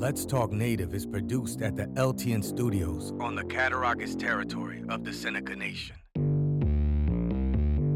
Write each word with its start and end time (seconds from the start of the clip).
Let's 0.00 0.24
Talk 0.24 0.50
Native 0.50 0.94
is 0.94 1.04
produced 1.04 1.60
at 1.60 1.76
the 1.76 1.84
LTN 1.88 2.42
Studios 2.42 3.12
on 3.20 3.34
the 3.34 3.44
Cattaraugus 3.44 4.14
territory 4.16 4.82
of 4.88 5.04
the 5.04 5.12
Seneca 5.12 5.54
Nation. 5.54 5.94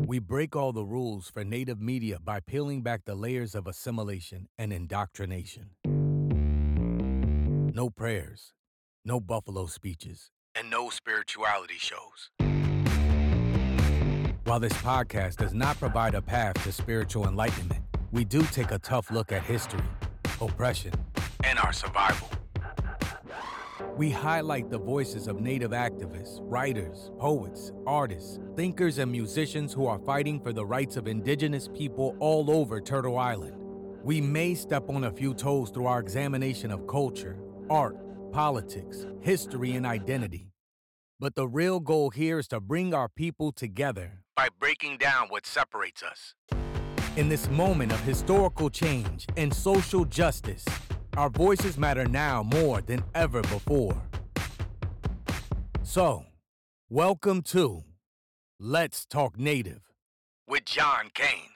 We 0.07 0.19
break 0.19 0.55
all 0.55 0.75
the 0.75 0.85
rules 0.85 1.31
for 1.31 1.45
Native 1.45 1.81
media 1.81 2.19
by 2.23 2.41
peeling 2.41 2.83
back 2.83 3.07
the 3.07 3.15
layers 3.15 3.55
of 3.55 3.67
assimilation 3.67 4.49
and 4.59 4.71
indoctrination. 4.71 5.71
No 7.75 7.89
prayers, 7.89 8.53
no 9.07 9.19
buffalo 9.19 9.65
speeches, 9.65 10.31
and 10.55 10.69
no 10.69 10.91
spirituality 10.91 11.79
shows. 11.79 12.29
While 14.45 14.61
this 14.61 14.75
podcast 14.75 15.37
does 15.37 15.55
not 15.55 15.79
provide 15.79 16.15
a 16.15 16.21
path 16.21 16.63
to 16.65 16.71
spiritual 16.71 17.27
enlightenment, 17.27 17.81
we 18.13 18.27
do 18.27 18.43
take 18.43 18.73
a 18.73 18.79
tough 18.79 19.11
look 19.11 19.33
at 19.33 19.43
history, 19.43 19.81
oppression, 20.43 20.93
and 21.45 21.59
our 21.59 21.73
survival. 21.73 22.29
We 23.97 24.11
highlight 24.11 24.71
the 24.71 24.79
voices 24.79 25.29
of 25.29 25.41
Native 25.41 25.71
activists, 25.71 26.39
writers, 26.41 27.13
poets, 27.19 27.71
artists, 27.87 28.41
thinkers, 28.57 28.99
and 28.99 29.11
musicians 29.11 29.73
who 29.73 29.87
are 29.87 30.01
fighting 30.01 30.41
for 30.41 30.53
the 30.53 30.67
rights 30.67 30.97
of 30.97 31.07
Indigenous 31.07 31.69
people 31.69 32.17
all 32.19 32.51
over 32.51 32.81
Turtle 32.81 33.19
Island. 33.19 33.57
We 34.03 34.21
may 34.21 34.55
step 34.55 34.89
on 34.89 35.05
a 35.05 35.13
few 35.13 35.33
toes 35.33 35.71
through 35.71 35.87
our 35.87 36.01
examination 36.01 36.71
of 36.73 36.87
culture, 36.87 37.39
art, 37.71 37.97
politics, 38.33 39.07
history, 39.21 39.73
and 39.73 39.87
identity. 39.87 40.51
But 41.21 41.37
the 41.37 41.47
real 41.47 41.79
goal 41.79 42.11
here 42.11 42.41
is 42.41 42.49
to 42.49 42.61
bring 42.61 42.93
our 42.93 43.09
people 43.09 43.53
together 43.53 44.25
by 44.35 44.49
breaking 44.59 44.99
down 44.99 45.29
what 45.29 45.47
separates 45.47 46.03
us. 46.03 46.35
In 47.17 47.29
this 47.29 47.49
moment 47.49 47.93
of 47.93 48.01
historical 48.01 48.69
change 48.69 49.27
and 49.37 49.55
social 49.55 50.05
justice, 50.05 50.65
our 51.17 51.31
voices 51.31 51.79
matter 51.79 52.07
now 52.07 52.43
more 52.43 52.81
than 52.81 53.03
ever 53.15 53.43
before. 53.43 54.01
So, 55.83 56.25
welcome 56.89 57.43
to 57.43 57.85
Let's 58.59 59.07
Talk 59.07 59.39
Native 59.39 59.83
with 60.49 60.65
John 60.65 61.11
Kane. 61.15 61.51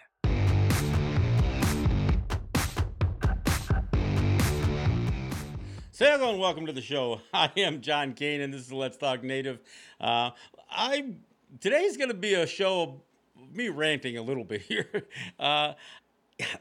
Say 5.90 6.08
hello 6.12 6.30
and 6.30 6.38
welcome 6.38 6.66
to 6.66 6.72
the 6.72 6.80
show. 6.80 7.20
I 7.34 7.50
am 7.56 7.80
John 7.80 8.12
Kane, 8.12 8.40
and 8.40 8.54
this 8.54 8.60
is 8.60 8.72
Let's 8.72 8.96
Talk 8.96 9.24
Native. 9.24 9.58
Uh, 10.00 10.30
I 10.70 11.14
today's 11.60 11.96
going 11.96 12.10
to 12.10 12.14
be 12.14 12.34
a 12.34 12.46
show 12.46 12.82
of 12.82 13.56
me 13.56 13.68
ranting 13.70 14.16
a 14.16 14.22
little 14.22 14.44
bit 14.44 14.62
here. 14.62 14.86
Uh, 15.40 15.74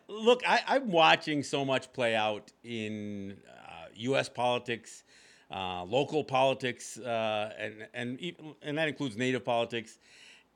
look, 0.08 0.44
I, 0.48 0.76
am 0.76 0.92
watching 0.92 1.44
so 1.44 1.64
much 1.64 1.92
play 1.94 2.16
out 2.16 2.52
in 2.64 3.38
uh, 3.48 3.88
U.S. 3.96 4.30
politics, 4.30 5.04
uh, 5.52 5.84
local 5.84 6.24
politics, 6.24 6.98
uh, 6.98 7.54
and 7.60 7.88
and 7.94 8.36
and 8.62 8.78
that 8.78 8.88
includes 8.88 9.18
Native 9.18 9.46
politics. 9.46 9.98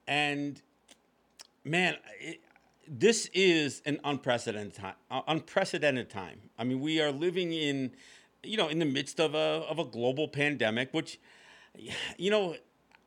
And 0.07 0.61
man, 1.63 1.95
it, 2.19 2.41
this 2.87 3.29
is 3.33 3.81
an 3.85 3.99
unprecedented 4.03 4.73
time. 4.75 4.95
Uh, 5.09 5.21
unprecedented 5.27 6.09
time. 6.09 6.39
I 6.57 6.63
mean, 6.63 6.79
we 6.79 6.99
are 7.01 7.11
living 7.11 7.53
in 7.53 7.91
you 8.43 8.57
know, 8.57 8.67
in 8.67 8.79
the 8.79 8.85
midst 8.85 9.19
of 9.19 9.35
a 9.35 9.63
of 9.69 9.79
a 9.79 9.85
global 9.85 10.27
pandemic, 10.27 10.93
which, 10.93 11.19
you 12.17 12.31
know, 12.31 12.55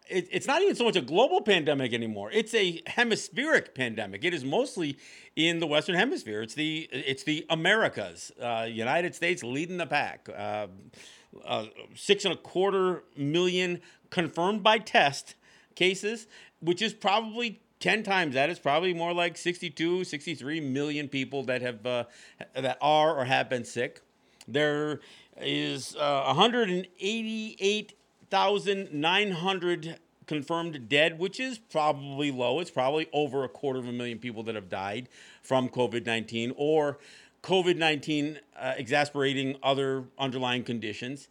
it, 0.09 0.29
it's 0.31 0.47
not 0.47 0.63
even 0.63 0.75
so 0.75 0.85
much 0.85 0.97
a 0.97 1.01
global 1.01 1.41
pandemic 1.41 1.93
anymore. 1.93 2.31
It's 2.33 2.55
a 2.55 2.83
hemispheric 2.87 3.75
pandemic. 3.75 4.25
It 4.25 4.35
is 4.35 4.45
mostly 4.45 4.99
in 5.37 5.61
the 5.61 5.67
Western 5.67 5.95
Hemisphere. 5.95 6.43
It's 6.43 6.55
the 6.55 6.89
it's 6.93 7.23
the 7.25 7.47
Americas, 7.51 8.33
uh, 8.41 8.67
United 8.69 9.15
States 9.15 9.43
leading 9.43 9.79
the 9.79 9.87
pack. 9.87 10.29
Uh, 10.35 10.67
uh, 11.45 11.67
six 11.95 12.25
and 12.25 12.35
a 12.35 12.37
quarter 12.37 13.03
million 13.17 13.81
confirmed 14.11 14.63
by 14.63 14.79
test 14.79 15.35
cases, 15.75 16.27
which 16.61 16.81
is 16.81 16.95
probably 16.95 17.61
10 17.81 18.03
times 18.03 18.35
that 18.35 18.49
is 18.49 18.59
probably 18.59 18.95
more 18.95 19.13
like 19.13 19.37
62 19.37 20.05
63 20.05 20.61
million 20.61 21.09
people 21.09 21.43
that 21.43 21.61
have 21.61 21.85
uh, 21.85 22.05
that 22.55 22.79
are 22.81 23.19
or 23.19 23.25
have 23.25 23.51
been 23.51 23.65
sick 23.65 24.01
there 24.47 25.01
is 25.41 25.97
uh, 25.97 26.33
188,900 28.31 29.99
confirmed 30.27 30.89
dead, 30.89 31.19
which 31.19 31.39
is 31.41 31.59
probably 31.59 32.31
low. 32.31 32.61
It's 32.61 32.71
probably 32.71 33.09
over 33.13 33.45
a 33.45 33.49
quarter 33.49 33.79
of 33.79 33.87
a 33.87 33.93
million 33.93 34.19
people 34.19 34.43
that 34.45 34.55
have 34.55 34.69
died 34.69 35.09
from 35.43 35.69
COVID 35.69 36.07
19 36.07 36.55
or 36.57 36.99
COVID 37.43 37.77
19 37.77 38.41
uh, 38.59 38.75
exasperating 38.77 39.57
other 39.63 40.05
underlying 40.19 40.65
conditions. 40.65 41.29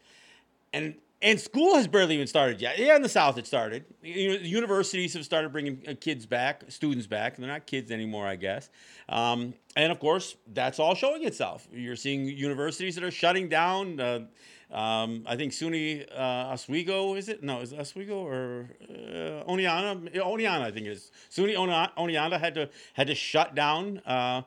And 0.72 0.96
and 1.24 1.40
school 1.40 1.76
has 1.76 1.88
barely 1.88 2.16
even 2.16 2.28
started 2.28 2.60
yet. 2.60 2.78
Yeah, 2.78 2.98
in 2.98 3.02
the 3.02 3.08
South 3.08 3.38
it 3.38 3.48
started. 3.48 3.86
You 4.02 4.30
know, 4.30 4.36
universities 4.36 5.14
have 5.14 5.24
started 5.24 5.54
bringing 5.54 5.82
uh, 5.88 5.94
kids 6.00 6.26
back, 6.26 6.64
students 6.68 7.08
back. 7.08 7.38
They're 7.38 7.48
not 7.48 7.66
kids 7.66 7.92
anymore, 7.92 8.28
I 8.28 8.36
guess. 8.36 8.70
Um, 9.08 9.54
and 9.78 9.92
of 9.92 10.00
course, 10.00 10.36
that's 10.54 10.80
all 10.80 10.96
showing 10.96 11.24
itself. 11.24 11.66
You're 11.72 11.96
seeing 11.96 12.26
universities 12.26 12.96
that 12.96 13.06
are 13.06 13.12
shutting 13.12 13.48
down. 13.48 14.00
Uh, 14.02 14.26
um, 14.74 15.24
I 15.28 15.36
think 15.36 15.54
SUNY 15.54 16.12
uh, 16.12 16.54
Oswego 16.54 17.14
is 17.14 17.30
it? 17.30 17.44
No, 17.44 17.62
is 17.62 17.74
it 17.74 17.80
Oswego 17.80 18.26
or 18.26 18.70
uh, 18.90 19.44
Oneonta? 19.48 20.62
I 20.62 20.72
think 20.72 20.88
it 20.88 20.92
is. 20.92 21.12
SUNY 21.30 21.56
Oneonta 21.56 22.40
had 22.40 22.56
to 22.56 22.70
had 22.94 23.08
to 23.08 23.16
shut 23.16 23.54
down. 23.54 24.00
Uh, 24.00 24.42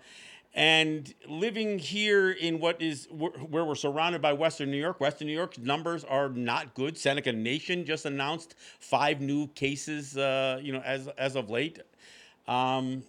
and 0.53 1.12
living 1.28 1.78
here 1.78 2.31
in 2.31 2.59
what 2.59 2.81
is 2.82 3.06
where 3.10 3.65
we're 3.65 3.75
surrounded 3.75 4.20
by 4.20 4.32
Western 4.32 4.70
New 4.70 4.78
York, 4.78 5.00
Western 5.00 5.28
New 5.28 5.34
York's 5.34 5.59
numbers 5.59 6.03
are 6.03 6.31
not 6.31 6.75
good. 6.75 6.97
Seneca 6.98 7.32
Nation 7.32 7.84
just 7.84 8.06
announced 8.06 8.56
five 8.81 9.20
new 9.20 9.47
cases, 9.48 10.16
uh, 10.16 10.59
you 10.60 10.72
know, 10.72 10.81
as 10.81 11.09
as 11.19 11.36
of 11.36 11.50
late. 11.50 11.78
Um, 12.48 13.04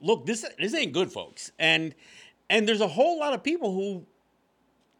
look, 0.00 0.26
this 0.26 0.44
this 0.58 0.74
ain't 0.74 0.92
good, 0.92 1.10
folks, 1.12 1.52
and 1.58 1.94
and 2.50 2.68
there's 2.68 2.80
a 2.82 2.88
whole 2.88 3.18
lot 3.18 3.32
of 3.32 3.42
people 3.42 3.72
who 3.72 4.04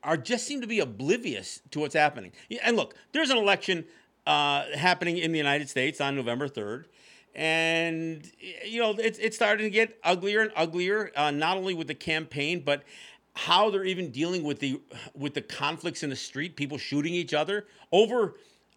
are 0.05 0.17
just 0.17 0.47
seem 0.47 0.61
to 0.61 0.67
be 0.67 0.81
oblivious 0.81 1.61
to 1.71 1.81
what's 1.81 1.95
happening. 1.95 2.33
And 2.63 2.77
look, 2.77 2.95
there's 3.13 3.31
an 3.31 3.39
election 3.39 3.85
uh, 4.27 4.65
happening 4.75 5.19
in 5.19 5.33
the 5.33 5.39
United 5.39 5.69
States 5.69 6.01
on 6.01 6.15
November 6.15 6.49
third 6.49 6.87
and 7.35 8.31
you 8.65 8.81
know 8.81 8.95
it's 8.99 9.19
it's 9.19 9.37
starting 9.37 9.67
to 9.67 9.71
get 9.71 9.99
uglier 10.05 10.41
and 10.41 10.53
uglier. 10.55 11.11
Uh, 11.17 11.31
not 11.31 11.57
only 11.57 11.75
with 11.75 11.89
the 11.89 11.95
campaign, 11.95 12.63
but 12.65 12.85
how 13.35 13.71
they're 13.71 13.85
even 13.85 14.11
dealing 14.11 14.45
with 14.45 14.61
the 14.61 14.81
with 15.15 15.35
the 15.35 15.43
conflicts 15.43 16.03
in 16.03 16.11
the 16.11 16.17
street, 16.17 16.57
people 16.57 16.79
shooting 16.79 17.13
each 17.13 17.35
other 17.35 17.67
over 17.91 18.35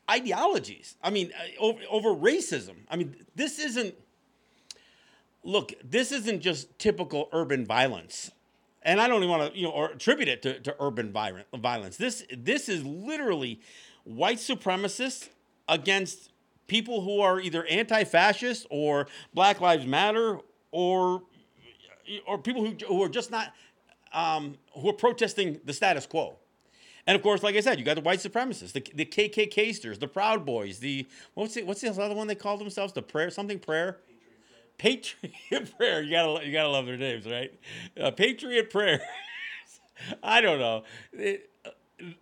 ideologies. 0.10 0.96
I 1.04 1.10
mean, 1.10 1.32
uh, 1.38 1.62
over, 1.62 1.80
over 1.90 2.10
racism. 2.10 2.76
I 2.90 2.96
mean, 2.96 3.16
this 3.36 3.60
isn't. 3.60 3.94
Look, 5.44 5.74
this 5.84 6.12
isn't 6.12 6.42
just 6.42 6.78
typical 6.78 7.30
urban 7.32 7.66
violence, 7.66 8.32
and 8.88 9.02
I 9.02 9.08
don't 9.10 9.18
even 9.18 9.30
want 9.30 9.54
to 9.54 9.60
you 9.60 9.66
know 9.66 9.72
or 9.72 9.90
attribute 9.92 10.30
it 10.30 10.42
to, 10.44 10.60
to 10.62 10.76
urban 10.80 11.12
violence. 11.12 11.98
This 11.98 12.26
this 12.36 12.70
is 12.70 12.84
literally 12.84 13.60
white 14.06 14.38
supremacists 14.38 15.30
against 15.68 16.32
people 16.68 17.02
who 17.02 17.20
are 17.20 17.40
either 17.40 17.66
anti-fascist 17.66 18.66
or 18.70 19.08
Black 19.34 19.60
Lives 19.62 19.86
Matter 19.86 20.40
or 20.72 21.22
or 22.26 22.38
people 22.38 22.66
who, 22.66 22.76
who 22.88 23.04
are 23.04 23.10
just 23.10 23.30
not 23.30 23.54
um, 24.14 24.56
who 24.74 24.90
are 24.90 24.94
protesting 24.94 25.60
the 25.66 25.74
status 25.74 26.06
quo. 26.06 26.38
And 27.06 27.16
of 27.16 27.22
course, 27.22 27.44
like 27.44 27.56
I 27.56 27.62
said, 27.62 27.80
you 27.80 27.86
got 27.86 27.96
the 27.96 28.02
white 28.02 28.20
supremacists, 28.20 28.74
the, 28.74 28.84
the 28.94 29.06
KKKsters, 29.06 30.00
the 30.00 30.08
Proud 30.08 30.46
Boys, 30.46 30.80
the 30.80 31.08
what's 31.36 31.56
it, 31.58 31.66
what's 31.66 31.82
the 31.82 31.90
other 31.90 32.16
one 32.16 32.28
they 32.28 32.36
call 32.36 32.58
themselves? 32.58 32.94
The 32.94 33.02
prayer 33.02 33.30
something 33.30 33.60
prayer. 33.60 34.00
Patriot 34.78 35.76
prayer. 35.78 36.02
You 36.02 36.12
gotta 36.12 36.46
you 36.46 36.52
gotta 36.52 36.70
love 36.70 36.86
their 36.86 36.98
names, 36.98 37.26
right? 37.26 37.54
Uh, 38.00 38.12
Patriot 38.12 38.70
prayer. 38.70 39.02
I 40.24 40.42
don't 40.42 40.60
know. 40.60 40.84
It, 41.14 41.50
uh, 41.66 41.70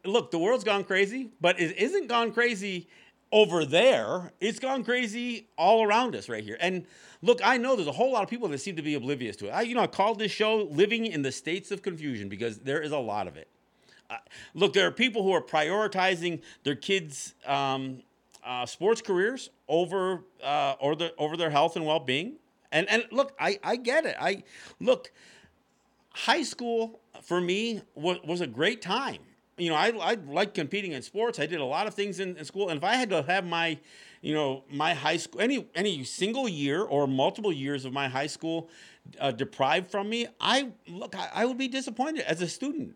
look, 0.05 0.31
the 0.31 0.39
world's 0.39 0.63
gone 0.63 0.83
crazy, 0.83 1.31
but 1.41 1.59
it 1.59 1.77
isn't 1.77 2.07
gone 2.07 2.31
crazy 2.31 2.87
over 3.31 3.65
there, 3.65 4.31
it's 4.39 4.59
gone 4.59 4.83
crazy 4.83 5.47
all 5.57 5.83
around 5.83 6.15
us 6.15 6.29
right 6.29 6.43
here. 6.43 6.57
And 6.61 6.85
look, 7.21 7.41
I 7.43 7.57
know 7.57 7.75
there's 7.75 7.87
a 7.87 7.91
whole 7.91 8.13
lot 8.13 8.23
of 8.23 8.29
people 8.29 8.47
that 8.47 8.59
seem 8.59 8.77
to 8.77 8.81
be 8.81 8.93
oblivious 8.95 9.35
to 9.37 9.47
it. 9.47 9.49
I, 9.49 9.61
you 9.63 9.75
know, 9.75 9.81
I 9.81 9.87
called 9.87 10.19
this 10.19 10.31
show 10.31 10.69
"Living 10.71 11.05
in 11.05 11.21
the 11.21 11.31
States 11.31 11.71
of 11.71 11.81
Confusion" 11.81 12.29
because 12.29 12.59
there 12.59 12.81
is 12.81 12.91
a 12.91 12.97
lot 12.97 13.27
of 13.27 13.35
it. 13.35 13.49
Uh, 14.09 14.17
look, 14.53 14.73
there 14.73 14.87
are 14.87 14.91
people 14.91 15.23
who 15.23 15.31
are 15.31 15.41
prioritizing 15.41 16.41
their 16.63 16.75
kids' 16.75 17.33
um, 17.45 18.03
uh, 18.45 18.65
sports 18.65 19.01
careers 19.01 19.49
over 19.67 20.23
uh, 20.43 20.75
or 20.79 20.95
the, 20.95 21.13
over 21.17 21.35
their 21.35 21.49
health 21.49 21.75
and 21.75 21.85
well-being. 21.85 22.35
And 22.71 22.89
and 22.89 23.05
look, 23.11 23.33
I 23.39 23.59
I 23.63 23.75
get 23.75 24.05
it. 24.05 24.15
I 24.19 24.43
look, 24.79 25.11
high 26.13 26.43
school 26.43 26.99
for 27.21 27.41
me 27.41 27.81
was, 27.95 28.17
was 28.23 28.41
a 28.41 28.47
great 28.47 28.81
time 28.81 29.19
you 29.57 29.69
know, 29.69 29.75
I, 29.75 29.91
I 30.01 30.13
like 30.27 30.53
competing 30.53 30.91
in 30.91 31.01
sports. 31.01 31.39
I 31.39 31.45
did 31.45 31.59
a 31.59 31.65
lot 31.65 31.87
of 31.87 31.93
things 31.93 32.19
in, 32.19 32.35
in, 32.37 32.45
school. 32.45 32.69
And 32.69 32.77
if 32.77 32.83
I 32.83 32.95
had 32.95 33.09
to 33.11 33.23
have 33.23 33.45
my, 33.45 33.77
you 34.21 34.33
know, 34.33 34.63
my 34.69 34.93
high 34.93 35.17
school, 35.17 35.39
any, 35.39 35.67
any 35.75 36.03
single 36.03 36.49
year 36.49 36.81
or 36.81 37.07
multiple 37.07 37.53
years 37.53 37.85
of 37.85 37.93
my 37.93 38.09
high 38.09 38.27
school 38.27 38.69
uh, 39.19 39.31
deprived 39.31 39.89
from 39.89 40.09
me, 40.09 40.27
I 40.41 40.71
look, 40.87 41.15
I, 41.15 41.29
I, 41.33 41.45
would 41.45 41.57
be 41.57 41.67
disappointed 41.67 42.25
as 42.25 42.41
a 42.41 42.47
student. 42.47 42.95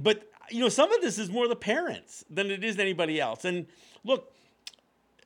but 0.00 0.26
you 0.50 0.60
know, 0.60 0.68
some 0.68 0.92
of 0.92 1.00
this 1.00 1.18
is 1.18 1.30
more 1.30 1.46
the 1.46 1.56
parents 1.56 2.24
than 2.30 2.50
it 2.50 2.64
is 2.64 2.78
anybody 2.78 3.20
else. 3.20 3.44
And 3.44 3.66
look, 4.02 4.32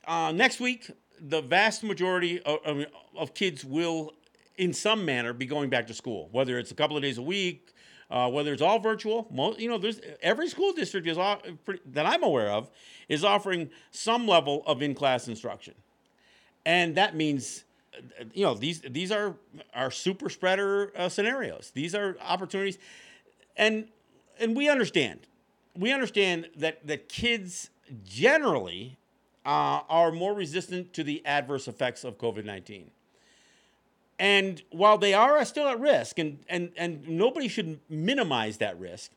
uh, 0.05 0.31
next 0.33 0.59
week, 0.59 0.91
the 1.19 1.41
vast 1.41 1.83
majority 1.83 2.41
of, 2.41 2.85
of, 3.15 3.33
kids 3.33 3.63
will, 3.63 4.13
in 4.57 4.73
some 4.73 5.05
manner, 5.05 5.33
be 5.33 5.45
going 5.45 5.69
back 5.69 5.87
to 5.87 5.93
school. 5.93 6.29
Whether 6.31 6.59
it's 6.59 6.71
a 6.71 6.75
couple 6.75 6.97
of 6.97 7.03
days 7.03 7.17
a 7.17 7.21
week, 7.21 7.73
uh, 8.09 8.29
whether 8.29 8.53
it's 8.53 8.61
all 8.61 8.79
virtual, 8.79 9.27
most, 9.31 9.59
you 9.59 9.69
know, 9.69 9.77
there's 9.77 9.99
every 10.21 10.47
school 10.47 10.73
district 10.73 11.07
is 11.07 11.17
that 11.17 12.05
I'm 12.05 12.23
aware 12.23 12.49
of 12.49 12.69
is 13.09 13.23
offering 13.23 13.69
some 13.91 14.27
level 14.27 14.63
of 14.67 14.81
in-class 14.81 15.27
instruction, 15.27 15.73
and 16.65 16.95
that 16.95 17.15
means 17.15 17.63
you 18.33 18.43
know 18.43 18.53
these 18.53 18.81
these 18.81 19.11
are 19.11 19.35
are 19.73 19.91
super 19.91 20.29
spreader 20.29 20.91
uh, 20.95 21.09
scenarios. 21.09 21.71
These 21.73 21.95
are 21.95 22.17
opportunities, 22.21 22.77
and 23.57 23.87
and 24.39 24.55
we 24.55 24.69
understand, 24.69 25.21
we 25.75 25.91
understand 25.91 26.49
that 26.57 26.85
that 26.87 27.09
kids 27.09 27.69
generally 28.03 28.97
uh, 29.45 29.81
are 29.87 30.11
more 30.11 30.33
resistant 30.33 30.93
to 30.93 31.03
the 31.03 31.25
adverse 31.25 31.67
effects 31.67 32.03
of 32.03 32.17
COVID 32.17 32.45
nineteen. 32.45 32.91
And 34.17 34.61
while 34.71 34.97
they 34.97 35.13
are 35.13 35.43
still 35.43 35.67
at 35.67 35.79
risk, 35.79 36.19
and, 36.19 36.39
and, 36.47 36.71
and 36.77 37.07
nobody 37.07 37.47
should 37.47 37.79
minimize 37.89 38.57
that 38.57 38.79
risk, 38.79 39.11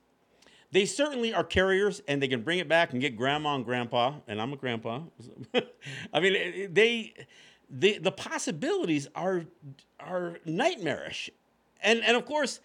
they 0.72 0.84
certainly 0.86 1.32
are 1.32 1.44
carriers 1.44 2.02
and 2.08 2.20
they 2.20 2.28
can 2.28 2.42
bring 2.42 2.58
it 2.58 2.68
back 2.68 2.92
and 2.92 3.00
get 3.00 3.16
grandma 3.16 3.54
and 3.54 3.64
grandpa, 3.64 4.14
and 4.26 4.40
I'm 4.40 4.52
a 4.52 4.56
grandpa. 4.56 5.00
I 6.12 6.20
mean, 6.20 6.72
they, 6.72 7.14
they, 7.70 7.98
the 7.98 8.12
possibilities 8.12 9.08
are, 9.14 9.44
are 10.00 10.38
nightmarish. 10.44 11.30
And, 11.80 12.02
and 12.04 12.16
of 12.16 12.26
course, 12.26 12.60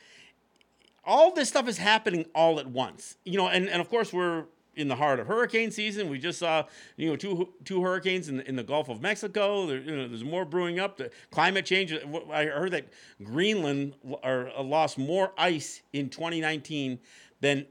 all 1.05 1.33
this 1.33 1.49
stuff 1.49 1.67
is 1.67 1.77
happening 1.77 2.25
all 2.33 2.59
at 2.59 2.67
once. 2.67 3.17
You 3.23 3.37
know, 3.37 3.47
and, 3.47 3.69
and 3.69 3.79
of 3.79 3.89
course 3.89 4.11
we're 4.11 4.45
in 4.75 4.87
the 4.87 4.95
heart 4.95 5.19
of 5.19 5.27
hurricane 5.27 5.71
season. 5.71 6.09
We 6.09 6.19
just 6.19 6.39
saw, 6.39 6.65
you 6.97 7.09
know, 7.09 7.15
two 7.15 7.49
two 7.63 7.81
hurricanes 7.81 8.29
in 8.29 8.37
the, 8.37 8.47
in 8.47 8.55
the 8.55 8.63
Gulf 8.63 8.89
of 8.89 9.01
Mexico. 9.01 9.67
There, 9.67 9.79
you 9.79 9.95
know, 9.95 10.07
there's 10.07 10.23
more 10.23 10.45
brewing 10.45 10.79
up. 10.79 10.97
The 10.97 11.11
climate 11.31 11.65
change. 11.65 11.93
I 12.31 12.45
heard 12.45 12.71
that 12.71 12.87
Greenland 13.23 13.93
uh, 14.23 14.45
lost 14.61 14.97
more 14.97 15.31
ice 15.37 15.81
in 15.93 16.09
2019 16.09 16.99
than 17.41 17.65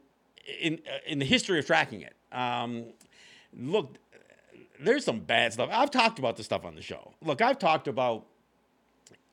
in 0.60 0.80
uh, 0.86 0.98
in 1.06 1.18
the 1.18 1.24
history 1.24 1.58
of 1.58 1.66
tracking 1.66 2.02
it. 2.02 2.14
Um, 2.32 2.86
look, 3.56 3.96
there's 4.80 5.04
some 5.04 5.20
bad 5.20 5.52
stuff. 5.52 5.70
I've 5.72 5.90
talked 5.90 6.18
about 6.18 6.36
this 6.36 6.46
stuff 6.46 6.64
on 6.64 6.74
the 6.74 6.82
show. 6.82 7.14
Look, 7.22 7.42
I've 7.42 7.58
talked 7.58 7.88
about 7.88 8.26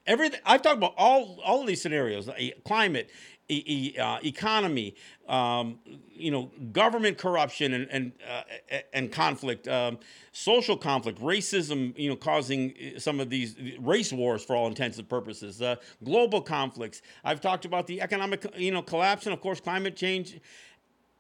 everything. 0.06 0.40
I've 0.46 0.62
talked 0.62 0.78
about 0.78 0.94
all 0.98 1.40
all 1.44 1.62
of 1.62 1.68
these 1.68 1.82
scenarios: 1.82 2.30
climate, 2.66 3.10
e- 3.50 3.98
uh, 3.98 4.20
economy, 4.24 4.96
um, 5.28 5.80
you 6.14 6.32
know, 6.32 6.52
government 6.72 7.18
corruption 7.18 7.74
and 7.74 7.88
and 7.90 8.12
uh, 8.30 8.78
and 8.94 9.12
conflict, 9.12 9.68
um, 9.68 9.98
social 10.32 10.78
conflict, 10.78 11.20
racism, 11.20 11.98
you 11.98 12.10
know, 12.10 12.16
causing 12.16 12.74
uh, 12.74 13.00
some 13.00 13.20
of 13.20 13.30
these 13.30 13.56
race 13.80 14.14
wars 14.14 14.44
for 14.44 14.56
all 14.56 14.68
intents 14.68 14.98
and 14.98 15.10
purposes, 15.10 15.62
uh, 15.62 15.76
global 16.04 16.42
conflicts. 16.42 17.02
I've 17.24 17.42
talked 17.42 17.66
about 17.66 17.88
the 17.88 18.02
economic, 18.02 18.46
you 18.58 18.72
know, 18.72 18.82
collapse 18.82 19.26
and 19.26 19.34
of 19.34 19.42
course 19.42 19.60
climate 19.60 19.96
change. 19.96 20.40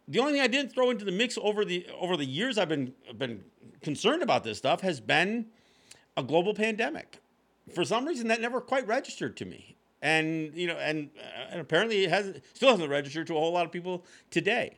The 0.07 0.19
only 0.19 0.33
thing 0.33 0.41
I 0.41 0.47
didn't 0.47 0.73
throw 0.73 0.89
into 0.89 1.05
the 1.05 1.11
mix 1.11 1.37
over 1.41 1.65
the 1.65 1.85
over 1.99 2.15
the 2.15 2.25
years 2.25 2.57
I've 2.57 2.69
been 2.69 2.93
been 3.17 3.43
concerned 3.81 4.23
about 4.23 4.43
this 4.43 4.57
stuff 4.57 4.81
has 4.81 4.99
been 4.99 5.47
a 6.17 6.23
global 6.23 6.53
pandemic. 6.53 7.21
For 7.73 7.85
some 7.85 8.05
reason, 8.05 8.27
that 8.29 8.41
never 8.41 8.61
quite 8.61 8.87
registered 8.87 9.37
to 9.37 9.45
me 9.45 9.75
and 10.01 10.53
you 10.55 10.67
know, 10.67 10.77
and, 10.77 11.09
uh, 11.17 11.51
and 11.51 11.61
apparently 11.61 12.03
it 12.03 12.09
hasn't 12.09 12.43
still 12.53 12.71
hasn't 12.71 12.89
registered 12.89 13.27
to 13.27 13.35
a 13.35 13.39
whole 13.39 13.53
lot 13.53 13.65
of 13.65 13.71
people 13.71 14.05
today. 14.31 14.77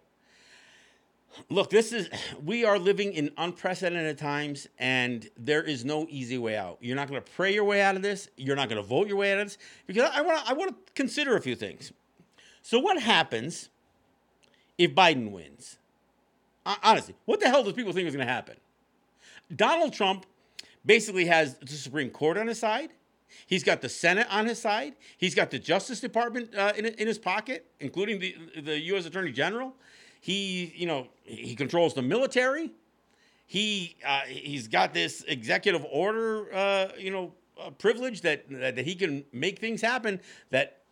Look, 1.49 1.69
this 1.69 1.93
is 1.93 2.09
we 2.43 2.65
are 2.65 2.79
living 2.79 3.13
in 3.13 3.31
unprecedented 3.37 4.17
times, 4.17 4.67
and 4.79 5.29
there 5.37 5.63
is 5.63 5.85
no 5.85 6.07
easy 6.09 6.37
way 6.37 6.57
out. 6.57 6.77
You're 6.81 6.95
not 6.95 7.07
going 7.07 7.21
to 7.21 7.31
pray 7.31 7.53
your 7.53 7.63
way 7.63 7.81
out 7.81 7.95
of 7.95 8.01
this. 8.01 8.29
You're 8.37 8.55
not 8.55 8.69
going 8.69 8.81
to 8.81 8.87
vote 8.87 9.07
your 9.07 9.17
way 9.17 9.33
out 9.33 9.39
of 9.39 9.47
this 9.47 9.57
because 9.87 10.09
I 10.13 10.21
want 10.21 10.49
I 10.49 10.53
want 10.53 10.71
to 10.71 10.93
consider 10.93 11.35
a 11.35 11.41
few 11.41 11.55
things. 11.55 11.91
So, 12.61 12.79
what 12.79 13.01
happens 13.01 13.69
if 14.77 14.93
Biden 14.93 15.31
wins? 15.31 15.77
Honestly, 16.83 17.15
what 17.25 17.39
the 17.39 17.49
hell 17.49 17.63
does 17.63 17.73
people 17.73 17.91
think 17.91 18.07
is 18.07 18.15
going 18.15 18.25
to 18.25 18.31
happen? 18.31 18.55
Donald 19.55 19.93
Trump 19.93 20.25
basically 20.85 21.25
has 21.25 21.55
the 21.57 21.67
Supreme 21.67 22.09
Court 22.09 22.37
on 22.37 22.47
his 22.47 22.59
side. 22.59 22.91
He's 23.47 23.63
got 23.63 23.81
the 23.81 23.89
Senate 23.89 24.27
on 24.29 24.45
his 24.45 24.59
side. 24.59 24.95
He's 25.17 25.35
got 25.35 25.51
the 25.51 25.59
Justice 25.59 25.99
Department 25.99 26.55
uh, 26.55 26.73
in, 26.77 26.85
in 26.85 27.07
his 27.07 27.17
pocket, 27.17 27.71
including 27.79 28.19
the, 28.19 28.35
the 28.61 28.79
U.S. 28.79 29.05
Attorney 29.05 29.31
General. 29.31 29.75
He, 30.19 30.73
you 30.75 30.85
know, 30.85 31.07
he 31.23 31.55
controls 31.55 31.93
the 31.93 32.01
military. 32.01 32.71
He, 33.47 33.97
uh, 34.07 34.21
he's 34.21 34.67
got 34.67 34.93
this 34.93 35.25
executive 35.27 35.85
order, 35.91 36.53
uh, 36.53 36.89
you 36.97 37.11
know, 37.11 37.33
uh, 37.59 37.71
privilege 37.71 38.21
that, 38.21 38.49
that, 38.49 38.75
that 38.75 38.85
he 38.85 38.95
can 38.95 39.25
make 39.33 39.59
things 39.59 39.81
happen. 39.81 40.21
That, 40.51 40.83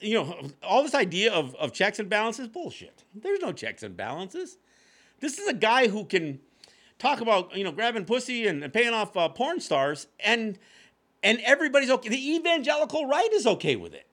you 0.00 0.14
know, 0.14 0.50
all 0.62 0.82
this 0.82 0.94
idea 0.94 1.32
of, 1.32 1.54
of 1.56 1.72
checks 1.72 1.98
and 1.98 2.08
balances, 2.08 2.48
bullshit. 2.48 3.04
There's 3.14 3.40
no 3.40 3.52
checks 3.52 3.82
and 3.82 3.96
balances. 3.96 4.58
This 5.20 5.38
is 5.38 5.48
a 5.48 5.54
guy 5.54 5.88
who 5.88 6.04
can 6.04 6.40
talk 6.98 7.20
about, 7.20 7.56
you 7.56 7.64
know, 7.64 7.72
grabbing 7.72 8.04
pussy 8.04 8.46
and, 8.46 8.62
and 8.62 8.72
paying 8.72 8.94
off 8.94 9.16
uh, 9.16 9.28
porn 9.28 9.60
stars 9.60 10.06
and 10.20 10.58
and 11.22 11.40
everybody's 11.40 11.90
okay. 11.90 12.08
The 12.08 12.34
evangelical 12.34 13.06
right 13.06 13.32
is 13.32 13.46
okay 13.46 13.76
with 13.76 13.94
it. 13.94 14.06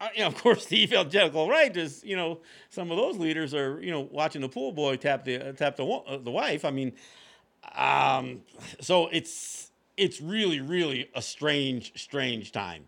Uh, 0.00 0.08
you 0.14 0.20
know, 0.20 0.26
of 0.28 0.36
course, 0.36 0.66
the 0.66 0.82
evangelical 0.82 1.48
right 1.48 1.74
is, 1.76 2.02
you 2.04 2.16
know, 2.16 2.40
some 2.70 2.90
of 2.90 2.96
those 2.96 3.18
leaders 3.18 3.54
are, 3.54 3.80
you 3.80 3.90
know, 3.90 4.08
watching 4.10 4.40
the 4.40 4.48
pool 4.48 4.72
boy 4.72 4.96
tap 4.96 5.24
the 5.24 5.48
uh, 5.48 5.52
tap 5.52 5.76
the 5.76 5.86
uh, 5.86 6.18
the 6.18 6.30
wife. 6.30 6.64
I 6.64 6.70
mean, 6.70 6.92
um, 7.74 8.42
so 8.80 9.08
it's 9.08 9.70
it's 9.96 10.20
really 10.20 10.60
really 10.60 11.08
a 11.14 11.22
strange 11.22 11.92
strange 12.00 12.52
time. 12.52 12.84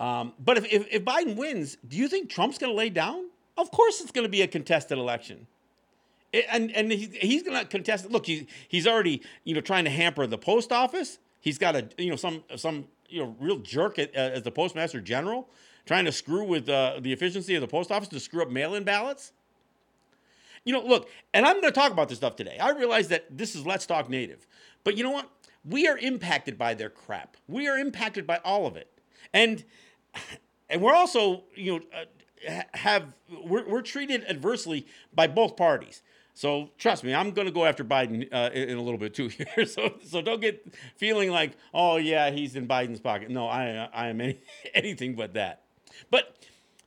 Um, 0.00 0.32
but 0.44 0.58
if, 0.58 0.64
if, 0.72 0.88
if 0.90 1.04
Biden 1.04 1.36
wins, 1.36 1.76
do 1.86 1.96
you 1.96 2.08
think 2.08 2.28
Trump's 2.28 2.58
going 2.58 2.72
to 2.72 2.76
lay 2.76 2.90
down? 2.90 3.26
Of 3.56 3.70
course, 3.70 4.00
it's 4.00 4.10
going 4.10 4.24
to 4.24 4.30
be 4.30 4.42
a 4.42 4.48
contested 4.48 4.98
election. 4.98 5.46
And 6.50 6.72
and 6.72 6.90
he's, 6.90 7.12
he's 7.12 7.42
going 7.42 7.58
to 7.58 7.66
contest. 7.66 8.10
Look, 8.10 8.26
he's 8.26 8.46
he's 8.66 8.86
already 8.86 9.22
you 9.44 9.54
know 9.54 9.60
trying 9.60 9.84
to 9.84 9.90
hamper 9.90 10.26
the 10.26 10.38
post 10.38 10.72
office. 10.72 11.18
He's 11.42 11.58
got 11.58 11.74
a 11.74 11.88
you 11.98 12.08
know 12.08 12.16
some 12.16 12.44
some 12.56 12.86
you 13.08 13.22
know 13.22 13.36
real 13.38 13.58
jerk 13.58 13.98
at, 13.98 14.16
uh, 14.16 14.20
as 14.20 14.42
the 14.44 14.52
postmaster 14.52 15.00
general, 15.00 15.48
trying 15.84 16.04
to 16.04 16.12
screw 16.12 16.44
with 16.44 16.68
uh, 16.68 17.00
the 17.00 17.12
efficiency 17.12 17.56
of 17.56 17.60
the 17.60 17.68
post 17.68 17.90
office 17.90 18.08
to 18.08 18.20
screw 18.20 18.42
up 18.42 18.50
mail-in 18.50 18.84
ballots. 18.84 19.32
You 20.64 20.72
know, 20.72 20.80
look, 20.80 21.10
and 21.34 21.44
I'm 21.44 21.60
going 21.60 21.72
to 21.72 21.78
talk 21.78 21.90
about 21.90 22.08
this 22.08 22.18
stuff 22.18 22.36
today. 22.36 22.56
I 22.58 22.70
realize 22.70 23.08
that 23.08 23.26
this 23.36 23.56
is 23.56 23.66
Let's 23.66 23.84
Talk 23.84 24.08
Native, 24.08 24.46
but 24.84 24.96
you 24.96 25.02
know 25.02 25.10
what? 25.10 25.28
We 25.64 25.88
are 25.88 25.98
impacted 25.98 26.56
by 26.56 26.74
their 26.74 26.90
crap. 26.90 27.36
We 27.48 27.68
are 27.68 27.76
impacted 27.76 28.24
by 28.24 28.38
all 28.44 28.68
of 28.68 28.76
it, 28.76 28.88
and 29.34 29.64
and 30.70 30.80
we're 30.80 30.94
also 30.94 31.42
you 31.56 31.72
know 31.72 31.80
uh, 31.92 32.62
have 32.74 33.16
we're, 33.44 33.68
we're 33.68 33.82
treated 33.82 34.24
adversely 34.28 34.86
by 35.12 35.26
both 35.26 35.56
parties. 35.56 36.02
So 36.34 36.70
trust 36.78 37.04
me, 37.04 37.14
I'm 37.14 37.32
going 37.32 37.46
to 37.46 37.52
go 37.52 37.64
after 37.64 37.84
Biden 37.84 38.26
uh, 38.32 38.50
in, 38.52 38.70
in, 38.70 38.78
a 38.78 38.82
little 38.82 38.98
bit 38.98 39.14
too 39.14 39.28
here. 39.56 39.66
so 39.66 39.94
so 40.04 40.22
don't 40.22 40.40
get 40.40 40.74
feeling 40.96 41.30
like 41.30 41.56
oh 41.74 41.96
yeah 41.96 42.30
he's 42.30 42.56
in 42.56 42.66
Biden's 42.66 43.00
pocket. 43.00 43.30
No, 43.30 43.46
I 43.46 43.88
I 43.92 44.08
am 44.08 44.20
any, 44.20 44.40
anything 44.74 45.14
but 45.14 45.34
that. 45.34 45.64
But 46.10 46.36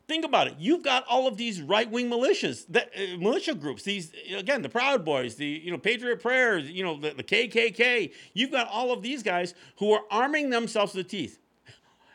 think 0.07 0.25
about 0.25 0.47
it. 0.47 0.55
You've 0.57 0.83
got 0.83 1.05
all 1.07 1.27
of 1.27 1.37
these 1.37 1.61
right 1.61 1.89
wing 1.89 2.09
militias, 2.09 2.65
that 2.69 2.89
uh, 2.95 3.17
militia 3.17 3.53
groups. 3.53 3.83
These 3.83 4.11
again, 4.35 4.61
the 4.61 4.69
Proud 4.69 5.05
Boys, 5.05 5.35
the 5.35 5.45
you 5.45 5.71
know 5.71 5.77
Patriot 5.77 6.21
Prayers, 6.21 6.69
you 6.69 6.83
know 6.83 6.99
the, 6.99 7.11
the 7.11 7.23
KKK. 7.23 8.11
You've 8.33 8.51
got 8.51 8.67
all 8.67 8.91
of 8.91 9.01
these 9.01 9.21
guys 9.21 9.53
who 9.77 9.91
are 9.91 10.01
arming 10.09 10.49
themselves 10.49 10.93
to 10.93 10.99
the 10.99 11.03
teeth. 11.03 11.39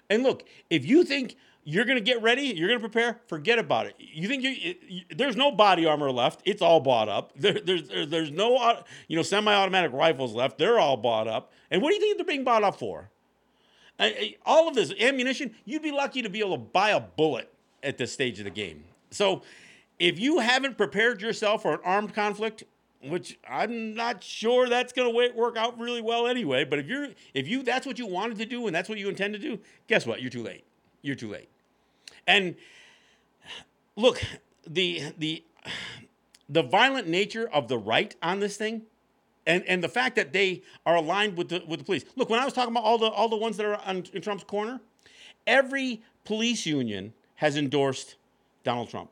And 0.08 0.24
look, 0.24 0.44
if 0.68 0.84
you 0.84 1.04
think 1.04 1.36
you're 1.64 1.84
going 1.84 1.98
to 1.98 2.04
get 2.04 2.22
ready. 2.22 2.42
You're 2.42 2.68
going 2.68 2.80
to 2.80 2.88
prepare. 2.88 3.20
Forget 3.26 3.58
about 3.58 3.86
it. 3.86 3.94
You 3.98 4.28
think 4.28 4.42
you, 4.42 4.74
you, 4.88 5.02
there's 5.14 5.36
no 5.36 5.52
body 5.52 5.86
armor 5.86 6.10
left? 6.10 6.40
It's 6.44 6.62
all 6.62 6.80
bought 6.80 7.08
up. 7.08 7.32
There, 7.36 7.58
there's 7.60 7.88
there's 8.08 8.30
no 8.30 8.56
uh, 8.56 8.82
you 9.08 9.16
know 9.16 9.22
semi-automatic 9.22 9.92
rifles 9.92 10.34
left. 10.34 10.58
They're 10.58 10.78
all 10.78 10.96
bought 10.96 11.28
up. 11.28 11.52
And 11.70 11.80
what 11.82 11.90
do 11.90 11.94
you 11.94 12.00
think 12.00 12.16
they're 12.18 12.26
being 12.26 12.44
bought 12.44 12.64
up 12.64 12.78
for? 12.78 13.10
all 14.46 14.66
of 14.66 14.74
this 14.74 14.94
ammunition. 14.98 15.54
You'd 15.66 15.82
be 15.82 15.92
lucky 15.92 16.22
to 16.22 16.30
be 16.30 16.40
able 16.40 16.56
to 16.56 16.62
buy 16.62 16.90
a 16.90 17.00
bullet 17.00 17.52
at 17.82 17.98
this 17.98 18.10
stage 18.10 18.38
of 18.38 18.44
the 18.44 18.50
game. 18.50 18.84
So, 19.10 19.42
if 19.98 20.18
you 20.18 20.38
haven't 20.38 20.78
prepared 20.78 21.20
yourself 21.20 21.60
for 21.62 21.74
an 21.74 21.80
armed 21.84 22.14
conflict, 22.14 22.64
which 23.02 23.38
I'm 23.46 23.92
not 23.94 24.24
sure 24.24 24.70
that's 24.70 24.94
going 24.94 25.12
to 25.12 25.34
work 25.34 25.58
out 25.58 25.78
really 25.78 26.00
well 26.00 26.26
anyway, 26.26 26.64
but 26.64 26.78
if 26.78 26.86
you're 26.86 27.08
if 27.34 27.46
you 27.46 27.62
that's 27.62 27.86
what 27.86 27.98
you 27.98 28.06
wanted 28.06 28.38
to 28.38 28.46
do 28.46 28.66
and 28.66 28.74
that's 28.74 28.88
what 28.88 28.96
you 28.96 29.10
intend 29.10 29.34
to 29.34 29.38
do, 29.38 29.58
guess 29.86 30.06
what? 30.06 30.22
You're 30.22 30.30
too 30.30 30.42
late 30.42 30.64
you're 31.02 31.16
too 31.16 31.30
late. 31.30 31.48
And 32.26 32.56
look, 33.96 34.22
the 34.66 35.12
the 35.18 35.44
the 36.48 36.62
violent 36.62 37.08
nature 37.08 37.48
of 37.48 37.68
the 37.68 37.78
right 37.78 38.14
on 38.22 38.40
this 38.40 38.56
thing, 38.56 38.82
and, 39.46 39.64
and 39.66 39.82
the 39.82 39.88
fact 39.88 40.16
that 40.16 40.32
they 40.32 40.62
are 40.86 40.96
aligned 40.96 41.36
with 41.36 41.48
the 41.48 41.62
with 41.66 41.80
the 41.80 41.84
police. 41.84 42.04
Look, 42.16 42.30
when 42.30 42.40
I 42.40 42.44
was 42.44 42.54
talking 42.54 42.72
about 42.72 42.84
all 42.84 42.98
the 42.98 43.08
all 43.08 43.28
the 43.28 43.36
ones 43.36 43.56
that 43.58 43.66
are 43.66 43.76
on, 43.86 44.04
in 44.12 44.22
Trump's 44.22 44.44
corner, 44.44 44.80
every 45.46 46.02
police 46.24 46.66
union 46.66 47.12
has 47.36 47.56
endorsed 47.56 48.16
Donald 48.64 48.90
Trump. 48.90 49.10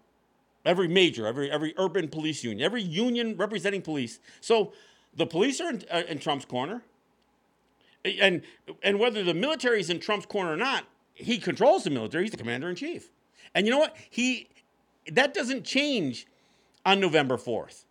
every 0.65 0.89
major, 0.89 1.27
every 1.27 1.51
every 1.51 1.75
urban 1.77 2.09
police 2.09 2.45
union, 2.45 2.65
every 2.65 2.83
union 2.83 3.37
representing 3.37 3.83
police. 3.83 4.21
So 4.41 4.73
the 5.17 5.27
police 5.27 5.61
are 5.61 5.71
in, 5.71 5.83
uh, 5.91 6.03
in 6.09 6.19
Trump's 6.19 6.45
corner, 6.45 6.83
and 8.05 8.43
and 8.83 8.99
whether 8.99 9.25
the 9.25 9.35
military 9.35 9.81
is 9.81 9.91
in 9.91 10.01
Trump's 10.01 10.27
corner 10.27 10.53
or 10.53 10.57
not, 10.57 10.85
he 11.19 11.39
controls 11.39 11.85
the 11.85 11.91
military. 11.91 12.25
He's 12.25 12.31
the 12.31 12.37
commander 12.37 12.69
in 12.71 12.77
chief, 12.77 13.11
and 13.55 13.67
you 13.67 13.73
know 13.73 13.79
what? 13.79 13.97
He 14.09 14.49
that 15.13 15.35
doesn't 15.35 15.65
change 15.65 16.27
on 16.87 17.01
November 17.01 17.37
fourth. 17.37 17.85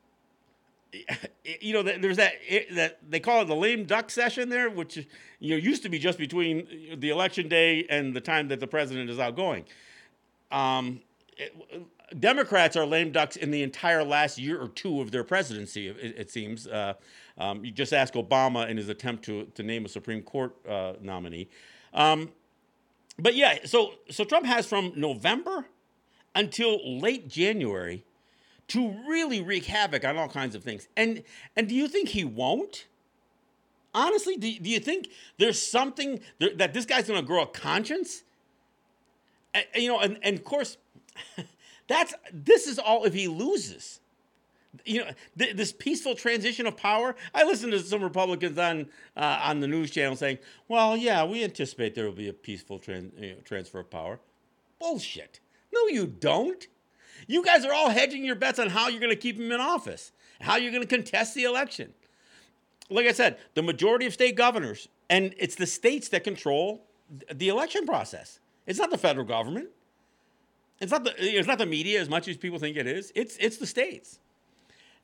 You 1.61 1.71
know, 1.71 1.81
there's 1.81 2.17
that 2.17 2.33
that 2.73 2.99
they 3.09 3.21
call 3.21 3.41
it 3.41 3.45
the 3.45 3.55
lame 3.55 3.85
duck 3.85 4.09
session 4.09 4.49
there, 4.49 4.69
which 4.69 4.97
you 5.39 5.51
know 5.51 5.55
used 5.55 5.81
to 5.83 5.89
be 5.89 5.97
just 5.97 6.17
between 6.17 6.97
the 6.99 7.09
election 7.09 7.47
day 7.47 7.85
and 7.89 8.13
the 8.13 8.19
time 8.19 8.49
that 8.49 8.59
the 8.59 8.67
president 8.67 9.09
is 9.09 9.17
outgoing. 9.17 9.63
Um, 10.51 10.99
it, 11.37 11.55
Democrats 12.19 12.75
are 12.77 12.85
lame 12.85 13.11
ducks 13.11 13.35
in 13.35 13.51
the 13.51 13.63
entire 13.63 14.03
last 14.03 14.37
year 14.37 14.61
or 14.61 14.69
two 14.69 15.01
of 15.01 15.11
their 15.11 15.23
presidency, 15.23 15.89
it, 15.89 16.15
it 16.17 16.31
seems. 16.31 16.67
Uh, 16.67 16.93
um, 17.37 17.63
you 17.63 17.71
just 17.71 17.93
ask 17.93 18.13
Obama 18.13 18.69
in 18.69 18.77
his 18.77 18.89
attempt 18.89 19.25
to, 19.25 19.45
to 19.55 19.63
name 19.63 19.85
a 19.85 19.89
Supreme 19.89 20.21
Court 20.21 20.55
uh, 20.67 20.93
nominee. 21.01 21.49
Um, 21.93 22.29
but 23.19 23.35
yeah, 23.35 23.59
so, 23.65 23.93
so 24.09 24.23
Trump 24.23 24.45
has 24.45 24.65
from 24.65 24.93
November 24.95 25.65
until 26.35 26.99
late 26.99 27.27
January 27.27 28.05
to 28.69 28.95
really 29.07 29.41
wreak 29.41 29.65
havoc 29.65 30.03
on 30.03 30.17
all 30.17 30.27
kinds 30.27 30.55
of 30.55 30.63
things. 30.63 30.87
And, 30.97 31.23
and 31.55 31.67
do 31.67 31.75
you 31.75 31.87
think 31.87 32.09
he 32.09 32.25
won't? 32.25 32.85
Honestly, 33.93 34.35
do, 34.35 34.59
do 34.59 34.69
you 34.69 34.79
think 34.79 35.09
there's 35.37 35.61
something 35.61 36.19
that 36.39 36.73
this 36.73 36.85
guy's 36.85 37.07
going 37.07 37.19
to 37.19 37.25
grow 37.25 37.43
a 37.43 37.47
conscience? 37.47 38.23
And, 39.53 39.65
you 39.75 39.87
know, 39.87 39.99
and, 39.99 40.19
and 40.21 40.37
of 40.37 40.43
course, 40.43 40.77
That's 41.87 42.13
this 42.31 42.67
is 42.67 42.79
all 42.79 43.05
if 43.05 43.13
he 43.13 43.27
loses. 43.27 43.99
You 44.85 45.05
know, 45.05 45.11
th- 45.37 45.55
this 45.55 45.71
peaceful 45.71 46.15
transition 46.15 46.67
of 46.67 46.77
power. 46.77 47.15
I 47.33 47.43
listened 47.43 47.71
to 47.71 47.79
some 47.79 48.03
Republicans 48.03 48.57
on 48.57 48.87
uh, 49.15 49.39
on 49.43 49.59
the 49.59 49.67
news 49.67 49.91
channel 49.91 50.15
saying, 50.15 50.39
"Well, 50.67 50.95
yeah, 50.95 51.23
we 51.23 51.43
anticipate 51.43 51.95
there 51.95 52.05
will 52.05 52.11
be 52.11 52.29
a 52.29 52.33
peaceful 52.33 52.79
tran- 52.79 53.11
you 53.19 53.35
know, 53.35 53.41
transfer 53.43 53.79
of 53.79 53.89
power." 53.89 54.19
Bullshit. 54.79 55.39
No, 55.73 55.87
you 55.87 56.05
don't. 56.07 56.67
You 57.27 57.43
guys 57.43 57.65
are 57.65 57.73
all 57.73 57.89
hedging 57.89 58.23
your 58.23 58.35
bets 58.35 58.59
on 58.59 58.69
how 58.69 58.87
you're 58.87 58.99
going 58.99 59.09
to 59.09 59.15
keep 59.15 59.37
him 59.37 59.51
in 59.51 59.59
office, 59.59 60.11
how 60.39 60.55
you're 60.57 60.71
going 60.71 60.83
to 60.83 60.87
contest 60.87 61.33
the 61.33 61.43
election. 61.43 61.93
Like 62.89 63.05
I 63.05 63.11
said, 63.11 63.37
the 63.53 63.63
majority 63.63 64.05
of 64.05 64.13
state 64.13 64.35
governors, 64.35 64.87
and 65.09 65.33
it's 65.37 65.55
the 65.55 65.65
states 65.65 66.09
that 66.09 66.23
control 66.23 66.85
the 67.33 67.49
election 67.49 67.85
process. 67.85 68.39
It's 68.65 68.79
not 68.79 68.91
the 68.91 68.97
federal 68.97 69.25
government. 69.25 69.69
It's 70.79 70.91
not 70.91 71.03
the 71.03 71.13
it's 71.17 71.47
not 71.47 71.57
the 71.57 71.65
media 71.65 71.99
as 71.99 72.09
much 72.09 72.27
as 72.27 72.37
people 72.37 72.59
think 72.59 72.77
it 72.77 72.87
is. 72.87 73.11
It's 73.15 73.35
it's 73.37 73.57
the 73.57 73.65
states. 73.65 74.19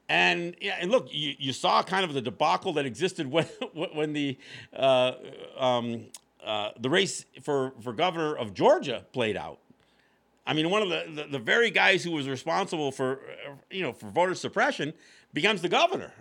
And 0.10 0.56
yeah, 0.60 0.78
and 0.80 0.92
look, 0.92 1.08
you, 1.12 1.34
you 1.38 1.54
saw 1.54 1.82
kind 1.82 2.04
of 2.04 2.14
the 2.14 2.22
debacle 2.22 2.74
that 2.74 2.86
existed 2.86 3.28
when 3.32 3.46
when 3.72 4.14
the 4.14 4.38
uh, 4.76 5.14
um, 5.58 6.06
uh, 6.44 6.72
the 6.80 6.90
race 6.90 7.26
for 7.42 7.74
for 7.82 7.94
governor 7.94 8.36
of 8.36 8.54
Georgia 8.54 9.06
played 9.14 9.38
out. 9.38 9.60
I 10.46 10.54
mean, 10.54 10.70
one 10.70 10.82
of 10.82 10.90
the, 10.90 11.06
the, 11.24 11.28
the 11.30 11.40
very 11.40 11.72
guys 11.72 12.04
who 12.04 12.12
was 12.12 12.28
responsible 12.28 12.92
for 12.92 13.22
you 13.72 13.82
know 13.82 13.94
for 13.94 14.10
voter 14.10 14.36
suppression 14.36 14.94
becomes 15.34 15.62
the 15.62 15.70
governor. 15.70 16.14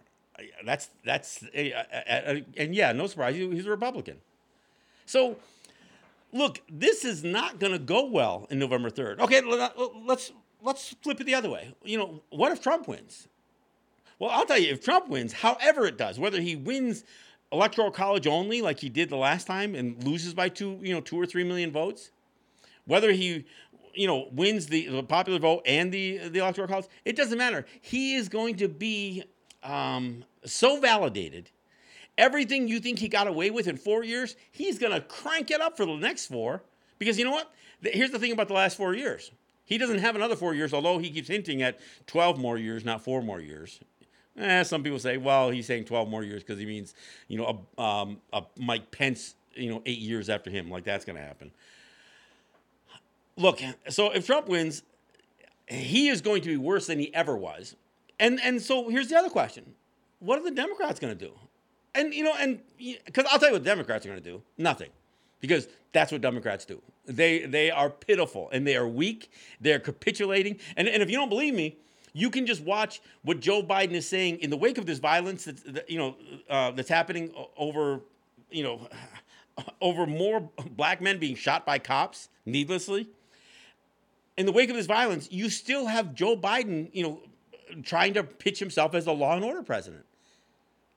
That's 0.65 0.91
that's 1.05 1.45
and 1.55 2.75
yeah, 2.75 2.93
no 2.93 3.07
surprise, 3.07 3.37
he's 3.37 3.67
a 3.67 3.71
Republican. 3.71 4.19
So 5.07 5.37
look, 6.33 6.61
this 6.71 7.05
is 7.05 7.23
not 7.23 7.59
going 7.59 7.73
to 7.73 7.79
go 7.79 8.07
well 8.07 8.47
in 8.51 8.59
November 8.59 8.91
3rd. 8.91 9.21
Okay, 9.21 9.41
let's 10.05 10.33
let's 10.63 10.95
flip 11.03 11.21
it 11.21 11.25
the 11.25 11.35
other 11.35 11.51
way. 11.51 11.75
You 11.85 11.99
know, 11.99 12.23
what 12.31 12.53
if 12.53 12.63
Trump 12.63 12.89
wins? 12.89 13.29
Well, 14.19 14.31
I'll 14.31 14.45
tell 14.45 14.59
you, 14.59 14.73
if 14.73 14.85
Trump 14.85 15.09
wins, 15.09 15.33
however 15.33 15.87
it 15.87 15.97
does, 15.99 16.19
whether 16.19 16.41
he 16.41 16.57
wins 16.57 17.05
electoral 17.51 17.91
college 17.91 18.27
only 18.27 18.63
like 18.63 18.79
he 18.79 18.89
did 18.89 19.11
the 19.11 19.17
last 19.17 19.47
time 19.47 19.75
and 19.75 20.03
loses 20.05 20.35
by 20.35 20.49
two, 20.49 20.79
you 20.83 20.95
know, 20.95 21.01
two 21.01 21.21
or 21.21 21.27
three 21.27 21.45
million 21.45 21.71
votes, 21.71 22.11
whether 22.87 23.13
he 23.13 23.45
you 23.95 24.07
know 24.07 24.29
wins 24.33 24.69
the, 24.69 24.87
the 24.89 25.03
popular 25.03 25.39
vote 25.39 25.63
and 25.67 25.93
the 25.93 26.19
the 26.29 26.39
electoral 26.39 26.69
college, 26.69 26.87
it 27.05 27.17
doesn't 27.17 27.39
matter. 27.39 27.67
He 27.81 28.15
is 28.15 28.29
going 28.29 28.57
to 28.57 28.69
be 28.69 29.25
um, 29.63 30.25
so 30.45 30.81
validated 30.81 31.51
Everything 32.19 32.69
you 32.69 32.79
think 32.79 32.99
he 32.99 33.09
got 33.09 33.27
away 33.27 33.51
with 33.51 33.67
in 33.67 33.77
four 33.77 34.05
years, 34.05 34.37
he's 34.51 34.79
going 34.79 34.93
to 34.93 35.01
crank 35.01 35.51
it 35.51 35.61
up 35.61 35.77
for 35.77 35.87
the 35.87 35.97
next 35.97 36.27
four. 36.27 36.63
Because 36.99 37.19
you 37.19 37.25
know 37.25 37.31
what? 37.31 37.53
Here's 37.83 38.11
the 38.11 38.19
thing 38.19 38.33
about 38.33 38.49
the 38.49 38.55
last 38.55 38.77
four 38.77 38.95
years. 38.95 39.31
He 39.65 39.79
doesn't 39.79 39.99
have 39.99 40.15
another 40.15 40.37
four 40.37 40.55
years, 40.55 40.75
although 40.75 40.99
he 40.99 41.11
keeps 41.11 41.29
hinting 41.29 41.63
at 41.63 41.81
12 42.07 42.39
more 42.39 42.59
years, 42.59 42.85
not 42.85 43.03
four 43.03 43.23
more 43.23 43.41
years. 43.41 43.81
Eh, 44.39 44.63
some 44.63 44.83
people 44.83 44.99
say, 44.99 45.19
well, 45.19 45.51
he's 45.51 45.67
saying 45.67 45.85
12 45.85 46.09
more 46.09 46.23
years 46.23 46.43
because 46.43 46.59
he 46.59 46.67
means, 46.67 46.95
you 47.29 47.37
know, 47.37 47.65
a, 47.77 47.83
um, 47.83 48.19
a 48.33 48.43
Mike 48.59 48.91
Pence, 48.91 49.35
you 49.55 49.71
know, 49.71 49.83
eight 49.85 49.99
years 49.99 50.31
after 50.31 50.51
him. 50.51 50.71
Like 50.71 50.85
that's 50.85 51.05
going 51.05 51.17
to 51.17 51.23
happen. 51.23 51.51
Look, 53.37 53.61
so 53.89 54.11
if 54.11 54.27
Trump 54.27 54.49
wins, 54.49 54.83
he 55.67 56.09
is 56.09 56.21
going 56.21 56.43
to 56.43 56.49
be 56.49 56.57
worse 56.57 56.87
than 56.87 56.99
he 56.99 57.15
ever 57.15 57.37
was. 57.37 57.77
And 58.19 58.41
and 58.41 58.61
so 58.61 58.89
here's 58.89 59.09
the 59.09 59.17
other 59.17 59.31
question: 59.31 59.75
What 60.21 60.39
are 60.39 60.45
the 60.45 60.51
Democrats 60.51 61.01
going 61.01 61.17
to 61.17 61.25
do? 61.27 61.33
And 61.95 62.15
you 62.15 62.25
know, 62.25 62.35
and 62.39 62.61
because 62.79 63.25
I'll 63.31 63.39
tell 63.39 63.49
you 63.49 63.55
what 63.55 63.65
Democrats 63.65 64.07
are 64.07 64.11
going 64.11 64.23
to 64.23 64.31
do: 64.31 64.43
nothing, 64.59 64.91
because 65.41 65.69
that's 65.93 66.13
what 66.13 66.21
Democrats 66.21 66.65
do. 66.65 66.81
They 67.07 67.47
they 67.47 67.71
are 67.71 67.91
pitiful 67.91 68.49
and 68.53 68.67
they 68.67 68.77
are 68.77 68.87
weak. 68.87 69.31
They're 69.61 69.81
capitulating. 69.81 70.59
And 70.77 70.89
and 70.89 71.03
if 71.03 71.11
you 71.11 71.17
don't 71.17 71.29
believe 71.29 71.55
me, 71.55 71.77
you 72.13 72.31
can 72.31 72.47
just 72.47 72.63
watch 72.63 73.01
what 73.23 73.41
Joe 73.41 73.63
Biden 73.63 73.93
is 73.93 74.09
saying 74.09 74.39
in 74.41 74.51
the 74.51 74.57
wake 74.57 74.79
of 74.79 74.87
this 74.87 74.99
violence 74.99 75.45
that's 75.45 75.63
that, 75.63 75.91
you 75.91 75.99
know 75.99 76.17
uh, 76.49 76.71
that's 76.73 76.89
happening 76.89 77.33
over 77.57 78.01
you 78.51 78.63
know 78.63 78.89
over 79.81 80.07
more 80.07 80.49
black 80.71 81.01
men 81.01 81.19
being 81.19 81.35
shot 81.35 81.67
by 81.67 81.79
cops 81.79 82.29
needlessly. 82.47 83.09
In 84.37 84.47
the 84.47 84.53
wake 84.53 84.71
of 84.71 84.77
this 84.77 84.87
violence, 84.87 85.31
you 85.31 85.51
still 85.51 85.87
have 85.87 86.15
Joe 86.15 86.37
Biden, 86.37 86.89
you 86.95 87.03
know, 87.03 87.21
trying 87.83 88.15
to 88.15 88.25
pitch 88.25 88.59
himself 88.59 88.95
as 88.95 89.07
a 89.07 89.13
law 89.13 89.37
and 89.37 89.45
order 89.45 89.63
president. 89.63 90.07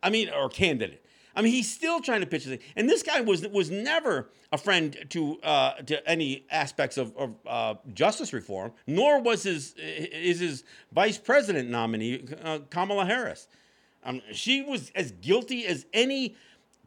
I 0.01 0.09
mean, 0.09 0.29
or 0.29 0.49
candidate. 0.49 1.04
I 1.35 1.41
mean, 1.41 1.51
he's 1.51 1.71
still 1.71 1.99
trying 1.99 2.21
to 2.21 2.27
pitch 2.27 2.45
this. 2.45 2.61
And 2.75 2.89
this 2.89 3.03
guy 3.03 3.21
was 3.21 3.47
was 3.47 3.69
never 3.69 4.29
a 4.51 4.57
friend 4.57 4.95
to 5.09 5.39
uh, 5.41 5.73
to 5.81 6.07
any 6.09 6.45
aspects 6.49 6.97
of, 6.97 7.15
of 7.17 7.35
uh, 7.45 7.75
justice 7.93 8.31
reform, 8.31 8.71
nor 8.87 9.21
was 9.21 9.43
his 9.43 9.75
is 9.77 10.39
his 10.39 10.63
vice 10.93 11.17
president 11.17 11.69
nominee 11.69 12.25
uh, 12.43 12.59
Kamala 12.69 13.05
Harris. 13.05 13.47
Um, 14.03 14.21
she 14.31 14.61
was 14.61 14.91
as 14.95 15.11
guilty 15.11 15.65
as 15.65 15.85
any 15.93 16.35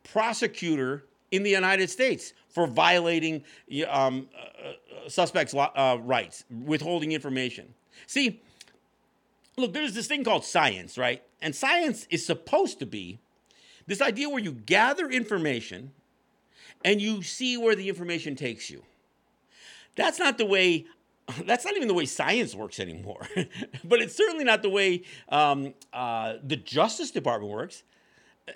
prosecutor 0.04 1.04
in 1.30 1.42
the 1.42 1.50
United 1.50 1.90
States 1.90 2.32
for 2.48 2.66
violating 2.66 3.44
um, 3.88 4.28
uh, 4.34 4.68
uh, 4.68 5.08
suspects' 5.08 5.54
uh, 5.54 5.98
rights, 6.02 6.44
withholding 6.64 7.12
information. 7.12 7.74
See, 8.06 8.40
look, 9.56 9.72
there's 9.72 9.94
this 9.94 10.06
thing 10.06 10.24
called 10.24 10.44
science, 10.44 10.96
right? 10.96 11.22
And 11.42 11.54
science 11.54 12.06
is 12.10 12.24
supposed 12.24 12.78
to 12.78 12.86
be 12.86 13.18
this 13.88 14.02
idea 14.02 14.28
where 14.28 14.38
you 14.38 14.52
gather 14.52 15.08
information 15.08 15.90
and 16.84 17.00
you 17.00 17.22
see 17.22 17.56
where 17.56 17.74
the 17.74 17.88
information 17.88 18.36
takes 18.36 18.70
you. 18.70 18.82
That's 19.96 20.18
not 20.18 20.38
the 20.38 20.44
way, 20.44 20.84
that's 21.44 21.64
not 21.64 21.74
even 21.74 21.88
the 21.88 21.94
way 21.94 22.04
science 22.04 22.54
works 22.54 22.78
anymore. 22.78 23.26
but 23.84 24.00
it's 24.00 24.14
certainly 24.14 24.44
not 24.44 24.62
the 24.62 24.68
way 24.68 25.02
um, 25.30 25.74
uh, 25.92 26.34
the 26.44 26.56
Justice 26.56 27.10
Department 27.10 27.50
works. 27.50 27.82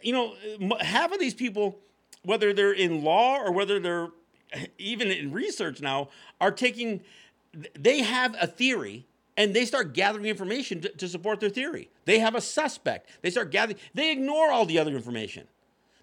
You 0.03 0.13
know, 0.13 0.77
half 0.81 1.13
of 1.13 1.19
these 1.19 1.35
people, 1.35 1.79
whether 2.23 2.53
they're 2.53 2.73
in 2.73 3.03
law 3.03 3.39
or 3.39 3.53
whether 3.53 3.81
they're 3.81 4.09
even 4.79 5.11
in 5.11 5.33
research 5.33 5.81
now, 5.81 6.11
are 6.43 6.53
taking, 6.53 7.01
they 7.75 8.03
have 8.03 8.37
a 8.39 8.47
theory 8.47 9.07
and 9.37 9.55
they 9.55 9.65
start 9.65 9.95
gathering 9.95 10.27
information 10.27 10.81
to, 10.83 10.89
to, 10.91 11.09
support 11.09 11.41
their 11.41 11.49
theory. 11.49 11.91
They 12.05 12.19
have 12.19 12.35
a 12.35 12.41
suspect. 12.41 13.09
They 13.23 13.31
start 13.31 13.51
gathering. 13.51 13.79
They 13.95 14.13
ignore 14.13 14.51
all 14.51 14.67
the 14.67 14.79
other 14.79 14.95
information. 14.95 15.47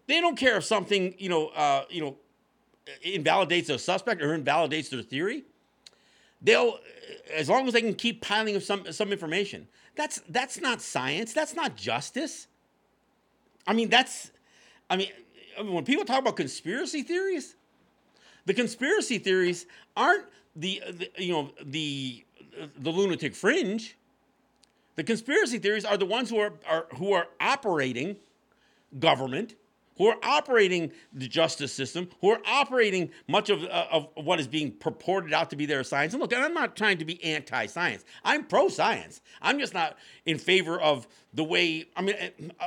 They 0.08 0.20
don't 0.20 0.38
care 0.38 0.58
if 0.58 0.64
something 0.64 1.14
you 1.18 1.30
know 1.30 1.48
uh, 1.50 1.84
you 1.90 2.02
know 2.02 2.18
invalidates 3.04 3.70
a 3.70 3.78
suspect 3.78 4.22
or 4.22 4.34
invalidates 4.34 4.90
their 4.90 5.02
theory. 5.02 5.44
They'll 6.42 6.80
as 7.34 7.50
long 7.50 7.68
as 7.68 7.74
they 7.74 7.82
can 7.82 7.96
keep 7.96 8.22
piling 8.22 8.56
up 8.56 8.64
some 8.64 8.92
some 8.92 9.12
information. 9.12 9.68
That's 9.96 10.22
that's 10.30 10.60
not 10.60 10.82
science. 10.82 11.34
That's 11.34 11.54
not 11.54 11.76
justice. 11.76 12.48
I 13.68 13.74
mean 13.74 13.90
that's 13.90 14.32
I 14.90 14.98
mean 14.98 15.10
when 15.62 15.84
people 15.86 16.06
talk 16.06 16.20
about 16.20 16.36
conspiracy 16.36 17.04
theories, 17.04 17.56
the 18.46 18.54
conspiracy 18.54 19.20
theories 19.20 19.66
aren't 19.96 20.26
the, 20.56 20.82
the 20.90 21.12
you 21.18 21.34
know 21.34 21.52
the 21.64 22.26
the 22.78 22.92
lunatic 22.92 23.36
fringe. 23.36 23.98
The 24.96 25.04
conspiracy 25.04 25.60
theories 25.60 25.86
are 25.86 25.98
the 25.98 26.06
ones 26.06 26.30
who 26.30 26.38
are, 26.40 26.54
are 26.68 26.88
who 26.98 27.14
are 27.14 27.28
operating 27.40 28.18
government, 28.98 29.56
who 29.98 30.08
are 30.08 30.18
operating 30.24 30.92
the 31.14 31.28
justice 31.28 31.72
system, 31.72 32.10
who 32.22 32.32
are 32.32 32.40
operating 32.46 33.12
much 33.28 33.50
of, 33.50 33.64
uh, 33.64 33.86
of 33.92 34.08
what 34.16 34.40
is 34.40 34.48
being 34.48 34.72
purported 34.72 35.34
out 35.34 35.50
to 35.52 35.56
be 35.56 35.66
their 35.66 35.84
science. 35.84 36.14
And 36.14 36.22
look, 36.22 36.34
I'm 36.36 36.54
not 36.54 36.76
trying 36.76 36.98
to 36.98 37.06
be 37.06 37.24
anti 37.24 37.66
science, 37.68 38.04
I'm 38.24 38.46
pro 38.46 38.70
science. 38.70 39.22
I'm 39.42 39.60
just 39.60 39.74
not 39.74 39.98
in 40.26 40.38
favor 40.38 40.80
of 40.80 41.08
the 41.34 41.44
way, 41.44 41.86
I 41.96 42.02
mean, 42.02 42.16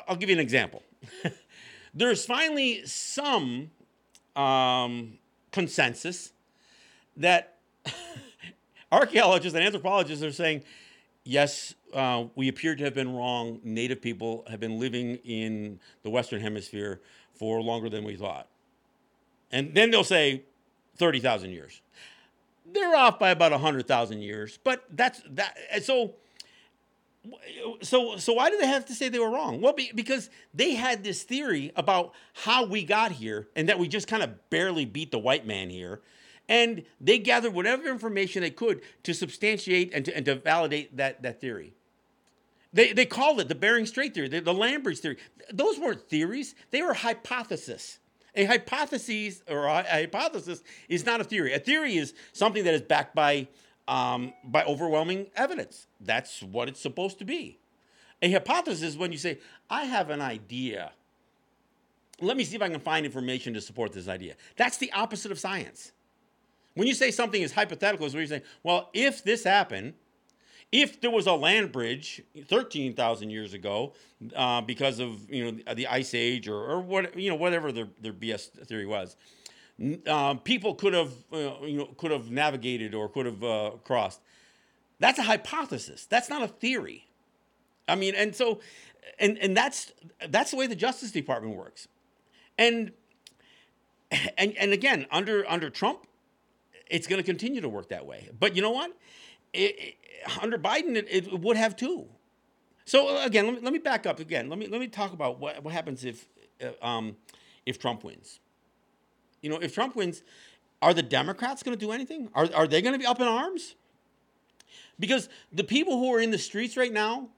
I'll 0.06 0.16
give 0.16 0.28
you 0.28 0.36
an 0.36 0.40
example. 0.40 0.82
There's 1.94 2.24
finally 2.24 2.86
some 2.86 3.70
um, 4.36 5.18
consensus 5.50 6.32
that 7.16 7.58
archaeologists 8.92 9.56
and 9.56 9.64
anthropologists 9.64 10.22
are 10.22 10.30
saying, 10.30 10.62
yes, 11.24 11.74
uh, 11.94 12.24
we 12.36 12.48
appear 12.48 12.76
to 12.76 12.84
have 12.84 12.94
been 12.94 13.14
wrong. 13.14 13.60
Native 13.64 14.00
people 14.00 14.44
have 14.48 14.60
been 14.60 14.78
living 14.78 15.16
in 15.24 15.80
the 16.02 16.10
Western 16.10 16.40
Hemisphere 16.40 17.00
for 17.34 17.60
longer 17.62 17.88
than 17.88 18.04
we 18.04 18.14
thought. 18.14 18.48
And 19.50 19.74
then 19.74 19.90
they'll 19.90 20.04
say 20.04 20.44
30,000 20.96 21.50
years. 21.50 21.80
They're 22.70 22.94
off 22.94 23.18
by 23.18 23.30
about 23.30 23.52
100,000 23.52 24.20
years, 24.20 24.58
but 24.62 24.84
that's 24.90 25.20
that. 25.30 25.56
So, 25.82 26.14
so, 27.82 28.16
so 28.16 28.32
why 28.34 28.50
do 28.50 28.58
they 28.58 28.66
have 28.66 28.86
to 28.86 28.94
say 28.94 29.08
they 29.08 29.18
were 29.18 29.30
wrong? 29.30 29.60
Well, 29.60 29.72
be, 29.72 29.90
because 29.94 30.30
they 30.54 30.74
had 30.74 31.02
this 31.02 31.22
theory 31.22 31.72
about 31.76 32.12
how 32.34 32.64
we 32.64 32.84
got 32.84 33.12
here 33.12 33.48
and 33.56 33.68
that 33.68 33.78
we 33.78 33.88
just 33.88 34.06
kind 34.06 34.22
of 34.22 34.50
barely 34.50 34.84
beat 34.84 35.10
the 35.10 35.18
white 35.18 35.46
man 35.46 35.70
here. 35.70 36.00
And 36.52 36.82
they 37.00 37.18
gathered 37.18 37.54
whatever 37.54 37.88
information 37.88 38.42
they 38.42 38.50
could 38.50 38.82
to 39.04 39.14
substantiate 39.14 39.90
and 39.94 40.04
to, 40.04 40.14
and 40.14 40.26
to 40.26 40.34
validate 40.34 40.94
that, 40.98 41.22
that 41.22 41.40
theory. 41.40 41.72
They, 42.74 42.92
they 42.92 43.06
called 43.06 43.40
it 43.40 43.48
the 43.48 43.54
Bering 43.54 43.86
Strait 43.86 44.12
theory, 44.12 44.28
the, 44.28 44.42
the 44.42 44.96
theory. 45.00 45.16
Those 45.50 45.78
weren't 45.78 46.10
theories, 46.10 46.54
they 46.70 46.82
were 46.82 46.92
hypotheses. 46.92 48.00
A 48.34 48.44
hypothesis 48.44 49.42
or 49.48 49.64
a 49.64 49.82
hypothesis 49.82 50.62
is 50.90 51.06
not 51.06 51.22
a 51.22 51.24
theory. 51.24 51.54
A 51.54 51.58
theory 51.58 51.96
is 51.96 52.12
something 52.34 52.64
that 52.64 52.74
is 52.74 52.82
backed 52.82 53.14
by, 53.14 53.48
um, 53.88 54.34
by 54.44 54.62
overwhelming 54.64 55.28
evidence. 55.34 55.86
That's 56.02 56.42
what 56.42 56.68
it's 56.68 56.80
supposed 56.80 57.18
to 57.20 57.24
be. 57.24 57.60
A 58.20 58.30
hypothesis 58.30 58.82
is 58.82 58.98
when 58.98 59.10
you 59.10 59.16
say, 59.16 59.38
I 59.70 59.84
have 59.84 60.10
an 60.10 60.20
idea. 60.20 60.92
Let 62.20 62.36
me 62.36 62.44
see 62.44 62.56
if 62.56 62.62
I 62.62 62.68
can 62.68 62.80
find 62.80 63.06
information 63.06 63.54
to 63.54 63.60
support 63.62 63.94
this 63.94 64.06
idea. 64.06 64.34
That's 64.56 64.76
the 64.76 64.92
opposite 64.92 65.32
of 65.32 65.38
science. 65.38 65.92
When 66.74 66.86
you 66.86 66.94
say 66.94 67.10
something 67.10 67.42
is 67.42 67.52
hypothetical, 67.52 68.06
is 68.06 68.14
where 68.14 68.22
you 68.22 68.28
say, 68.28 68.42
well, 68.62 68.90
if 68.94 69.22
this 69.22 69.44
happened, 69.44 69.94
if 70.72 71.00
there 71.02 71.10
was 71.10 71.26
a 71.26 71.34
land 71.34 71.70
bridge 71.70 72.22
13,000 72.46 73.28
years 73.28 73.52
ago 73.52 73.92
uh, 74.34 74.62
because 74.62 74.98
of 74.98 75.30
you 75.30 75.52
know 75.52 75.74
the 75.74 75.86
ice 75.86 76.14
age 76.14 76.48
or, 76.48 76.56
or 76.56 76.80
what 76.80 77.18
you 77.18 77.28
know 77.28 77.36
whatever 77.36 77.70
their, 77.70 77.88
their 78.00 78.14
BS 78.14 78.48
theory 78.66 78.86
was 78.86 79.16
uh, 80.06 80.34
people 80.34 80.74
could 80.74 80.94
have 80.94 81.12
uh, 81.32 81.54
you 81.62 81.78
know 81.78 81.86
could 81.96 82.10
have 82.10 82.30
navigated 82.30 82.94
or 82.94 83.08
could 83.08 83.26
have 83.26 83.44
uh, 83.44 83.70
crossed. 83.84 84.20
That's 84.98 85.18
a 85.18 85.22
hypothesis. 85.22 86.06
That's 86.06 86.30
not 86.30 86.42
a 86.42 86.48
theory. 86.48 87.06
I 87.86 87.94
mean 87.94 88.14
and 88.14 88.34
so 88.34 88.60
and 89.18 89.38
and 89.38 89.56
that's 89.56 89.92
that's 90.28 90.52
the 90.52 90.56
way 90.56 90.66
the 90.66 90.76
Justice 90.76 91.10
Department 91.10 91.56
works. 91.56 91.88
And 92.58 92.92
and 94.38 94.56
and 94.56 94.72
again 94.72 95.06
under 95.10 95.48
under 95.50 95.68
Trump 95.68 96.06
it's 96.88 97.06
going 97.06 97.20
to 97.20 97.26
continue 97.26 97.60
to 97.60 97.68
work 97.68 97.88
that 97.88 98.06
way 98.06 98.28
but 98.38 98.56
you 98.56 98.62
know 98.62 98.70
what 98.70 98.92
it, 99.52 99.74
it, 99.78 99.94
under 100.40 100.58
Biden, 100.58 100.96
it, 100.96 101.06
it, 101.08 101.40
would 101.40 101.56
have 101.56 101.76
too. 101.76 102.06
So 102.84 103.16
uh, 103.16 103.26
again, 103.26 103.46
let 103.46 103.54
me, 103.54 103.60
let 103.60 103.72
me 103.72 103.78
back 103.78 104.06
up 104.06 104.18
again. 104.20 104.48
Let 104.48 104.58
me 104.58 104.66
let 104.66 104.80
me 104.80 104.88
talk 104.88 105.12
about 105.12 105.38
what, 105.38 105.62
what 105.62 105.72
happens 105.72 106.04
if 106.04 106.28
uh, 106.62 106.86
um, 106.86 107.16
if 107.66 107.78
Trump 107.78 108.04
wins. 108.04 108.40
You 109.40 109.50
know, 109.50 109.58
if 109.58 109.74
Trump 109.74 109.96
wins, 109.96 110.22
are 110.80 110.94
the 110.94 111.02
Democrats 111.02 111.62
going 111.62 111.76
to 111.76 111.84
do 111.84 111.92
anything? 111.92 112.28
Are 112.34 112.48
are 112.54 112.66
they 112.66 112.82
going 112.82 112.94
to 112.94 112.98
be 112.98 113.06
up 113.06 113.20
in 113.20 113.26
arms? 113.26 113.74
Because 114.98 115.28
the 115.52 115.64
people 115.64 115.98
who 115.98 116.14
are 116.14 116.20
in 116.20 116.30
the 116.30 116.38
streets 116.38 116.76
right 116.76 116.92
now, 116.92 117.28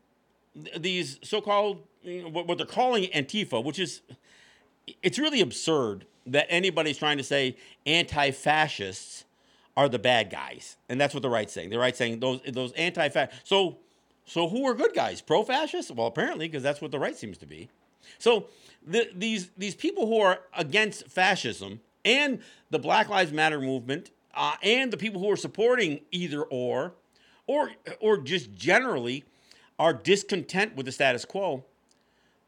these 0.76 1.18
so-called 1.22 1.82
you 2.02 2.22
know, 2.22 2.28
what, 2.28 2.46
what 2.46 2.58
they're 2.58 2.66
calling 2.66 3.04
Antifa, 3.04 3.62
which 3.64 3.78
is 3.78 4.02
it's 5.02 5.18
really 5.18 5.40
absurd 5.40 6.06
that 6.26 6.46
anybody's 6.48 6.98
trying 6.98 7.16
to 7.16 7.24
say 7.24 7.56
anti-fascists 7.86 9.24
are 9.76 9.88
the 9.88 9.98
bad 9.98 10.30
guys, 10.30 10.76
and 10.88 11.00
that's 11.00 11.14
what 11.14 11.22
the 11.22 11.28
right's 11.28 11.52
saying. 11.52 11.70
The 11.70 11.78
right's 11.78 11.98
saying 11.98 12.20
those 12.20 12.40
those 12.46 12.72
anti-fascist. 12.72 13.46
So, 13.46 13.78
so 14.24 14.48
who 14.48 14.66
are 14.66 14.74
good 14.74 14.94
guys? 14.94 15.20
Pro-fascists? 15.20 15.90
Well, 15.90 16.06
apparently, 16.06 16.46
because 16.48 16.62
that's 16.62 16.80
what 16.80 16.90
the 16.90 16.98
right 16.98 17.16
seems 17.16 17.38
to 17.38 17.46
be. 17.46 17.68
So, 18.18 18.46
the, 18.86 19.10
these 19.14 19.50
these 19.56 19.74
people 19.74 20.06
who 20.06 20.20
are 20.20 20.40
against 20.56 21.08
fascism 21.08 21.80
and 22.04 22.40
the 22.70 22.78
Black 22.78 23.08
Lives 23.08 23.32
Matter 23.32 23.60
movement, 23.60 24.10
uh, 24.34 24.54
and 24.62 24.92
the 24.92 24.96
people 24.96 25.20
who 25.20 25.30
are 25.30 25.36
supporting 25.36 26.00
either 26.10 26.42
or, 26.42 26.94
or 27.46 27.72
or 28.00 28.18
just 28.18 28.54
generally 28.54 29.24
are 29.78 29.92
discontent 29.92 30.76
with 30.76 30.86
the 30.86 30.92
status 30.92 31.24
quo, 31.24 31.64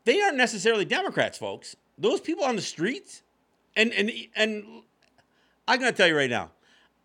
they 0.04 0.20
aren't 0.20 0.36
necessarily 0.36 0.84
Democrats, 0.84 1.38
folks. 1.38 1.74
Those 1.98 2.20
people 2.20 2.44
on 2.44 2.54
the 2.54 2.62
streets, 2.62 3.22
and 3.74 3.92
and 3.92 4.12
and 4.36 4.64
I'm 5.66 5.80
gonna 5.80 5.92
tell 5.92 6.06
you 6.06 6.16
right 6.16 6.30
now, 6.30 6.50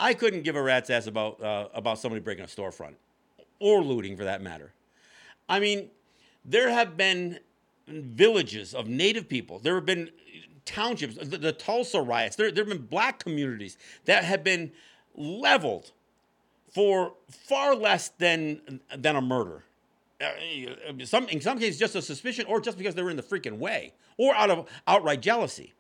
I 0.02 0.16
couldn't 0.16 0.42
give 0.42 0.56
a 0.56 0.62
rat's 0.62 0.90
ass 0.90 1.06
about 1.06 1.42
uh, 1.42 1.68
about 1.74 2.00
somebody 2.00 2.22
breaking 2.22 2.44
a 2.44 2.48
storefront 2.48 2.96
or 3.60 3.84
looting 3.84 4.18
for 4.18 4.24
that 4.24 4.42
matter. 4.42 4.74
I 5.48 5.60
mean, 5.60 5.90
there 6.44 6.70
have 6.72 6.98
been 6.98 7.40
villages 7.88 8.74
of 8.74 8.88
native 8.88 9.30
people. 9.30 9.60
There 9.60 9.76
have 9.76 9.86
been 9.86 10.10
townships, 10.66 11.16
the, 11.18 11.38
the 11.38 11.52
Tulsa 11.52 12.02
riots. 12.02 12.36
There, 12.36 12.52
there 12.52 12.64
have 12.64 12.74
been 12.74 12.88
black 12.88 13.20
communities 13.20 13.78
that 14.06 14.24
have 14.24 14.44
been 14.44 14.72
leveled 15.16 15.92
for 16.74 17.14
far 17.30 17.76
less 17.76 18.10
than 18.10 18.82
than 18.98 19.16
a 19.16 19.22
murder. 19.22 19.64
Uh, 20.20 21.04
some, 21.04 21.28
in 21.30 21.42
some 21.42 21.60
cases, 21.60 21.80
just 21.80 21.96
a 21.96 22.02
suspicion, 22.02 22.46
or 22.48 22.60
just 22.60 22.78
because 22.78 22.96
they 22.96 23.04
were 23.04 23.10
in 23.12 23.18
the 23.18 23.24
freaking 23.24 23.58
way, 23.58 23.94
or 24.18 24.34
out 24.36 24.50
of 24.50 24.68
outright 24.88 25.22
jealousy. 25.22 25.74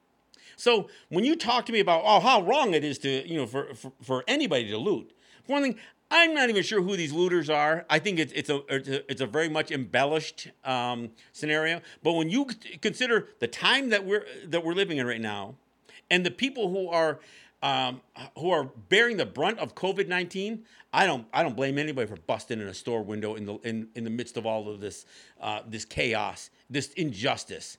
So 0.56 0.90
when 1.10 1.24
you 1.24 1.36
talk 1.36 1.66
to 1.68 1.72
me 1.72 1.80
about 1.80 2.04
oh 2.06 2.20
how 2.20 2.42
wrong 2.42 2.74
it 2.74 2.84
is 2.84 2.98
to 3.00 3.28
you 3.28 3.38
know 3.38 3.48
for 3.48 3.74
for, 3.74 3.92
for 4.02 4.24
anybody 4.28 4.70
to 4.70 4.78
loot, 4.78 5.12
for 5.44 5.54
one 5.54 5.64
thing, 5.64 5.78
I'm 6.12 6.34
not 6.34 6.50
even 6.50 6.62
sure 6.62 6.82
who 6.82 6.98
these 6.98 7.14
looters 7.14 7.50
are. 7.50 7.86
I 7.90 7.98
think 8.00 8.20
it's, 8.20 8.34
it's, 8.34 8.50
a, 8.50 8.62
it's, 8.68 8.90
a, 8.90 9.12
it's 9.12 9.22
a 9.22 9.26
very 9.26 9.48
much 9.48 9.72
embellished 9.72 10.50
um, 10.66 11.12
scenario. 11.32 11.80
But 12.04 12.14
when 12.14 12.30
you 12.30 12.48
consider 12.82 13.30
the 13.40 13.48
time 13.48 13.90
that 13.90 14.06
we're 14.06 14.26
that 14.48 14.64
we're 14.64 14.74
living 14.74 14.98
in 14.98 15.08
right 15.08 15.22
now, 15.22 15.56
and 16.10 16.26
the 16.26 16.32
people 16.32 16.70
who 16.70 16.90
are 16.90 17.20
um, 17.64 18.02
who 18.38 18.52
are 18.52 18.66
bearing 18.90 19.16
the 19.16 19.26
brunt 19.26 19.60
of 19.60 19.74
COVID 19.74 20.10
nineteen, 20.10 20.66
I 20.92 21.06
don't 21.06 21.26
I 21.34 21.44
don't 21.44 21.56
blame 21.56 21.78
anybody 21.78 22.08
for 22.08 22.18
busting 22.28 22.60
in 22.60 22.68
a 22.68 22.74
store 22.74 23.04
window 23.04 23.36
in 23.36 23.46
the 23.46 23.54
in, 23.60 23.88
in 23.96 24.04
the 24.04 24.10
midst 24.10 24.36
of 24.36 24.46
all 24.46 24.68
of 24.68 24.82
this 24.82 25.06
uh, 25.40 25.62
this 25.66 25.86
chaos, 25.86 26.50
this 26.70 26.92
injustice 26.94 27.78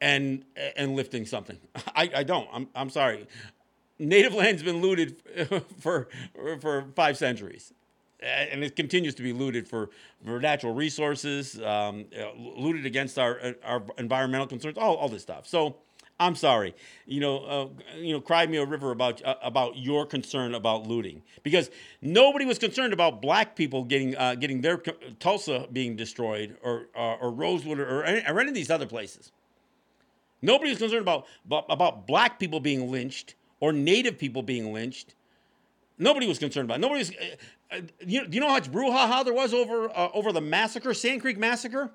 and 0.00 0.44
and 0.76 0.96
lifting 0.96 1.26
something. 1.26 1.58
I, 1.94 2.10
I 2.16 2.22
don't. 2.22 2.48
I'm 2.52 2.68
I'm 2.74 2.90
sorry. 2.90 3.26
Native 3.98 4.34
land's 4.34 4.62
been 4.62 4.80
looted 4.80 5.22
for 5.80 6.08
for 6.60 6.86
five 6.96 7.16
centuries, 7.16 7.72
and 8.20 8.64
it 8.64 8.76
continues 8.76 9.14
to 9.16 9.22
be 9.22 9.32
looted 9.32 9.68
for, 9.68 9.90
for 10.24 10.40
natural 10.40 10.74
resources, 10.74 11.60
um, 11.62 12.06
looted 12.36 12.86
against 12.86 13.18
our 13.18 13.54
our 13.64 13.82
environmental 13.98 14.46
concerns, 14.46 14.78
all, 14.78 14.96
all 14.96 15.08
this 15.08 15.22
stuff. 15.22 15.46
So 15.46 15.76
I'm 16.18 16.36
sorry, 16.36 16.74
you 17.06 17.20
know, 17.20 17.38
uh, 17.38 17.68
you 17.96 18.12
know, 18.12 18.20
cry 18.20 18.46
me 18.46 18.56
a 18.58 18.64
river 18.64 18.92
about 18.92 19.24
uh, 19.24 19.34
about 19.42 19.76
your 19.76 20.06
concern 20.06 20.54
about 20.54 20.86
looting 20.86 21.22
because 21.42 21.70
nobody 22.00 22.44
was 22.44 22.58
concerned 22.58 22.92
about 22.92 23.20
black 23.20 23.56
people 23.56 23.84
getting 23.84 24.16
uh, 24.16 24.36
getting 24.36 24.60
their 24.60 24.78
Tulsa 25.18 25.66
being 25.72 25.96
destroyed 25.96 26.56
or 26.62 26.86
uh, 26.96 27.16
or 27.20 27.30
Rosewood 27.32 27.80
or, 27.80 28.00
or 28.00 28.02
or 28.02 28.40
any 28.40 28.48
of 28.48 28.54
these 28.54 28.70
other 28.70 28.86
places. 28.86 29.32
Nobody 30.44 30.70
was 30.70 30.78
concerned 30.78 31.00
about, 31.00 31.26
about, 31.46 31.64
about 31.70 32.06
black 32.06 32.38
people 32.38 32.60
being 32.60 32.90
lynched 32.92 33.34
or 33.60 33.72
native 33.72 34.18
people 34.18 34.42
being 34.42 34.74
lynched. 34.74 35.14
Nobody 35.96 36.26
was 36.26 36.38
concerned 36.38 36.66
about. 36.66 36.78
It. 36.78 36.80
Nobody 36.82 36.98
was. 36.98 37.10
Uh, 37.10 37.76
uh, 37.76 37.80
you, 38.06 38.26
do 38.26 38.34
you 38.34 38.40
know 38.40 38.48
how 38.48 38.54
much 38.54 38.70
brouhaha 38.70 39.24
there 39.24 39.32
was 39.32 39.54
over 39.54 39.88
uh, 39.88 40.10
over 40.12 40.32
the 40.32 40.42
massacre, 40.42 40.92
Sand 40.92 41.22
Creek 41.22 41.38
massacre? 41.38 41.90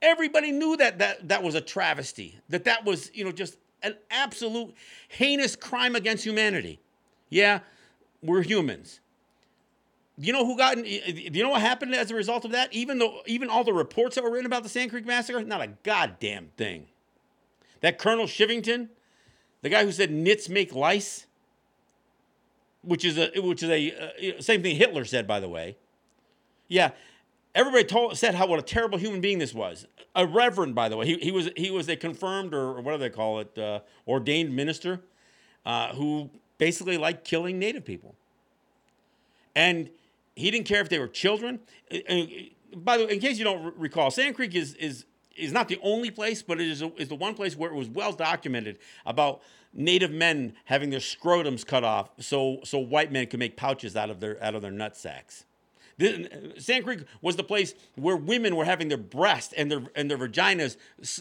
Everybody 0.00 0.52
knew 0.52 0.76
that 0.76 0.98
that 0.98 1.28
that 1.28 1.42
was 1.42 1.56
a 1.56 1.60
travesty. 1.60 2.38
That 2.48 2.64
that 2.64 2.84
was 2.84 3.10
you 3.12 3.24
know 3.24 3.32
just 3.32 3.56
an 3.82 3.96
absolute 4.10 4.72
heinous 5.08 5.56
crime 5.56 5.96
against 5.96 6.24
humanity. 6.24 6.78
Yeah, 7.28 7.60
we're 8.22 8.42
humans. 8.42 9.00
You 10.16 10.32
know 10.32 10.46
who 10.46 10.56
got? 10.56 10.86
You 10.86 11.42
know 11.42 11.50
what 11.50 11.60
happened 11.60 11.94
as 11.94 12.12
a 12.12 12.14
result 12.14 12.44
of 12.44 12.52
that? 12.52 12.72
Even 12.72 12.98
though 12.98 13.22
even 13.26 13.50
all 13.50 13.64
the 13.64 13.72
reports 13.72 14.14
that 14.14 14.22
were 14.22 14.30
written 14.30 14.46
about 14.46 14.62
the 14.62 14.68
Sand 14.68 14.90
Creek 14.90 15.06
massacre, 15.06 15.42
not 15.42 15.60
a 15.60 15.70
goddamn 15.82 16.50
thing. 16.56 16.86
That 17.84 17.98
Colonel 17.98 18.24
Chivington, 18.24 18.88
the 19.60 19.68
guy 19.68 19.84
who 19.84 19.92
said 19.92 20.10
nits 20.10 20.48
make 20.48 20.74
lice, 20.74 21.26
which 22.80 23.04
is 23.04 23.18
a 23.18 23.30
which 23.42 23.62
is 23.62 23.68
a 23.68 24.38
uh, 24.38 24.40
same 24.40 24.62
thing 24.62 24.76
Hitler 24.76 25.04
said 25.04 25.26
by 25.26 25.38
the 25.38 25.50
way. 25.50 25.76
Yeah, 26.66 26.92
everybody 27.54 27.84
told 27.84 28.16
said 28.16 28.36
how 28.36 28.46
what 28.46 28.58
a 28.58 28.62
terrible 28.62 28.96
human 28.96 29.20
being 29.20 29.38
this 29.38 29.52
was. 29.52 29.86
A 30.16 30.26
reverend, 30.26 30.74
by 30.74 30.88
the 30.88 30.96
way, 30.96 31.04
he, 31.04 31.18
he 31.18 31.30
was 31.30 31.50
he 31.58 31.70
was 31.70 31.86
a 31.90 31.96
confirmed 31.96 32.54
or 32.54 32.80
what 32.80 32.92
do 32.92 32.96
they 32.96 33.10
call 33.10 33.40
it, 33.40 33.58
uh, 33.58 33.80
ordained 34.08 34.56
minister, 34.56 35.02
uh, 35.66 35.92
who 35.92 36.30
basically 36.56 36.96
liked 36.96 37.22
killing 37.22 37.58
Native 37.58 37.84
people. 37.84 38.14
And 39.54 39.90
he 40.34 40.50
didn't 40.50 40.66
care 40.66 40.80
if 40.80 40.88
they 40.88 40.98
were 40.98 41.06
children. 41.06 41.60
And 42.08 42.30
by 42.76 42.96
the 42.96 43.04
way, 43.04 43.12
in 43.12 43.20
case 43.20 43.36
you 43.36 43.44
don't 43.44 43.76
recall, 43.76 44.10
Sand 44.10 44.36
Creek 44.36 44.54
is 44.54 44.72
is 44.76 45.04
is 45.36 45.52
not 45.52 45.68
the 45.68 45.78
only 45.82 46.10
place, 46.10 46.42
but 46.42 46.60
it 46.60 46.68
is, 46.68 46.82
a, 46.82 46.92
is 46.96 47.08
the 47.08 47.14
one 47.14 47.34
place 47.34 47.56
where 47.56 47.70
it 47.70 47.74
was 47.74 47.88
well 47.88 48.12
documented 48.12 48.78
about 49.06 49.42
Native 49.72 50.10
men 50.10 50.54
having 50.64 50.90
their 50.90 51.00
scrotums 51.00 51.66
cut 51.66 51.82
off 51.82 52.10
so 52.20 52.60
so 52.62 52.78
white 52.78 53.10
men 53.10 53.26
could 53.26 53.40
make 53.40 53.56
pouches 53.56 53.96
out 53.96 54.08
of 54.08 54.20
their 54.20 54.42
out 54.42 54.54
of 54.54 54.62
their 54.62 54.70
nut 54.70 54.96
sacks. 54.96 55.44
The, 55.98 56.54
Sand 56.58 56.84
Creek 56.84 57.00
was 57.20 57.36
the 57.36 57.44
place 57.44 57.74
where 57.96 58.16
women 58.16 58.56
were 58.56 58.64
having 58.64 58.88
their 58.88 58.98
breasts 58.98 59.52
and 59.56 59.70
their 59.70 59.82
and 59.96 60.08
their 60.08 60.18
vaginas 60.18 60.76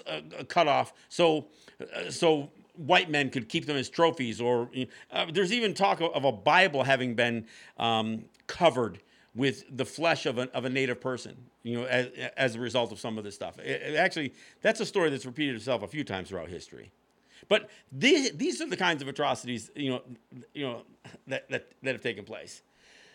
uh, 0.06 0.44
cut 0.44 0.68
off 0.68 0.94
so 1.10 1.48
uh, 1.96 2.12
so 2.12 2.52
white 2.76 3.10
men 3.10 3.30
could 3.30 3.50
keep 3.50 3.66
them 3.66 3.78
as 3.78 3.90
trophies. 3.90 4.40
Or 4.40 4.70
uh, 5.12 5.28
there's 5.32 5.54
even 5.54 5.74
talk 5.74 6.02
of, 6.02 6.12
of, 6.14 6.26
a 6.26 6.32
Bible 6.32 6.84
having 6.84 7.16
been 7.16 7.46
um, 7.78 8.26
covered 8.48 9.00
with 9.36 9.64
the 9.76 9.86
flesh 9.86 10.26
of 10.26 10.38
a, 10.38 10.44
of 10.56 10.66
a 10.66 10.70
native 10.70 11.02
person, 11.02 11.36
you 11.64 11.80
know, 11.80 11.86
as, 11.86 12.08
as 12.38 12.56
a 12.56 12.60
result 12.60 12.92
of 12.92 13.00
some 13.00 13.18
of 13.18 13.24
this 13.24 13.36
stuff. 13.36 13.58
It, 13.60 13.82
it 13.82 13.96
actually, 13.96 14.34
that's 14.62 14.80
a 14.80 14.86
story 14.86 15.10
that's 15.10 15.26
repeated 15.26 15.56
itself 15.56 15.82
a 15.84 15.88
few 15.88 16.04
times 16.04 16.30
throughout 16.30 16.50
history. 16.50 16.92
But 17.50 17.70
these, 17.92 18.32
these 18.32 18.62
are 18.62 18.68
the 18.68 18.78
kinds 18.78 19.02
of 19.02 19.08
atrocities, 19.08 19.72
you 19.76 19.90
know, 19.90 20.02
you 20.54 20.66
know, 20.66 20.84
that, 21.28 21.50
that, 21.50 21.68
that 21.82 21.94
have 21.94 22.02
taken 22.02 22.26
place. 22.26 22.62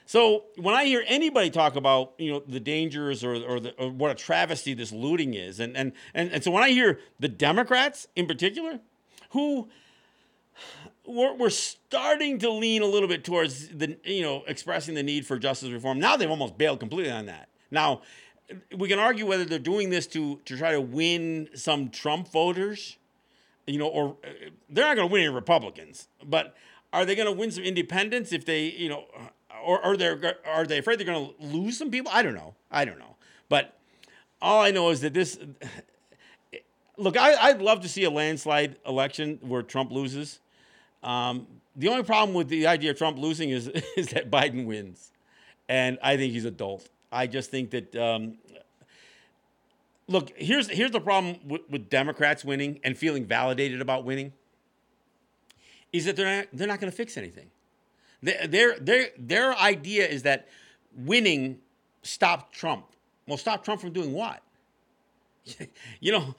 So 0.08 0.44
when 0.56 0.74
I 0.74 0.86
hear 0.86 1.04
anybody 1.06 1.50
talk 1.50 1.76
about 1.76 2.14
you 2.16 2.32
know 2.32 2.42
the 2.48 2.60
dangers 2.60 3.22
or 3.22 3.34
or, 3.34 3.60
the, 3.60 3.74
or, 3.74 3.90
what 3.90 4.10
a 4.10 4.14
travesty 4.14 4.72
this 4.72 4.90
looting 4.90 5.34
is, 5.34 5.60
and, 5.60 5.76
and 5.76 5.92
and 6.14 6.32
and 6.32 6.42
so 6.42 6.50
when 6.50 6.62
I 6.62 6.70
hear 6.70 6.98
the 7.20 7.28
Democrats 7.28 8.08
in 8.16 8.26
particular, 8.26 8.80
who 9.32 9.68
we're, 11.08 11.34
we're 11.34 11.50
starting 11.50 12.38
to 12.38 12.50
lean 12.50 12.82
a 12.82 12.86
little 12.86 13.08
bit 13.08 13.24
towards 13.24 13.68
the 13.68 13.96
you 14.04 14.22
know 14.22 14.44
expressing 14.46 14.94
the 14.94 15.02
need 15.02 15.26
for 15.26 15.38
justice 15.38 15.70
reform. 15.70 15.98
Now 15.98 16.16
they've 16.16 16.30
almost 16.30 16.58
bailed 16.58 16.80
completely 16.80 17.10
on 17.10 17.26
that. 17.26 17.48
Now 17.70 18.02
we 18.76 18.88
can 18.88 18.98
argue 18.98 19.26
whether 19.26 19.44
they're 19.44 19.58
doing 19.58 19.90
this 19.90 20.06
to 20.08 20.40
to 20.44 20.56
try 20.56 20.72
to 20.72 20.80
win 20.80 21.48
some 21.54 21.88
Trump 21.88 22.28
voters, 22.28 22.96
you 23.66 23.78
know, 23.78 23.88
or 23.88 24.16
uh, 24.24 24.28
they're 24.68 24.84
not 24.84 24.96
going 24.96 25.08
to 25.08 25.12
win 25.12 25.22
any 25.22 25.34
Republicans, 25.34 26.08
but 26.24 26.54
are 26.92 27.04
they 27.04 27.14
going 27.14 27.26
to 27.26 27.32
win 27.32 27.50
some 27.50 27.64
independents 27.64 28.32
if 28.32 28.44
they 28.44 28.66
you 28.66 28.88
know 28.88 29.04
or 29.64 29.84
are 29.84 29.96
they 29.96 30.16
are 30.46 30.66
they 30.66 30.78
afraid 30.78 30.98
they're 30.98 31.06
going 31.06 31.28
to 31.28 31.44
lose 31.44 31.78
some 31.78 31.90
people? 31.90 32.10
I 32.14 32.22
don't 32.22 32.34
know. 32.34 32.54
I 32.70 32.84
don't 32.84 32.98
know. 32.98 33.16
But 33.48 33.78
all 34.40 34.62
I 34.62 34.70
know 34.70 34.90
is 34.90 35.00
that 35.00 35.14
this. 35.14 35.38
Look, 37.00 37.16
I, 37.16 37.52
would 37.52 37.62
love 37.62 37.82
to 37.82 37.88
see 37.88 38.02
a 38.02 38.10
landslide 38.10 38.74
election 38.84 39.38
where 39.40 39.62
Trump 39.62 39.92
loses. 39.92 40.40
Um, 41.02 41.46
the 41.76 41.88
only 41.88 42.02
problem 42.02 42.34
with 42.34 42.48
the 42.48 42.66
idea 42.66 42.90
of 42.90 42.98
Trump 42.98 43.18
losing 43.18 43.50
is 43.50 43.68
is 43.96 44.08
that 44.08 44.30
Biden 44.30 44.66
wins, 44.66 45.12
and 45.68 45.98
I 46.02 46.16
think 46.16 46.32
he's 46.32 46.44
a 46.44 46.50
dolt. 46.50 46.88
I 47.10 47.26
just 47.26 47.50
think 47.50 47.70
that. 47.70 47.94
Um, 47.96 48.38
look, 50.06 50.32
here's 50.36 50.68
here's 50.68 50.90
the 50.90 51.00
problem 51.00 51.36
with, 51.46 51.62
with 51.70 51.88
Democrats 51.88 52.44
winning 52.44 52.80
and 52.84 52.96
feeling 52.96 53.24
validated 53.26 53.80
about 53.80 54.04
winning. 54.04 54.32
Is 55.92 56.04
that 56.04 56.16
they're 56.16 56.38
not, 56.38 56.46
they're 56.52 56.68
not 56.68 56.80
going 56.80 56.90
to 56.90 56.96
fix 56.96 57.16
anything. 57.16 57.50
Their, 58.22 58.78
their, 58.78 59.08
their 59.16 59.56
idea 59.56 60.06
is 60.06 60.22
that 60.24 60.48
winning 60.94 61.58
stopped 62.02 62.54
Trump. 62.54 62.86
Well, 63.26 63.38
stop 63.38 63.64
Trump 63.64 63.80
from 63.80 63.92
doing 63.92 64.12
what? 64.12 64.42
you 66.00 66.12
know, 66.12 66.34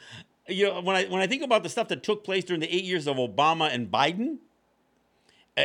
you 0.47 0.67
know 0.67 0.81
when 0.81 0.95
I 0.95 1.05
when 1.05 1.21
I 1.21 1.27
think 1.27 1.43
about 1.43 1.63
the 1.63 1.69
stuff 1.69 1.87
that 1.87 2.03
took 2.03 2.23
place 2.23 2.43
during 2.43 2.59
the 2.59 2.73
eight 2.73 2.83
years 2.83 3.07
of 3.07 3.17
Obama 3.17 3.73
and 3.73 3.89
Biden, 3.89 4.37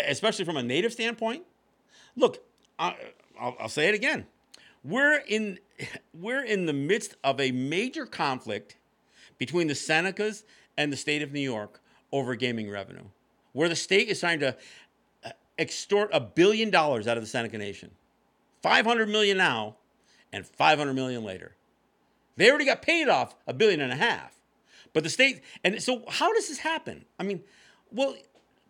especially 0.08 0.44
from 0.44 0.56
a 0.56 0.62
native 0.62 0.92
standpoint, 0.92 1.44
look, 2.16 2.38
I'll, 2.78 2.96
I'll 3.38 3.68
say 3.68 3.88
it 3.88 3.94
again. 3.94 4.26
We're 4.82 5.20
in 5.26 5.58
we're 6.12 6.44
in 6.44 6.66
the 6.66 6.72
midst 6.72 7.16
of 7.24 7.40
a 7.40 7.50
major 7.50 8.06
conflict 8.06 8.76
between 9.38 9.66
the 9.66 9.74
Senecas 9.74 10.44
and 10.76 10.92
the 10.92 10.96
state 10.96 11.22
of 11.22 11.32
New 11.32 11.40
York 11.40 11.80
over 12.12 12.34
gaming 12.34 12.70
revenue, 12.70 13.04
where 13.52 13.68
the 13.68 13.76
state 13.76 14.08
is 14.08 14.20
trying 14.20 14.40
to 14.40 14.56
uh, 15.24 15.30
extort 15.58 16.10
a 16.12 16.20
billion 16.20 16.70
dollars 16.70 17.08
out 17.08 17.16
of 17.16 17.22
the 17.22 17.28
Seneca 17.28 17.58
Nation. 17.58 17.90
500 18.62 19.08
million 19.08 19.36
now 19.36 19.76
and 20.32 20.46
500 20.46 20.94
million 20.94 21.24
later. 21.24 21.54
They 22.36 22.48
already 22.48 22.64
got 22.64 22.82
paid 22.82 23.08
off 23.08 23.34
a 23.46 23.52
billion 23.52 23.80
and 23.80 23.92
a 23.92 23.96
half. 23.96 24.34
But 24.92 25.02
the 25.02 25.10
state, 25.10 25.42
and 25.62 25.82
so 25.82 26.02
how 26.08 26.32
does 26.32 26.48
this 26.48 26.58
happen? 26.58 27.04
I 27.18 27.24
mean, 27.24 27.42
well, 27.90 28.16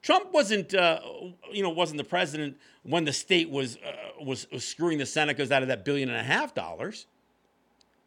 Trump 0.05 0.35
wasn't, 0.35 0.75
uh, 0.75 1.01
you 1.51 1.63
know, 1.63 1.71
wasn't 1.71 1.97
the 1.97 2.05
president 2.05 2.59
when 2.83 3.07
the 3.07 3.13
state 3.13 3.49
was, 3.49 3.79
uh, 3.79 4.23
was, 4.23 4.47
was 4.53 4.63
screwing 4.63 4.99
the 4.99 5.05
Senecas 5.05 5.51
out 5.51 5.63
of 5.63 5.69
that 5.69 5.83
billion 5.83 6.11
and 6.11 6.19
a 6.19 6.23
half 6.23 6.55
dollars. 6.55 7.07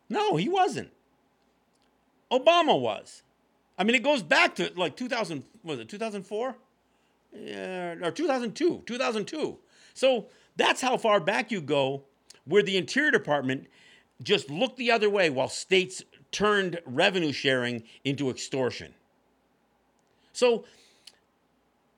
No, 0.07 0.35
he 0.35 0.47
wasn't. 0.47 0.91
Obama 2.31 2.79
was. 2.79 3.23
I 3.79 3.83
mean, 3.83 3.95
it 3.95 4.03
goes 4.03 4.21
back 4.21 4.53
to 4.57 4.71
like 4.75 4.95
2000, 4.95 5.43
was 5.63 5.79
it 5.79 5.89
2004? 5.89 6.55
yeah, 7.33 7.95
or 8.03 8.11
2002, 8.11 8.83
2002. 8.85 9.57
So 9.95 10.27
that's 10.55 10.81
how 10.81 10.97
far 10.97 11.19
back 11.19 11.51
you 11.51 11.61
go, 11.61 12.03
where 12.45 12.61
the 12.61 12.77
Interior 12.77 13.09
Department 13.09 13.65
just 14.21 14.51
looked 14.51 14.77
the 14.77 14.91
other 14.91 15.09
way 15.09 15.31
while 15.31 15.49
states 15.49 16.03
turned 16.31 16.79
revenue 16.85 17.31
sharing 17.31 17.81
into 18.03 18.29
extortion. 18.29 18.93
So 20.31 20.65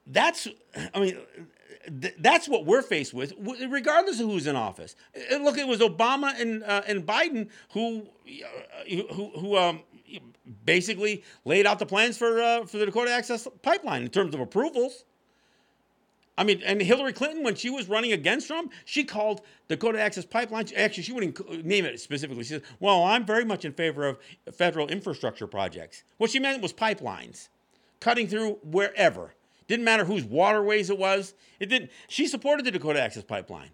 that's, 0.09 0.47
I 0.93 0.99
mean, 0.99 1.17
that's 2.19 2.47
what 2.47 2.65
we're 2.65 2.81
faced 2.81 3.13
with, 3.13 3.33
regardless 3.39 4.19
of 4.19 4.27
who's 4.27 4.47
in 4.47 4.55
office. 4.55 4.95
Look, 5.31 5.57
it 5.57 5.67
was 5.67 5.79
Obama 5.79 6.39
and 6.39 6.63
uh, 6.63 6.81
and 6.87 7.05
Biden 7.05 7.49
who 7.71 8.07
uh, 8.27 9.13
who 9.13 9.31
who 9.39 9.57
um, 9.57 9.81
basically 10.65 11.23
laid 11.45 11.65
out 11.65 11.79
the 11.79 11.85
plans 11.85 12.17
for 12.17 12.41
uh, 12.41 12.65
for 12.65 12.77
the 12.77 12.85
Dakota 12.85 13.11
Access 13.11 13.47
Pipeline 13.61 14.03
in 14.03 14.09
terms 14.09 14.33
of 14.33 14.41
approvals. 14.41 15.05
I 16.37 16.45
mean, 16.45 16.61
and 16.65 16.81
Hillary 16.81 17.11
Clinton, 17.11 17.43
when 17.43 17.55
she 17.55 17.69
was 17.69 17.89
running 17.89 18.13
against 18.13 18.47
Trump, 18.47 18.71
she 18.85 19.03
called 19.03 19.41
Dakota 19.67 19.99
Access 19.99 20.25
Pipeline. 20.25 20.67
Actually, 20.75 21.03
she 21.03 21.11
wouldn't 21.11 21.65
name 21.65 21.83
it 21.85 21.99
specifically. 21.99 22.43
She 22.43 22.53
said, 22.53 22.63
"Well, 22.79 23.03
I'm 23.03 23.25
very 23.25 23.45
much 23.45 23.65
in 23.65 23.73
favor 23.73 24.07
of 24.07 24.17
federal 24.53 24.87
infrastructure 24.87 25.47
projects." 25.47 26.03
What 26.17 26.29
she 26.29 26.39
meant 26.39 26.61
was 26.61 26.73
pipelines, 26.73 27.49
cutting 27.99 28.27
through 28.27 28.59
wherever. 28.63 29.33
Didn't 29.69 29.85
matter 29.85 30.03
whose 30.03 30.23
waterways 30.23 30.89
it 30.89 30.97
was. 30.97 31.35
It 31.59 31.67
didn't. 31.67 31.91
She 32.07 32.25
supported 32.25 32.65
the 32.65 32.71
Dakota 32.71 32.99
Access 32.99 33.23
Pipeline. 33.23 33.69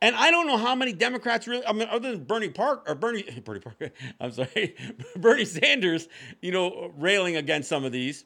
And 0.00 0.14
I 0.14 0.30
don't 0.30 0.46
know 0.46 0.56
how 0.56 0.76
many 0.76 0.92
Democrats 0.92 1.48
really, 1.48 1.66
I 1.66 1.72
mean, 1.72 1.88
other 1.90 2.12
than 2.12 2.22
Bernie 2.22 2.48
Park 2.48 2.84
or 2.86 2.94
Bernie, 2.94 3.22
Bernie 3.44 3.58
Park, 3.58 3.92
I'm 4.20 4.30
sorry, 4.30 4.76
Bernie 5.16 5.44
Sanders, 5.44 6.08
you 6.40 6.52
know, 6.52 6.92
railing 6.96 7.34
against 7.34 7.68
some 7.68 7.84
of 7.84 7.90
these. 7.90 8.24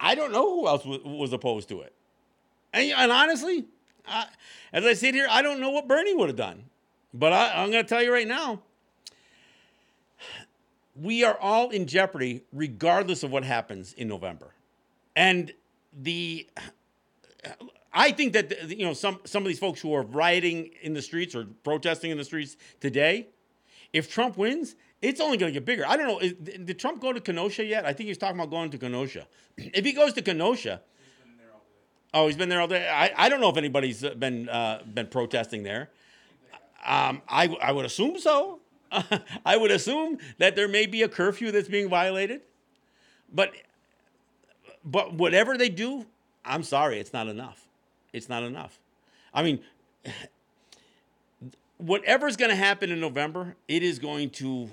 I 0.00 0.16
don't 0.16 0.32
know 0.32 0.42
who 0.42 0.66
else 0.66 0.84
was 0.84 1.32
opposed 1.32 1.68
to 1.68 1.82
it. 1.82 1.94
And, 2.72 2.90
and 2.90 3.12
honestly, 3.12 3.66
I, 4.04 4.26
as 4.72 4.84
I 4.84 4.94
sit 4.94 5.14
here, 5.14 5.28
I 5.30 5.40
don't 5.40 5.60
know 5.60 5.70
what 5.70 5.86
Bernie 5.86 6.14
would 6.14 6.28
have 6.28 6.36
done. 6.36 6.64
But 7.14 7.32
I, 7.32 7.62
I'm 7.62 7.70
going 7.70 7.84
to 7.84 7.88
tell 7.88 8.02
you 8.02 8.12
right 8.12 8.26
now, 8.26 8.60
we 10.96 11.22
are 11.22 11.38
all 11.40 11.70
in 11.70 11.86
jeopardy 11.86 12.42
regardless 12.52 13.22
of 13.22 13.30
what 13.30 13.44
happens 13.44 13.92
in 13.92 14.08
November. 14.08 14.52
And 15.14 15.52
the 15.98 16.48
I 17.92 18.12
think 18.12 18.32
that 18.34 18.70
you 18.70 18.86
know 18.86 18.94
some 18.94 19.20
some 19.24 19.42
of 19.42 19.48
these 19.48 19.58
folks 19.58 19.80
who 19.80 19.92
are 19.94 20.02
rioting 20.02 20.70
in 20.82 20.94
the 20.94 21.02
streets 21.02 21.34
or 21.34 21.46
protesting 21.64 22.10
in 22.10 22.18
the 22.18 22.24
streets 22.24 22.56
today, 22.80 23.28
if 23.92 24.10
Trump 24.10 24.36
wins, 24.36 24.76
it's 25.02 25.20
only 25.20 25.36
going 25.36 25.52
to 25.52 25.54
get 25.58 25.64
bigger. 25.64 25.84
I 25.86 25.96
don't 25.96 26.06
know. 26.06 26.20
Did 26.20 26.78
Trump 26.78 27.00
go 27.00 27.12
to 27.12 27.20
Kenosha 27.20 27.64
yet? 27.64 27.84
I 27.84 27.92
think 27.92 28.08
he's 28.08 28.18
talking 28.18 28.36
about 28.36 28.50
going 28.50 28.70
to 28.70 28.78
Kenosha. 28.78 29.26
If 29.56 29.84
he 29.84 29.92
goes 29.92 30.12
to 30.12 30.22
Kenosha, 30.22 30.82
Oh, 32.14 32.26
he's 32.26 32.36
been 32.36 32.48
there 32.48 32.60
all 32.60 32.68
day. 32.68 32.88
I, 32.88 33.12
I 33.16 33.28
don't 33.28 33.40
know 33.40 33.50
if 33.50 33.56
anybody's 33.56 34.02
been 34.02 34.48
uh, 34.48 34.82
been 34.82 35.08
protesting 35.08 35.62
there. 35.62 35.90
Um, 36.84 37.22
I 37.28 37.54
I 37.60 37.72
would 37.72 37.84
assume 37.84 38.18
so. 38.18 38.60
I 39.44 39.56
would 39.56 39.70
assume 39.70 40.18
that 40.38 40.56
there 40.56 40.68
may 40.68 40.86
be 40.86 41.02
a 41.02 41.08
curfew 41.08 41.50
that's 41.50 41.68
being 41.68 41.90
violated, 41.90 42.40
but 43.30 43.52
but 44.90 45.14
whatever 45.14 45.56
they 45.58 45.68
do, 45.68 46.06
I'm 46.44 46.62
sorry, 46.62 46.98
it's 46.98 47.12
not 47.12 47.28
enough. 47.28 47.68
It's 48.12 48.28
not 48.28 48.42
enough. 48.42 48.78
I 49.34 49.42
mean, 49.42 49.60
whatever's 51.76 52.36
going 52.36 52.50
to 52.50 52.56
happen 52.56 52.90
in 52.90 52.98
November, 53.00 53.54
it 53.68 53.82
is 53.82 53.98
going 53.98 54.30
to. 54.30 54.70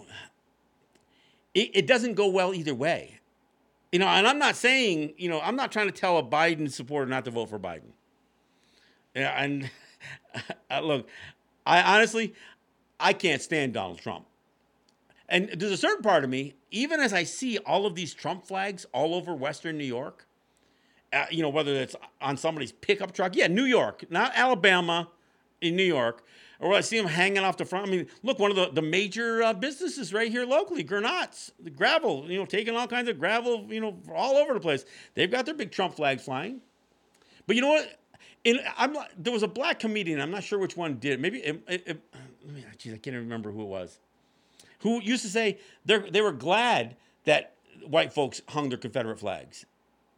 It, 1.54 1.71
it 1.73 1.88
doesn't 1.88 2.13
go 2.13 2.28
well 2.28 2.54
either 2.54 2.73
way. 2.73 3.19
You 3.91 3.99
know, 3.99 4.08
and 4.08 4.28
I'm 4.28 4.39
not 4.39 4.56
saying, 4.56 5.13
you 5.17 5.30
know, 5.30 5.39
I'm 5.41 5.56
not 5.56 5.71
trying 5.71 5.88
to 5.88 5.93
tell 5.93 6.17
a 6.17 6.23
Biden 6.23 6.71
supporter 6.71 7.06
not 7.06 7.25
to 7.25 7.32
vote 7.32 7.49
for 7.49 7.60
Biden. 7.60 7.91
Yeah, 9.13 9.41
and 9.41 9.69
look, 10.82 11.08
I 11.65 11.82
honestly, 11.95 12.34
I 12.99 13.13
can't 13.13 13.41
stand 13.41 13.73
Donald 13.73 13.99
Trump. 13.99 14.25
And 15.28 15.50
there's 15.58 15.72
a 15.72 15.78
certain 15.78 16.04
part 16.04 16.24
of 16.24 16.30
me, 16.30 16.54
even 16.72 17.00
as 17.00 17.14
I 17.14 17.24
see 17.24 17.58
all 17.60 17.86
of 17.86 17.96
these 17.96 18.14
Trump 18.14 18.46
flags 18.46 18.86
all 18.94 19.16
over 19.16 19.34
Western 19.34 19.78
New 19.78 19.86
York, 19.86 20.28
uh, 21.12 21.26
you 21.32 21.42
know, 21.42 21.50
whether 21.50 21.74
it's 21.74 21.96
on 22.22 22.38
somebody's 22.38 22.72
pickup 22.72 23.12
truck, 23.14 23.36
yeah, 23.36 23.48
New 23.48 23.64
York, 23.64 24.04
not 24.10 24.32
Alabama, 24.36 25.10
in 25.62 25.76
New 25.76 25.84
York, 25.84 26.24
or 26.60 26.74
I 26.74 26.82
see 26.82 26.98
them 26.98 27.08
hanging 27.08 27.44
off 27.44 27.58
the 27.58 27.66
front. 27.66 27.88
I 27.88 27.92
mean, 27.92 28.08
look, 28.24 28.40
one 28.40 28.52
of 28.52 28.58
the, 28.58 28.70
the 28.72 28.82
major 28.82 29.44
uh, 29.44 29.54
businesses 29.54 30.14
right 30.14 30.32
here 30.32 30.46
locally, 30.46 30.84
Gernot's, 30.84 31.52
the 31.60 31.70
gravel, 31.70 32.30
you 32.30 32.38
know, 32.38 32.46
taking 32.46 32.76
all 32.76 32.88
kinds 32.88 33.10
of 33.10 33.20
gravel, 33.20 33.66
you 33.70 33.82
know, 33.82 33.98
all 34.14 34.36
over 34.36 34.54
the 34.54 34.60
place. 34.60 34.86
They've 35.14 35.32
got 35.32 35.46
their 35.46 35.56
big 35.56 35.72
Trump 35.72 35.96
flags 35.96 36.24
flying. 36.24 36.62
But 37.48 37.56
you 37.56 37.62
know 37.62 37.70
what? 37.70 38.00
In, 38.44 38.60
I'm 38.78 38.96
there 39.18 39.34
was 39.34 39.44
a 39.44 39.48
black 39.48 39.80
comedian. 39.80 40.22
I'm 40.22 40.32
not 40.32 40.44
sure 40.44 40.60
which 40.60 40.78
one 40.78 40.96
did. 40.96 41.20
Maybe 41.20 41.40
it, 41.40 41.64
it, 41.68 41.84
it, 41.88 42.78
geez, 42.78 42.94
I 42.94 42.98
can't 42.98 43.16
remember 43.16 43.52
who 43.52 43.64
it 43.64 43.68
was. 43.68 44.00
Who 44.80 45.02
used 45.02 45.24
to 45.24 45.30
say 45.30 45.60
they 45.86 46.22
were 46.22 46.32
glad 46.32 46.96
that 47.26 47.56
white 47.88 48.14
folks 48.14 48.42
hung 48.50 48.70
their 48.70 48.78
Confederate 48.78 49.20
flags. 49.20 49.66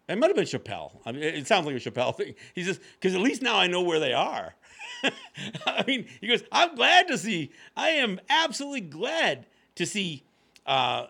It 0.08 0.17
might 0.17 0.28
have 0.28 0.36
been 0.36 0.46
Chappelle. 0.46 0.91
I 1.06 1.12
mean, 1.12 1.24
it 1.24 1.48
sounds 1.48 1.65
like 1.65 1.76
a 1.76 1.80
Chappelle 1.80 2.15
thing. 2.15 2.36
He 2.56 2.63
says, 2.63 2.80
because 2.93 3.13
at 3.13 3.22
least 3.22 3.41
now 3.41 3.58
I 3.58 3.67
know 3.67 3.82
where 3.82 4.00
they 4.00 4.13
are. 4.13 4.56
I 5.65 5.84
mean, 5.86 6.08
he 6.22 6.28
goes, 6.28 6.43
I'm 6.52 6.76
glad 6.76 7.08
to 7.10 7.17
see, 7.17 7.52
I 7.76 7.89
am 7.89 8.20
absolutely 8.30 8.82
glad 8.82 9.46
to 9.76 9.86
see, 9.86 10.24
uh, 10.65 11.08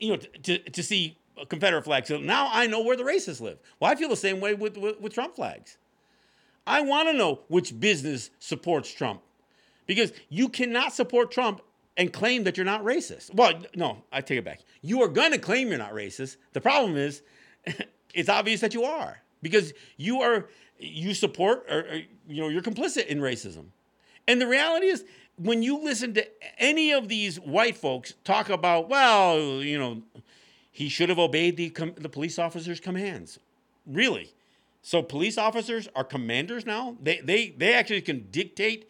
you 0.00 0.10
know, 0.10 0.16
to, 0.16 0.58
to 0.58 0.82
see 0.82 1.16
Confederate 1.48 1.84
flags. 1.84 2.08
So 2.08 2.18
now 2.18 2.50
I 2.52 2.66
know 2.66 2.82
where 2.82 2.96
the 2.96 3.04
racists 3.04 3.40
live. 3.40 3.58
Well, 3.78 3.90
I 3.90 3.94
feel 3.94 4.08
the 4.08 4.16
same 4.16 4.40
way 4.40 4.54
with, 4.54 4.76
with, 4.76 5.00
with 5.00 5.14
Trump 5.14 5.36
flags. 5.36 5.76
I 6.66 6.82
want 6.82 7.08
to 7.08 7.14
know 7.14 7.40
which 7.48 7.78
business 7.78 8.30
supports 8.40 8.92
Trump 8.92 9.22
because 9.86 10.12
you 10.28 10.48
cannot 10.48 10.92
support 10.92 11.30
Trump 11.30 11.62
and 11.98 12.12
claim 12.12 12.44
that 12.44 12.56
you're 12.56 12.64
not 12.64 12.82
racist. 12.84 13.34
Well, 13.34 13.60
no, 13.74 14.04
I 14.10 14.22
take 14.22 14.38
it 14.38 14.44
back. 14.44 14.60
You 14.80 15.02
are 15.02 15.08
going 15.08 15.32
to 15.32 15.38
claim 15.38 15.68
you're 15.68 15.76
not 15.76 15.92
racist. 15.92 16.36
The 16.52 16.60
problem 16.60 16.96
is, 16.96 17.22
it's 18.14 18.28
obvious 18.28 18.60
that 18.60 18.72
you 18.72 18.84
are 18.84 19.20
because 19.42 19.72
you 19.96 20.20
are 20.22 20.48
you 20.78 21.14
support 21.14 21.66
or, 21.68 21.80
or, 21.80 21.94
you 22.28 22.40
know 22.40 22.48
you're 22.48 22.62
complicit 22.62 23.06
in 23.06 23.20
racism 23.20 23.66
and 24.26 24.40
the 24.40 24.46
reality 24.46 24.86
is 24.86 25.04
when 25.36 25.62
you 25.62 25.78
listen 25.78 26.14
to 26.14 26.26
any 26.58 26.92
of 26.92 27.08
these 27.08 27.36
white 27.40 27.76
folks 27.76 28.14
talk 28.24 28.48
about 28.48 28.88
well 28.88 29.62
you 29.62 29.78
know 29.78 30.02
he 30.70 30.88
should 30.88 31.08
have 31.08 31.18
obeyed 31.18 31.56
the 31.56 31.68
the 31.96 32.08
police 32.08 32.38
officer's 32.38 32.80
commands 32.80 33.38
really 33.86 34.32
so 34.82 35.02
police 35.02 35.36
officers 35.36 35.88
are 35.94 36.04
commanders 36.04 36.64
now 36.64 36.96
they 37.02 37.20
they 37.20 37.50
they 37.50 37.74
actually 37.74 38.00
can 38.00 38.26
dictate 38.30 38.88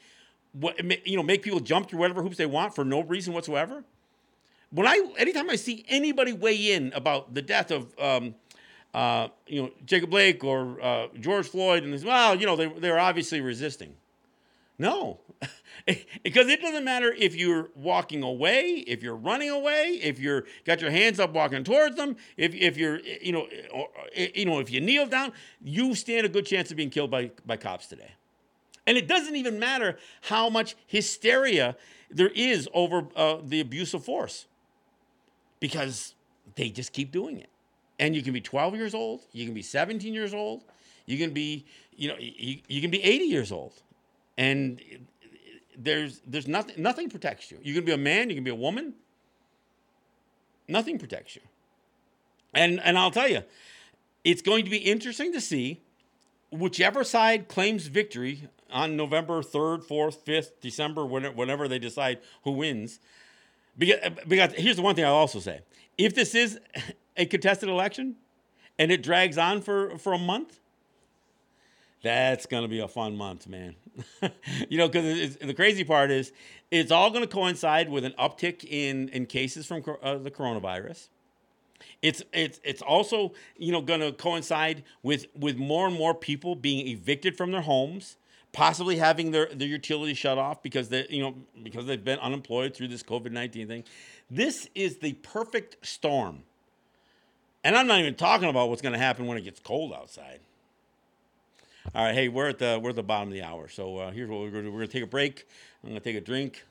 what 0.53 0.79
you 1.07 1.17
know 1.17 1.23
make 1.23 1.43
people 1.43 1.61
jump 1.61 1.89
through 1.89 1.99
whatever 1.99 2.23
hoops 2.23 2.37
they 2.37 2.47
want 2.47 2.75
for 2.75 2.85
no 2.85 3.03
reason 3.03 3.33
whatsoever 3.33 3.85
when 4.71 4.87
i 4.87 5.01
anytime 5.19 5.49
i 5.51 5.57
see 5.57 5.85
anybody 5.89 6.33
weigh 6.33 6.73
in 6.73 6.93
about 6.95 7.35
the 7.35 7.43
death 7.43 7.71
of 7.71 7.99
um, 7.99 8.35
uh, 8.95 9.29
you 9.47 9.63
know, 9.63 9.71
Jacob 9.85 10.11
Blake 10.11 10.43
or 10.43 10.81
uh, 10.83 11.09
George 11.21 11.47
Floyd, 11.47 11.85
and 11.85 12.05
well, 12.05 12.35
you 12.35 12.47
know, 12.47 12.57
they, 12.57 12.67
they're 12.67 12.99
obviously 12.99 13.41
resisting. 13.41 13.95
No, 14.79 15.19
because 16.23 16.49
it 16.49 16.63
doesn't 16.63 16.85
matter 16.85 17.13
if 17.13 17.35
you're 17.35 17.69
walking 17.75 18.23
away, 18.23 18.85
if 18.87 19.03
you're 19.03 19.17
running 19.17 19.51
away, 19.51 19.99
if 20.03 20.21
you're 20.21 20.45
got 20.65 20.81
your 20.81 20.91
hands 20.91 21.19
up 21.19 21.33
walking 21.33 21.65
towards 21.65 21.97
them, 21.97 22.17
if, 22.37 22.55
if 22.55 22.77
you're, 22.77 23.01
you 23.01 23.33
know, 23.33 23.49
or, 23.73 23.89
you 24.15 24.47
know, 24.47 24.61
if 24.61 24.71
you 24.71 24.81
kneel 24.81 25.07
down, 25.07 25.33
you 25.61 25.95
stand 25.97 26.25
a 26.25 26.29
good 26.29 26.47
chance 26.47 26.71
of 26.71 26.77
being 26.77 26.91
killed 26.91 27.11
by, 27.11 27.33
by 27.45 27.57
cops 27.57 27.87
today. 27.87 28.13
And 28.89 28.97
it 28.97 29.07
doesn't 29.07 29.37
even 29.37 29.59
matter 29.59 29.99
how 30.23 30.49
much 30.49 30.75
hysteria 30.87 31.77
there 32.11 32.31
is 32.35 32.71
over 32.73 33.07
uh, 33.15 33.37
the 33.45 33.61
abuse 33.61 33.93
of 33.93 34.03
force 34.03 34.47
because 35.61 36.15
they 36.55 36.71
just 36.71 36.95
keep 36.95 37.13
doing 37.13 37.37
it. 37.37 37.51
And 37.99 38.17
you 38.17 38.23
can 38.23 38.33
be 38.33 38.41
12 38.41 38.77
years 38.77 38.95
old, 38.95 39.27
you 39.33 39.45
can 39.45 39.53
be 39.53 39.61
17 39.61 40.15
years 40.15 40.33
old, 40.33 40.65
you 41.05 41.19
can 41.19 41.35
be, 41.35 41.67
you 41.99 42.09
know, 42.09 42.17
you, 42.19 42.61
you 42.67 42.81
can 42.81 42.91
be 42.91 43.05
80 43.05 43.25
years 43.27 43.53
old. 43.53 43.75
And 44.39 44.81
there's 45.77 46.23
there's 46.27 46.49
nothing 46.49 46.83
nothing 46.83 47.11
protects 47.11 47.51
you. 47.51 47.59
You 47.63 47.75
can 47.75 47.85
be 47.85 47.93
a 47.93 47.99
man, 47.99 48.31
you 48.31 48.37
can 48.37 48.45
be 48.45 48.51
a 48.51 48.55
woman. 48.55 48.95
Nothing 50.67 50.99
protects 50.99 51.37
you. 51.37 51.43
And 52.55 52.81
and 52.81 52.97
I'll 52.97 53.11
tell 53.11 53.29
you, 53.29 53.43
it's 54.25 54.41
going 54.41 54.65
to 54.65 54.71
be 54.71 54.79
interesting 54.79 55.35
to 55.35 55.43
see 55.43 55.83
whichever 56.51 57.05
side 57.05 57.49
claims 57.49 57.89
victory 57.89 58.49
on 58.71 58.97
November 58.97 59.43
3rd, 59.43 59.85
4th, 59.85 60.25
5th, 60.25 60.51
December, 60.61 61.05
whenever 61.05 61.69
they 61.69 61.79
decide 61.79 62.19
who 62.45 62.53
wins. 62.53 63.01
Because, 63.77 63.99
because 64.27 64.53
here's 64.55 64.77
the 64.77 64.83
one 64.83 64.95
thing 64.95 65.05
I'll 65.05 65.15
also 65.15 65.41
say. 65.41 65.61
If 65.97 66.15
this 66.15 66.35
is 66.35 66.59
a 67.17 67.27
contested 67.27 67.69
election 67.69 68.17
and 68.79 68.91
it 68.91 69.03
drags 69.03 69.39
on 69.39 69.61
for, 69.63 69.97
for 69.99 70.13
a 70.13 70.19
month, 70.19 70.61
that's 72.03 72.47
going 72.47 72.63
to 72.63 72.69
be 72.69 72.79
a 72.81 72.89
fun 72.89 73.17
month, 73.17 73.49
man. 73.49 73.75
you 74.69 74.79
know, 74.79 74.89
because 74.89 75.37
the 75.37 75.55
crazy 75.55 75.85
part 75.85 76.11
is 76.11 76.33
it's 76.71 76.93
all 76.93 77.11
going 77.11 77.23
to 77.23 77.29
coincide 77.29 77.89
with 77.89 78.05
an 78.05 78.15
uptick 78.19 78.65
in, 78.65 79.09
in 79.09 79.27
cases 79.27 79.67
from 79.67 79.83
uh, 80.03 80.19
the 80.19 80.31
coronavirus. 80.31 81.09
It's 82.03 82.23
it's 82.33 82.61
it's 82.65 82.83
also 82.83 83.33
you 83.57 83.73
know 83.73 83.81
going 83.81 84.01
to 84.01 84.13
coincide 84.13 84.85
with 85.03 85.27
with 85.37 85.57
more 85.57 85.87
and 85.87 85.97
more 85.97 86.15
people 86.15 86.55
being 86.55 86.87
evicted 86.87 87.37
from 87.37 87.53
their 87.53 87.61
homes, 87.61 88.17
possibly 88.53 88.97
having 88.97 89.31
their 89.31 89.47
their 89.47 89.69
utilities 89.69 90.19
shut 90.19 90.39
off 90.39 90.63
because 90.63 90.89
they 90.89 91.07
you 91.11 91.23
know 91.23 91.35
because 91.63 91.87
they've 91.87 92.05
been 92.05 92.19
unemployed 92.19 92.75
through 92.75 92.89
this 92.89 93.03
COVID 93.03 93.33
nineteen 93.33 93.69
thing. 93.69 93.85
This 94.31 94.69
is 94.75 94.99
the 94.99 95.15
perfect 95.15 95.85
storm 95.87 96.43
and 97.65 97.77
I'm 97.77 97.87
not 97.87 98.01
even 98.01 98.15
talking 98.15 98.49
about 98.49 98.69
what's 98.69 98.83
going 98.83 98.93
to 98.93 98.99
happen 98.99 99.27
when 99.27 99.37
it 99.37 99.43
gets 99.43 99.61
cold 99.61 99.93
outside. 99.93 100.41
All 101.95 102.05
right, 102.05 102.15
hey, 102.15 102.29
we're 102.29 102.49
at 102.49 102.59
the 102.59 102.79
we're 102.83 102.91
at 102.91 102.97
the 102.97 103.03
bottom 103.03 103.29
of 103.29 103.35
the 103.35 103.43
hour. 103.43 103.69
So 103.69 103.97
uh, 103.97 104.11
here's 104.11 104.29
what 104.29 104.41
we're 104.41 104.51
going 104.51 104.65
to 104.65 104.71
do. 104.71 104.73
We're 104.73 104.81
going 104.81 104.89
to 104.89 104.93
take 104.93 105.03
a 105.03 105.07
break. 105.07 105.47
I'm 105.83 105.91
going 105.91 106.01
to 106.01 106.05
take 106.05 106.17
a 106.17 106.25
drink, 106.25 106.65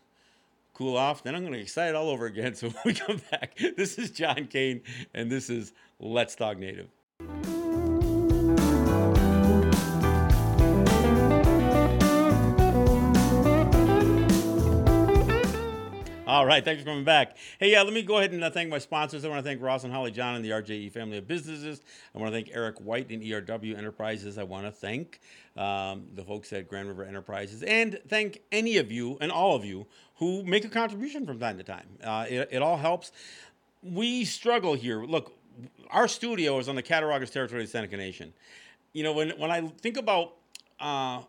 cool 0.73 0.95
off. 0.95 1.23
Then 1.23 1.35
I'm 1.35 1.41
going 1.41 1.53
to 1.53 1.59
get 1.59 1.63
excited 1.63 1.95
all 1.95 2.09
over 2.09 2.25
again. 2.25 2.55
So 2.55 2.69
when 2.69 2.81
we 2.85 2.93
come 2.93 3.21
back, 3.31 3.57
this 3.75 3.97
is 3.97 4.11
John 4.11 4.47
Kane, 4.47 4.81
and 5.13 5.31
this 5.31 5.49
is 5.49 5.73
Let's 5.99 6.35
Talk 6.35 6.57
Native. 6.57 6.89
All 16.27 16.45
right, 16.45 16.61
thanks 16.61 16.83
for 16.83 16.89
coming 16.89 17.05
back. 17.05 17.37
Hey, 17.57 17.71
yeah, 17.71 17.83
let 17.83 17.93
me 17.93 18.01
go 18.01 18.17
ahead 18.17 18.33
and 18.33 18.43
uh, 18.43 18.49
thank 18.49 18.69
my 18.69 18.79
sponsors. 18.79 19.23
I 19.23 19.29
want 19.29 19.39
to 19.39 19.49
thank 19.49 19.61
Ross 19.61 19.85
and 19.85 19.93
Holly 19.93 20.11
John 20.11 20.35
and 20.35 20.43
the 20.43 20.49
RJE 20.49 20.91
family 20.91 21.17
of 21.17 21.25
businesses. 21.25 21.81
I 22.13 22.17
want 22.17 22.33
to 22.33 22.35
thank 22.35 22.49
Eric 22.53 22.81
White 22.81 23.09
and 23.11 23.23
ERW 23.23 23.77
Enterprises. 23.77 24.37
I 24.37 24.43
want 24.43 24.65
to 24.65 24.71
thank 24.73 25.21
um, 25.55 26.03
the 26.15 26.25
folks 26.25 26.51
at 26.51 26.67
Grand 26.67 26.89
River 26.89 27.05
Enterprises 27.05 27.63
and 27.63 27.97
thank 28.09 28.41
any 28.51 28.75
of 28.75 28.91
you 28.91 29.17
and 29.21 29.31
all 29.31 29.55
of 29.55 29.63
you 29.63 29.87
who 30.17 30.43
make 30.43 30.65
a 30.65 30.67
contribution 30.67 31.25
from 31.25 31.39
time 31.39 31.57
to 31.59 31.63
time. 31.63 31.87
Uh, 32.03 32.25
it, 32.27 32.49
it 32.51 32.61
all 32.61 32.75
helps. 32.75 33.13
We 33.81 34.25
struggle 34.25 34.73
here. 34.73 35.05
Look, 35.05 35.31
our 35.91 36.09
studio 36.09 36.59
is 36.59 36.67
on 36.67 36.75
the 36.75 36.83
Cattaraugus 36.83 37.29
territory 37.29 37.61
of 37.61 37.69
the 37.69 37.71
Seneca 37.71 37.95
Nation. 37.95 38.33
You 38.91 39.03
know, 39.03 39.13
when, 39.13 39.29
when 39.39 39.49
I 39.49 39.61
think 39.61 39.95
about 39.95 40.33
uh, 40.81 41.21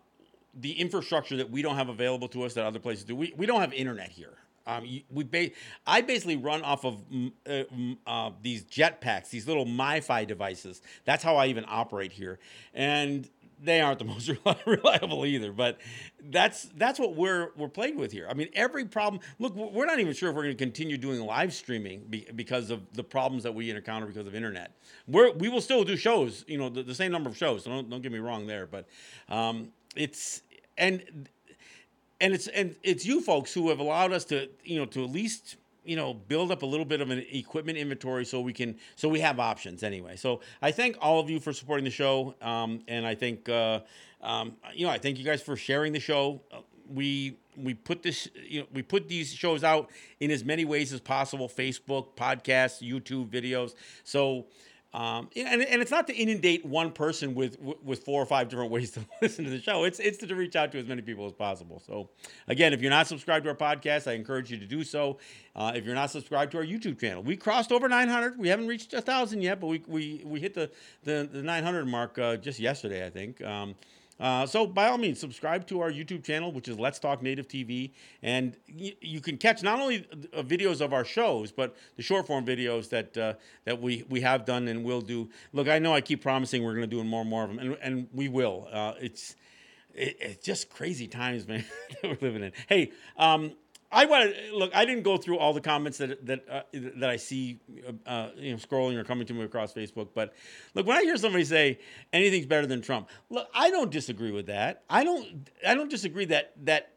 the 0.54 0.72
infrastructure 0.72 1.36
that 1.36 1.52
we 1.52 1.62
don't 1.62 1.76
have 1.76 1.88
available 1.88 2.26
to 2.30 2.42
us 2.42 2.54
that 2.54 2.64
other 2.64 2.80
places 2.80 3.04
do, 3.04 3.14
we, 3.14 3.32
we 3.36 3.46
don't 3.46 3.60
have 3.60 3.72
internet 3.72 4.08
here. 4.08 4.38
Um, 4.68 4.86
we 5.10 5.24
ba- 5.24 5.50
I 5.86 6.02
basically 6.02 6.36
run 6.36 6.62
off 6.62 6.84
of 6.84 7.02
uh, 7.48 7.62
uh, 8.06 8.30
these 8.42 8.64
jetpacks, 8.64 9.30
these 9.30 9.48
little 9.48 9.64
MiFi 9.64 10.26
devices. 10.26 10.82
That's 11.06 11.24
how 11.24 11.36
I 11.36 11.46
even 11.46 11.64
operate 11.66 12.12
here, 12.12 12.38
and 12.74 13.28
they 13.60 13.80
aren't 13.80 13.98
the 13.98 14.04
most 14.04 14.30
reliable 14.66 15.24
either. 15.24 15.52
But 15.52 15.78
that's 16.22 16.64
that's 16.76 16.98
what 16.98 17.16
we're 17.16 17.50
we're 17.56 17.68
playing 17.68 17.96
with 17.96 18.12
here. 18.12 18.26
I 18.28 18.34
mean, 18.34 18.48
every 18.52 18.84
problem. 18.84 19.22
Look, 19.38 19.54
we're 19.54 19.86
not 19.86 20.00
even 20.00 20.12
sure 20.12 20.28
if 20.28 20.36
we're 20.36 20.44
going 20.44 20.56
to 20.56 20.62
continue 20.62 20.98
doing 20.98 21.20
live 21.24 21.54
streaming 21.54 22.04
be, 22.10 22.26
because 22.36 22.70
of 22.70 22.82
the 22.92 23.02
problems 23.02 23.44
that 23.44 23.54
we 23.54 23.70
encounter 23.70 24.06
because 24.06 24.26
of 24.26 24.34
internet. 24.34 24.72
We're 25.06 25.32
we 25.32 25.48
will 25.48 25.62
still 25.62 25.82
do 25.82 25.96
shows, 25.96 26.44
you 26.46 26.58
know, 26.58 26.68
the, 26.68 26.82
the 26.82 26.94
same 26.94 27.10
number 27.10 27.30
of 27.30 27.36
shows. 27.38 27.64
So 27.64 27.70
don't 27.70 27.88
don't 27.88 28.02
get 28.02 28.12
me 28.12 28.18
wrong 28.18 28.46
there, 28.46 28.66
but 28.66 28.86
um, 29.30 29.72
it's 29.96 30.42
and 30.76 31.28
and 32.20 32.34
it's 32.34 32.48
and 32.48 32.74
it's 32.82 33.06
you 33.06 33.20
folks 33.20 33.52
who 33.52 33.68
have 33.68 33.78
allowed 33.78 34.12
us 34.12 34.24
to 34.26 34.48
you 34.64 34.78
know 34.78 34.86
to 34.86 35.04
at 35.04 35.10
least 35.10 35.56
you 35.84 35.96
know 35.96 36.14
build 36.14 36.50
up 36.50 36.62
a 36.62 36.66
little 36.66 36.84
bit 36.84 37.00
of 37.00 37.10
an 37.10 37.24
equipment 37.30 37.78
inventory 37.78 38.24
so 38.24 38.40
we 38.40 38.52
can 38.52 38.76
so 38.96 39.08
we 39.08 39.20
have 39.20 39.40
options 39.40 39.82
anyway. 39.82 40.16
So 40.16 40.40
i 40.62 40.70
thank 40.70 40.96
all 41.00 41.20
of 41.20 41.30
you 41.30 41.40
for 41.40 41.52
supporting 41.52 41.84
the 41.84 41.90
show 41.90 42.34
um, 42.42 42.80
and 42.88 43.06
i 43.06 43.14
think 43.14 43.48
uh, 43.48 43.80
um, 44.22 44.56
you 44.74 44.86
know 44.86 44.92
i 44.92 44.98
thank 44.98 45.18
you 45.18 45.24
guys 45.24 45.42
for 45.42 45.56
sharing 45.56 45.92
the 45.92 46.00
show. 46.00 46.40
We 46.92 47.36
we 47.56 47.74
put 47.74 48.02
this 48.02 48.28
you 48.46 48.60
know 48.60 48.66
we 48.72 48.82
put 48.82 49.08
these 49.08 49.32
shows 49.32 49.62
out 49.62 49.90
in 50.20 50.30
as 50.30 50.44
many 50.44 50.64
ways 50.64 50.92
as 50.92 51.00
possible 51.00 51.48
facebook 51.48 52.08
podcasts 52.16 52.82
youtube 52.82 53.28
videos. 53.28 53.74
So 54.04 54.46
Um, 54.94 55.28
and, 55.36 55.62
and 55.62 55.82
it's 55.82 55.90
not 55.90 56.06
to 56.06 56.14
inundate 56.14 56.64
one 56.64 56.92
person 56.92 57.34
with 57.34 57.58
with 57.60 58.04
four 58.04 58.22
or 58.22 58.26
five 58.26 58.48
different 58.48 58.70
ways 58.70 58.90
to 58.92 59.00
listen 59.20 59.44
to 59.44 59.50
the 59.50 59.60
show. 59.60 59.84
It's 59.84 60.00
it's 60.00 60.18
to 60.18 60.34
reach 60.34 60.56
out 60.56 60.72
to 60.72 60.78
as 60.78 60.86
many 60.86 61.02
people 61.02 61.26
as 61.26 61.32
possible. 61.32 61.82
So, 61.86 62.08
again, 62.46 62.72
if 62.72 62.80
you're 62.80 62.90
not 62.90 63.06
subscribed 63.06 63.44
to 63.44 63.50
our 63.50 63.56
podcast, 63.56 64.10
I 64.10 64.14
encourage 64.14 64.50
you 64.50 64.58
to 64.58 64.66
do 64.66 64.84
so. 64.84 65.18
Uh, 65.54 65.72
if 65.74 65.84
you're 65.84 65.94
not 65.94 66.10
subscribed 66.10 66.52
to 66.52 66.58
our 66.58 66.64
YouTube 66.64 66.98
channel, 66.98 67.22
we 67.22 67.36
crossed 67.36 67.70
over 67.70 67.88
900. 67.88 68.38
We 68.38 68.48
haven't 68.48 68.66
reached 68.66 68.94
a 68.94 69.02
thousand 69.02 69.42
yet, 69.42 69.60
but 69.60 69.66
we 69.66 69.82
we, 69.86 70.22
we 70.24 70.40
hit 70.40 70.54
the 70.54 70.70
the, 71.04 71.28
the 71.30 71.42
900 71.42 71.86
mark 71.86 72.18
uh, 72.18 72.36
just 72.36 72.58
yesterday, 72.58 73.04
I 73.04 73.10
think. 73.10 73.44
Um, 73.44 73.74
uh, 74.20 74.46
so 74.46 74.66
by 74.66 74.88
all 74.88 74.98
means, 74.98 75.20
subscribe 75.20 75.66
to 75.68 75.80
our 75.80 75.90
YouTube 75.90 76.24
channel, 76.24 76.50
which 76.52 76.68
is 76.68 76.78
Let's 76.78 76.98
Talk 76.98 77.22
Native 77.22 77.46
TV, 77.46 77.92
and 78.22 78.56
y- 78.68 78.96
you 79.00 79.20
can 79.20 79.36
catch 79.36 79.62
not 79.62 79.78
only 79.78 80.06
uh, 80.34 80.42
videos 80.42 80.80
of 80.80 80.92
our 80.92 81.04
shows, 81.04 81.52
but 81.52 81.76
the 81.96 82.02
short 82.02 82.26
form 82.26 82.44
videos 82.44 82.88
that 82.90 83.16
uh, 83.16 83.34
that 83.64 83.80
we 83.80 84.04
we 84.08 84.20
have 84.20 84.44
done 84.44 84.66
and 84.68 84.82
will 84.84 85.00
do. 85.00 85.28
Look, 85.52 85.68
I 85.68 85.78
know 85.78 85.94
I 85.94 86.00
keep 86.00 86.22
promising 86.22 86.64
we're 86.64 86.74
going 86.74 86.88
to 86.88 86.96
do 86.96 87.02
more 87.04 87.20
and 87.20 87.30
more 87.30 87.44
of 87.44 87.50
them, 87.50 87.58
and, 87.58 87.76
and 87.80 88.08
we 88.12 88.28
will. 88.28 88.68
Uh, 88.72 88.94
it's 89.00 89.36
it, 89.94 90.16
it's 90.20 90.44
just 90.44 90.70
crazy 90.70 91.06
times, 91.06 91.46
man, 91.46 91.64
that 92.02 92.10
we're 92.10 92.18
living 92.20 92.42
in. 92.42 92.52
Hey, 92.68 92.92
um, 93.16 93.52
I 93.90 94.04
want 94.04 94.34
to 94.34 94.56
look. 94.56 94.70
I 94.74 94.84
didn't 94.84 95.02
go 95.02 95.16
through 95.16 95.38
all 95.38 95.52
the 95.52 95.60
comments 95.60 95.98
that 95.98 96.24
that 96.26 96.44
uh, 96.48 96.62
that 96.72 97.08
I 97.08 97.16
see, 97.16 97.58
uh, 98.06 98.28
you 98.36 98.52
know, 98.52 98.58
scrolling 98.58 98.96
or 98.96 99.04
coming 99.04 99.26
to 99.26 99.34
me 99.34 99.44
across 99.44 99.72
Facebook. 99.72 100.08
But 100.14 100.34
look, 100.74 100.86
when 100.86 100.96
I 100.96 101.02
hear 101.02 101.16
somebody 101.16 101.44
say 101.44 101.78
anything's 102.12 102.46
better 102.46 102.66
than 102.66 102.82
Trump, 102.82 103.08
look, 103.30 103.48
I 103.54 103.70
don't 103.70 103.90
disagree 103.90 104.30
with 104.30 104.46
that. 104.46 104.84
I 104.90 105.04
don't. 105.04 105.48
I 105.66 105.74
don't 105.74 105.90
disagree 105.90 106.26
that 106.26 106.52
that 106.64 106.92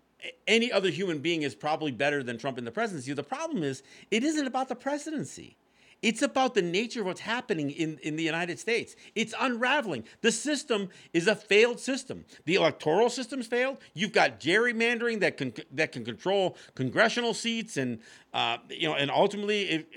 any 0.48 0.72
other 0.72 0.90
human 0.90 1.20
being 1.20 1.44
is 1.44 1.56
probably 1.56 1.92
better 1.92 2.24
than 2.24 2.38
Trump 2.38 2.58
in 2.58 2.66
the 2.66 2.72
presidency. 2.72 3.14
The 3.14 3.24
problem 3.24 3.64
is, 3.64 3.84
it 4.12 4.24
isn't 4.24 4.46
about 4.46 4.68
the 4.68 4.76
presidency. 4.76 5.56
It's 6.02 6.22
about 6.22 6.56
the 6.56 6.62
nature 6.62 7.02
of 7.02 7.06
what's 7.06 7.22
happening 7.22 7.70
in, 7.72 8.00
in 8.02 8.16
the 8.16 8.24
United 8.24 8.60
States. 8.60 8.96
It's 9.14 9.34
unraveling. 9.40 10.04
The 10.22 10.32
system 10.32 10.90
is 11.14 11.28
a 11.28 11.36
failed 11.36 11.80
system. 11.80 12.26
The 12.46 12.56
electoral 12.56 13.10
system's 13.10 13.46
failed. 13.46 13.78
You've 13.94 14.12
got 14.12 14.40
gerrymandering 14.40 15.20
that 15.20 15.38
can 15.38 15.54
that 15.72 15.92
can 15.92 16.04
control 16.04 16.58
congressional 16.76 17.34
seats 17.34 17.78
and 17.78 18.00
uh, 18.34 18.58
you 18.70 18.88
know, 18.88 18.96
and 18.96 19.12
ultimately 19.12 19.64
it, 19.64 19.88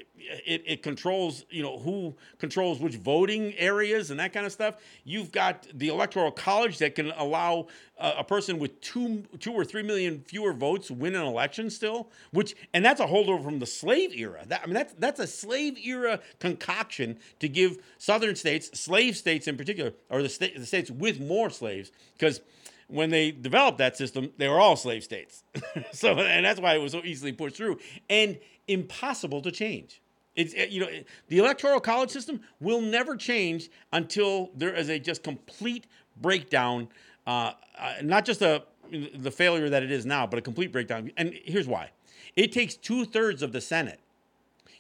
it, 0.44 0.62
it 0.66 0.82
controls, 0.82 1.44
you 1.50 1.62
know, 1.62 1.78
who 1.78 2.14
controls 2.38 2.80
which 2.80 2.96
voting 2.96 3.54
areas 3.56 4.10
and 4.10 4.18
that 4.18 4.32
kind 4.32 4.44
of 4.44 4.52
stuff. 4.52 4.76
You've 5.04 5.30
got 5.30 5.66
the 5.72 5.88
electoral 5.88 6.32
college 6.32 6.78
that 6.78 6.94
can 6.94 7.12
allow 7.12 7.68
uh, 7.98 8.14
a 8.18 8.24
person 8.24 8.58
with 8.58 8.80
two, 8.80 9.22
two 9.38 9.52
or 9.52 9.64
three 9.64 9.82
million 9.82 10.24
fewer 10.26 10.52
votes 10.52 10.90
win 10.90 11.14
an 11.14 11.22
election 11.22 11.70
still, 11.70 12.08
which, 12.32 12.56
and 12.72 12.84
that's 12.84 13.00
a 13.00 13.06
holdover 13.06 13.42
from 13.44 13.60
the 13.60 13.66
slave 13.66 14.12
era. 14.14 14.42
That, 14.46 14.62
I 14.62 14.66
mean, 14.66 14.74
that's, 14.74 14.94
that's 14.94 15.20
a 15.20 15.26
slave 15.26 15.78
era 15.78 16.18
concoction 16.40 17.18
to 17.38 17.48
give 17.48 17.78
southern 17.98 18.34
states, 18.34 18.78
slave 18.78 19.16
states 19.16 19.46
in 19.46 19.56
particular, 19.56 19.92
or 20.10 20.22
the, 20.22 20.28
sta- 20.28 20.58
the 20.58 20.66
states 20.66 20.90
with 20.90 21.20
more 21.20 21.50
slaves, 21.50 21.92
because 22.18 22.40
when 22.88 23.10
they 23.10 23.30
developed 23.30 23.78
that 23.78 23.96
system, 23.96 24.32
they 24.36 24.48
were 24.48 24.60
all 24.60 24.76
slave 24.76 25.04
states. 25.04 25.42
so, 25.92 26.18
and 26.18 26.44
that's 26.44 26.60
why 26.60 26.74
it 26.74 26.80
was 26.80 26.92
so 26.92 27.02
easily 27.04 27.32
pushed 27.32 27.56
through 27.56 27.78
and 28.08 28.38
impossible 28.68 29.42
to 29.42 29.50
change. 29.50 30.00
It's 30.36 30.52
you 30.54 30.80
know 30.80 30.88
the 31.28 31.38
electoral 31.38 31.78
college 31.78 32.10
system 32.10 32.40
will 32.60 32.80
never 32.80 33.16
change 33.16 33.70
until 33.92 34.50
there 34.56 34.74
is 34.74 34.88
a 34.88 34.98
just 34.98 35.22
complete 35.22 35.86
breakdown, 36.20 36.88
uh, 37.26 37.52
uh, 37.78 37.94
not 38.02 38.24
just 38.24 38.42
a 38.42 38.64
the 38.90 39.30
failure 39.30 39.68
that 39.68 39.82
it 39.82 39.90
is 39.90 40.04
now, 40.04 40.26
but 40.26 40.38
a 40.38 40.42
complete 40.42 40.72
breakdown. 40.72 41.12
And 41.16 41.38
here's 41.44 41.68
why: 41.68 41.90
it 42.34 42.50
takes 42.50 42.74
two 42.74 43.04
thirds 43.04 43.42
of 43.42 43.52
the 43.52 43.60
Senate. 43.60 44.00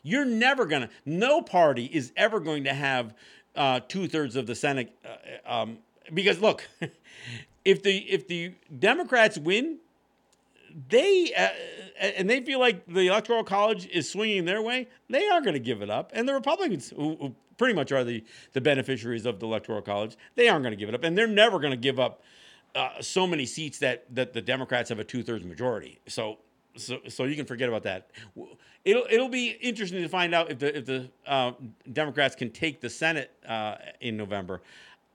You're 0.02 0.24
never 0.24 0.66
gonna. 0.66 0.90
No 1.06 1.40
party 1.40 1.84
is 1.84 2.12
ever 2.16 2.40
going 2.40 2.64
to 2.64 2.74
have 2.74 3.14
uh, 3.54 3.80
two 3.86 4.08
thirds 4.08 4.34
of 4.34 4.46
the 4.46 4.54
Senate 4.56 4.92
uh, 5.04 5.62
um, 5.62 5.78
because 6.12 6.40
look, 6.40 6.68
if 7.64 7.82
the 7.82 7.98
if 7.98 8.28
the 8.28 8.54
Democrats 8.78 9.38
win, 9.38 9.78
they 10.88 11.32
uh, 11.36 11.48
and 12.00 12.28
they 12.28 12.40
feel 12.40 12.60
like 12.60 12.86
the 12.86 13.06
electoral 13.08 13.44
college 13.44 13.86
is 13.86 14.10
swinging 14.10 14.44
their 14.44 14.62
way, 14.62 14.88
they 15.08 15.28
are 15.28 15.40
going 15.40 15.54
to 15.54 15.60
give 15.60 15.82
it 15.82 15.90
up. 15.90 16.10
And 16.14 16.28
the 16.28 16.34
Republicans, 16.34 16.90
who, 16.90 17.16
who, 17.16 17.34
pretty 17.56 17.74
much 17.74 17.92
are 17.92 18.04
the 18.04 18.24
the 18.52 18.60
beneficiaries 18.60 19.26
of 19.26 19.40
the 19.40 19.46
electoral 19.46 19.82
college, 19.82 20.16
they 20.34 20.48
aren't 20.48 20.62
going 20.62 20.72
to 20.72 20.76
give 20.76 20.88
it 20.88 20.94
up, 20.94 21.04
and 21.04 21.16
they're 21.16 21.26
never 21.26 21.58
going 21.58 21.70
to 21.70 21.76
give 21.76 21.98
up 21.98 22.22
uh, 22.74 23.00
so 23.00 23.26
many 23.26 23.46
seats 23.46 23.78
that 23.78 24.12
that 24.14 24.32
the 24.32 24.42
Democrats 24.42 24.88
have 24.88 24.98
a 24.98 25.04
two 25.04 25.22
thirds 25.22 25.44
majority. 25.44 26.00
So. 26.06 26.38
So, 26.76 26.98
so 27.06 27.22
you 27.22 27.36
can 27.36 27.46
forget 27.46 27.68
about 27.68 27.84
that. 27.84 28.10
It'll 28.84 29.06
it'll 29.08 29.28
be 29.28 29.50
interesting 29.60 30.02
to 30.02 30.08
find 30.08 30.34
out 30.34 30.50
if 30.50 30.58
the 30.58 30.78
if 30.78 30.84
the 30.84 31.08
uh, 31.24 31.52
Democrats 31.92 32.34
can 32.34 32.50
take 32.50 32.80
the 32.80 32.90
Senate 32.90 33.30
uh, 33.46 33.76
in 34.00 34.16
November. 34.16 34.60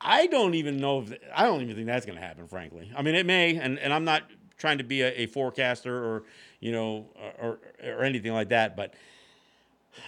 I 0.01 0.27
don't 0.27 0.53
even 0.53 0.77
know 0.77 1.01
if 1.01 1.13
I 1.35 1.43
don't 1.43 1.61
even 1.61 1.75
think 1.75 1.87
that's 1.87 2.05
going 2.05 2.17
to 2.17 2.25
happen. 2.25 2.47
Frankly, 2.47 2.91
I 2.95 3.01
mean 3.01 3.15
it 3.15 3.25
may, 3.25 3.57
and, 3.57 3.77
and 3.79 3.93
I'm 3.93 4.05
not 4.05 4.23
trying 4.57 4.77
to 4.77 4.83
be 4.83 5.01
a, 5.01 5.21
a 5.21 5.25
forecaster 5.25 5.93
or 5.93 6.23
you 6.59 6.71
know 6.71 7.05
or 7.39 7.59
or 7.83 8.03
anything 8.03 8.33
like 8.33 8.49
that, 8.49 8.75
but 8.75 8.93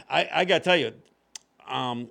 I 0.10 0.30
I 0.34 0.46
got 0.46 0.60
to 0.60 0.64
tell 0.64 0.78
you, 0.78 0.94
um, 1.68 2.10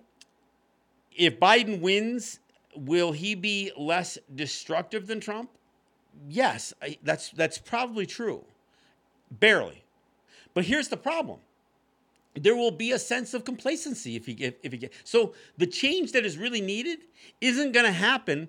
if 1.16 1.40
Biden 1.40 1.80
wins, 1.80 2.40
will 2.76 3.12
he 3.12 3.34
be 3.34 3.72
less 3.76 4.18
destructive 4.34 5.06
than 5.06 5.20
Trump? 5.20 5.50
Yes, 6.28 6.74
I, 6.82 6.98
that's 7.02 7.30
that's 7.30 7.58
probably 7.58 8.06
true, 8.06 8.44
barely. 9.30 9.84
But 10.52 10.64
here's 10.64 10.88
the 10.88 10.96
problem 10.96 11.38
there 12.34 12.54
will 12.54 12.70
be 12.70 12.92
a 12.92 12.98
sense 12.98 13.34
of 13.34 13.44
complacency 13.44 14.16
if 14.16 14.26
he 14.26 14.34
get 14.34 14.58
if 14.62 14.72
he 14.72 14.78
get 14.78 14.92
so 15.04 15.34
the 15.58 15.66
change 15.66 16.12
that 16.12 16.24
is 16.24 16.38
really 16.38 16.60
needed 16.60 17.00
isn't 17.40 17.72
going 17.72 17.86
to 17.86 17.92
happen. 17.92 18.48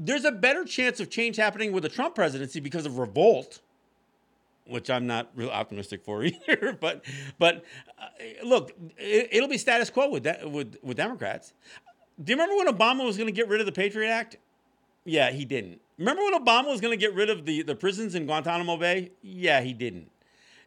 There's 0.00 0.24
a 0.24 0.30
better 0.30 0.64
chance 0.64 1.00
of 1.00 1.10
change 1.10 1.36
happening 1.36 1.72
with 1.72 1.82
the 1.82 1.88
Trump 1.88 2.14
presidency 2.14 2.60
because 2.60 2.86
of 2.86 2.98
revolt 2.98 3.60
which 4.68 4.90
I'm 4.90 5.06
not 5.06 5.30
real 5.34 5.48
optimistic 5.48 6.04
for 6.04 6.22
either 6.48 6.76
but 6.78 7.04
but 7.38 7.64
uh, 7.98 8.06
look 8.44 8.72
it, 8.98 9.40
will 9.40 9.48
be 9.48 9.58
status 9.58 9.90
quo 9.90 10.10
with 10.10 10.24
that 10.24 10.50
with 10.50 10.76
with 10.82 10.96
Democrats. 10.96 11.54
Do 12.22 12.32
you 12.32 12.36
remember 12.36 12.56
when 12.56 12.74
Obama 12.74 13.04
was 13.04 13.16
going 13.16 13.28
to 13.28 13.32
get 13.32 13.48
rid 13.48 13.60
of 13.60 13.66
the 13.66 13.72
Patriot 13.72 14.10
Act? 14.10 14.36
Yeah 15.04 15.30
he 15.30 15.44
didn't. 15.44 15.80
Remember 15.98 16.22
when 16.22 16.34
Obama 16.34 16.66
was 16.66 16.80
going 16.80 16.96
to 16.96 17.00
get 17.00 17.14
rid 17.14 17.30
of 17.30 17.46
the 17.46 17.62
the 17.62 17.74
prisons 17.74 18.14
in 18.14 18.26
Guantanamo 18.26 18.76
Bay? 18.76 19.10
Yeah 19.22 19.62
he 19.62 19.72
didn't 19.72 20.10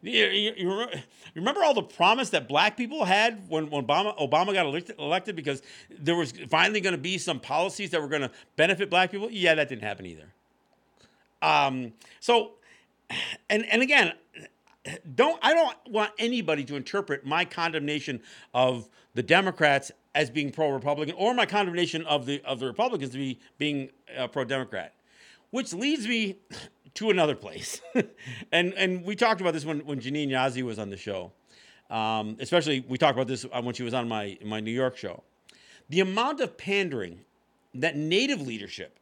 you, 0.02 0.26
you, 0.26 0.52
you, 0.56 0.86
remember 1.34 1.62
all 1.62 1.74
the 1.74 1.82
promise 1.82 2.30
that 2.30 2.48
black 2.48 2.76
people 2.76 3.04
had 3.04 3.48
when, 3.48 3.70
when 3.70 3.86
Obama, 3.86 4.18
Obama 4.18 4.52
got 4.52 4.66
elected, 4.66 4.96
elected 4.98 5.36
because 5.36 5.62
there 5.90 6.16
was 6.16 6.32
finally 6.50 6.80
going 6.80 6.94
to 6.94 7.00
be 7.00 7.18
some 7.18 7.38
policies 7.38 7.90
that 7.90 8.00
were 8.00 8.08
going 8.08 8.22
to 8.22 8.30
benefit 8.56 8.90
black 8.90 9.10
people? 9.10 9.30
Yeah, 9.30 9.54
that 9.54 9.68
didn't 9.68 9.84
happen 9.84 10.06
either. 10.06 10.32
Um, 11.40 11.92
so, 12.20 12.52
and 13.48 13.64
and 13.66 13.82
again, 13.82 14.12
don't 15.14 15.38
I 15.42 15.54
don't 15.54 15.76
want 15.88 16.12
anybody 16.18 16.64
to 16.64 16.76
interpret 16.76 17.24
my 17.24 17.44
condemnation 17.44 18.20
of 18.54 18.88
the 19.14 19.22
Democrats 19.22 19.92
as 20.14 20.30
being 20.30 20.50
pro-Republican 20.50 21.14
or 21.16 21.34
my 21.34 21.46
condemnation 21.46 22.04
of 22.06 22.26
the 22.26 22.42
of 22.44 22.60
the 22.60 22.66
Republicans 22.66 23.12
to 23.12 23.18
be 23.18 23.38
being 23.58 23.90
uh, 24.16 24.26
pro-Democrat, 24.26 24.94
which 25.50 25.72
leads 25.72 26.06
me 26.06 26.36
to 26.94 27.10
another 27.10 27.34
place. 27.34 27.80
and 28.52 28.72
and 28.74 29.04
we 29.04 29.16
talked 29.16 29.40
about 29.40 29.54
this 29.54 29.64
when 29.64 29.80
when 29.86 30.00
Janene 30.00 30.30
Yazzie 30.30 30.62
was 30.62 30.78
on 30.78 30.90
the 30.90 30.96
show. 30.96 31.32
Um, 31.90 32.36
especially 32.40 32.80
we 32.88 32.96
talked 32.96 33.16
about 33.16 33.28
this 33.28 33.44
uh, 33.52 33.60
when 33.60 33.74
she 33.74 33.82
was 33.82 33.94
on 33.94 34.08
my 34.08 34.38
my 34.44 34.60
New 34.60 34.70
York 34.70 34.96
show. 34.96 35.22
The 35.88 36.00
amount 36.00 36.40
of 36.40 36.56
pandering 36.56 37.20
that 37.74 37.96
native 37.96 38.40
leadership 38.40 38.98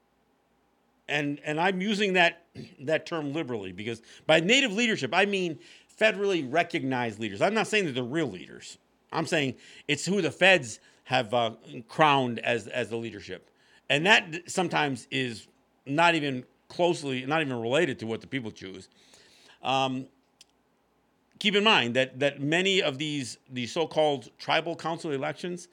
and 1.11 1.41
and 1.45 1.61
I'm 1.61 1.81
using 1.81 2.15
that 2.15 2.45
that 2.81 3.05
term 3.05 3.33
liberally 3.35 3.73
because 3.73 4.01
by 4.27 4.41
native 4.41 4.73
leadership 4.73 5.13
I 5.13 5.27
mean 5.27 5.59
federally 6.01 6.51
recognized 6.51 7.19
leaders. 7.21 7.43
I'm 7.43 7.53
not 7.53 7.67
saying 7.67 7.85
that 7.87 7.93
they're 7.93 8.03
real 8.03 8.31
leaders. 8.31 8.79
I'm 9.13 9.27
saying 9.27 9.57
it's 9.89 10.07
who 10.07 10.23
the 10.23 10.31
feds 10.31 10.81
have 11.05 11.35
uh, 11.35 11.53
crowned 11.89 12.39
as 12.39 12.69
as 12.69 12.89
the 12.89 12.97
leadership, 12.97 13.51
and 13.91 14.07
that 14.07 14.49
sometimes 14.49 15.09
is 15.11 15.49
not 15.85 16.15
even 16.15 16.45
closely, 16.71 17.27
not 17.27 17.43
even 17.43 17.61
related 17.61 17.99
to 17.99 18.07
what 18.07 18.23
the 18.23 18.27
people 18.27 18.51
choose. 18.51 18.89
Um, 19.63 20.07
keep 21.39 21.55
in 21.57 21.65
mind 21.65 21.97
that 21.97 22.21
that 22.21 22.41
many 22.41 22.81
of 22.81 22.97
these 22.97 23.37
these 23.51 23.73
so-called 23.73 24.31
tribal 24.39 24.77
council 24.77 25.11
elections, 25.11 25.69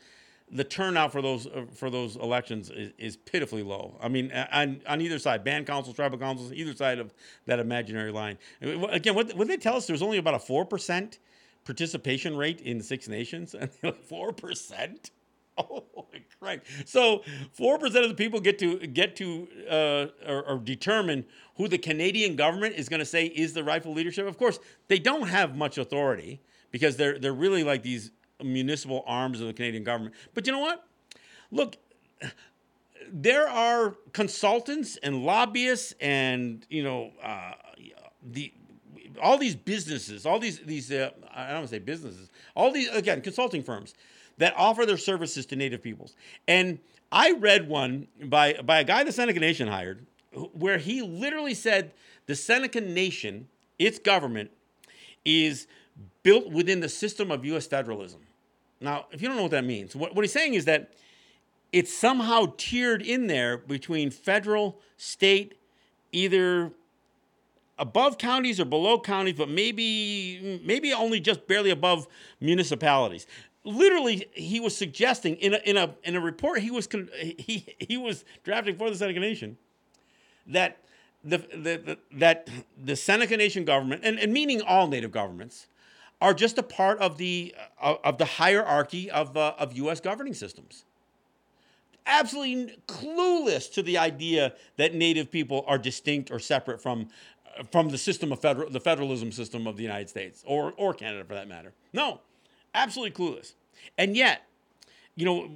the 0.52 0.64
turnout 0.64 1.12
for 1.14 1.22
those 1.22 1.48
uh, 1.48 1.66
for 1.74 1.90
those 1.90 2.18
elections 2.18 2.70
is, 2.70 2.92
is, 2.98 3.16
pitifully 3.16 3.64
low. 3.64 3.96
I 4.02 4.10
mean, 4.10 4.32
on, 4.52 4.82
on 4.88 5.00
either 5.00 5.20
side, 5.20 5.44
band 5.44 5.68
councils, 5.68 5.96
tribal 5.96 6.18
councils, 6.18 6.52
either 6.52 6.76
side 6.76 7.00
of 7.00 7.14
that 7.46 7.60
imaginary 7.60 8.12
line. 8.12 8.38
Again, 8.62 9.16
what, 9.16 9.34
what 9.36 9.48
they 9.48 9.58
tell 9.58 9.76
us, 9.76 9.86
there's 9.88 10.02
only 10.02 10.18
about 10.18 10.34
a 10.34 10.40
four 10.40 10.66
percent 10.66 11.20
participation 11.64 12.36
rate 12.36 12.60
in 12.62 12.82
Six 12.82 13.08
Nations, 13.08 13.54
and 13.60 13.72
four 14.10 14.34
percent. 14.34 15.12
Oh, 15.70 16.06
right. 16.40 16.62
So 16.86 17.24
four 17.52 17.80
percent 17.80 18.04
of 18.06 18.10
the 18.10 18.16
people 18.16 18.40
get 18.40 18.60
to 18.60 18.78
get 18.88 19.16
to 19.16 19.48
uh, 19.70 20.06
or, 20.32 20.44
or, 20.44 20.58
determine 20.60 21.26
who 21.56 21.68
the 21.68 21.80
Canadian 21.80 22.36
government 22.36 22.76
is 22.76 22.88
going 22.88 23.00
to 23.00 23.06
say 23.06 23.26
is 23.26 23.54
the 23.54 23.64
rightful 23.64 23.92
leadership. 23.94 24.28
Of 24.28 24.38
course, 24.38 24.60
they 24.88 25.00
don't 25.00 25.28
have 25.28 25.58
much 25.58 25.80
authority 25.80 26.40
because 26.70 26.96
they're 26.96 27.18
they're 27.18 27.34
really 27.34 27.64
like 27.64 27.82
these 27.82 28.12
municipal 28.44 29.04
arms 29.08 29.42
of 29.42 29.48
the 29.48 29.54
Canadian 29.54 29.84
government. 29.84 30.14
But 30.36 30.46
you 30.46 30.54
know 30.54 30.60
what? 30.60 30.88
look, 31.52 31.78
there 33.12 33.48
are 33.48 33.96
consultants 34.14 34.98
and 34.98 35.24
lobbyists 35.24 35.94
and 36.00 36.66
you 36.70 36.84
know 36.84 37.12
uh, 37.24 37.54
the 38.22 38.54
all 39.22 39.38
these 39.38 39.56
businesses, 39.56 40.26
all 40.26 40.40
these 40.40 40.60
these 40.60 40.92
uh, 40.92 41.10
I 41.34 41.48
don't 41.48 41.56
want 41.56 41.66
to 41.66 41.76
say 41.76 41.80
businesses, 41.80 42.30
all 42.56 42.72
these 42.72 42.90
again 42.90 43.22
consulting 43.22 43.64
firms 43.64 43.94
that 44.38 44.54
offer 44.58 44.86
their 44.86 44.98
services 44.98 45.46
to 45.48 45.56
Native 45.56 45.82
peoples. 45.82 46.16
And 46.48 46.80
I 47.12 47.32
read 47.32 47.68
one 47.68 48.08
by 48.26 48.54
by 48.54 48.80
a 48.80 48.84
guy 48.84 49.04
the 49.04 49.12
Seneca 49.12 49.40
Nation 49.40 49.68
hired, 49.68 50.06
where 50.54 50.78
he 50.78 51.02
literally 51.02 51.54
said 51.54 51.92
the 52.26 52.36
Seneca 52.36 52.82
Nation, 52.82 53.48
its 53.80 54.00
government, 54.00 54.52
is 55.26 55.68
built 56.24 56.52
within 56.52 56.80
the 56.80 56.90
system 56.90 57.32
of 57.32 57.46
U.S. 57.46 57.68
federalism. 57.68 58.22
Now, 58.80 59.06
if 59.12 59.22
you 59.22 59.28
don't 59.28 59.38
know 59.38 59.44
what 59.44 59.52
that 59.52 59.66
means, 59.66 59.96
what, 59.96 60.14
what 60.14 60.24
he's 60.24 60.32
saying 60.32 60.54
is 60.54 60.66
that 60.66 60.94
it's 61.72 61.94
somehow 61.94 62.54
tiered 62.58 63.02
in 63.02 63.28
there 63.28 63.58
between 63.58 64.12
federal, 64.12 64.80
state, 64.98 65.56
either 66.12 66.72
above 67.80 68.18
counties 68.18 68.60
or 68.60 68.66
below 68.66 69.00
counties, 69.00 69.36
but 69.38 69.50
maybe 69.50 70.62
maybe 70.66 70.94
only 70.94 71.20
just 71.20 71.48
barely 71.48 71.70
above 71.70 72.08
municipalities. 72.40 73.28
Literally, 73.68 74.28
he 74.34 74.60
was 74.60 74.76
suggesting 74.76 75.36
in 75.36 75.54
a 75.54 75.58
in 75.58 75.78
a 75.78 75.94
in 76.04 76.16
a 76.16 76.22
report 76.22 76.60
he 76.60 76.72
was 76.72 76.88
he 77.20 77.76
he 77.78 77.98
was 77.98 78.24
drafting 78.44 78.78
for 78.78 78.90
the 78.90 78.96
Seneca 78.96 79.20
Nation 79.20 79.58
that 80.48 80.78
the, 81.24 81.38
the, 81.38 81.78
the 81.78 81.98
that 82.14 82.48
the 82.82 82.96
Seneca 82.96 83.36
Nation 83.36 83.66
government 83.66 84.02
and, 84.06 84.18
and 84.20 84.32
meaning 84.32 84.62
all 84.62 84.88
Native 84.88 85.12
governments 85.12 85.68
are 86.22 86.34
just 86.34 86.58
a 86.58 86.64
part 86.64 86.98
of 87.00 87.18
the 87.18 87.54
uh, 87.82 87.96
of 88.04 88.18
the 88.18 88.26
hierarchy 88.26 89.12
of 89.12 89.36
uh, 89.36 89.54
of 89.60 89.74
U.S. 89.74 90.00
governing 90.00 90.34
systems 90.34 90.86
absolutely 92.08 92.78
clueless 92.88 93.72
to 93.74 93.84
the 93.84 93.98
idea 93.98 94.54
that 94.78 94.96
Native 94.96 95.30
people 95.30 95.64
are 95.68 95.78
distinct 95.78 96.32
or 96.32 96.40
separate 96.40 96.82
from 96.82 97.10
from 97.72 97.90
the 97.90 97.98
system 97.98 98.32
of 98.32 98.40
federal 98.40 98.70
the 98.70 98.80
federalism 98.80 99.32
system 99.32 99.68
of 99.68 99.78
the 99.78 99.84
United 99.84 100.10
States 100.10 100.44
or 100.48 100.74
or 100.78 100.94
Canada 100.94 101.24
for 101.26 101.34
that 101.34 101.48
matter. 101.48 101.74
No, 101.94 102.22
absolutely 102.74 103.12
clueless. 103.12 103.54
And 103.98 104.16
yet, 104.16 104.44
you 105.16 105.26
know, 105.26 105.50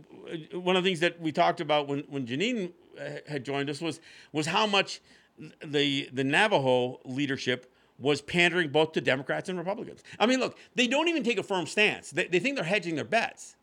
one 0.59 0.75
of 0.75 0.83
the 0.83 0.89
things 0.89 0.99
that 1.01 1.19
we 1.19 1.31
talked 1.31 1.61
about 1.61 1.87
when 1.87 1.99
when 2.09 2.25
Janine 2.25 2.71
uh, 2.99 3.03
had 3.27 3.43
joined 3.43 3.69
us 3.69 3.81
was 3.81 3.99
was 4.31 4.47
how 4.47 4.65
much 4.65 5.01
the 5.63 6.09
the 6.11 6.23
Navajo 6.23 6.99
leadership 7.05 7.71
was 7.99 8.21
pandering 8.21 8.69
both 8.69 8.93
to 8.93 9.01
Democrats 9.01 9.47
and 9.47 9.57
Republicans. 9.57 10.03
I 10.19 10.25
mean, 10.25 10.39
look, 10.39 10.57
they 10.75 10.87
don't 10.87 11.07
even 11.07 11.23
take 11.23 11.37
a 11.37 11.43
firm 11.43 11.67
stance. 11.67 12.09
They, 12.09 12.25
they 12.25 12.39
think 12.39 12.55
they're 12.55 12.65
hedging 12.65 12.95
their 12.95 13.05
bets. 13.05 13.55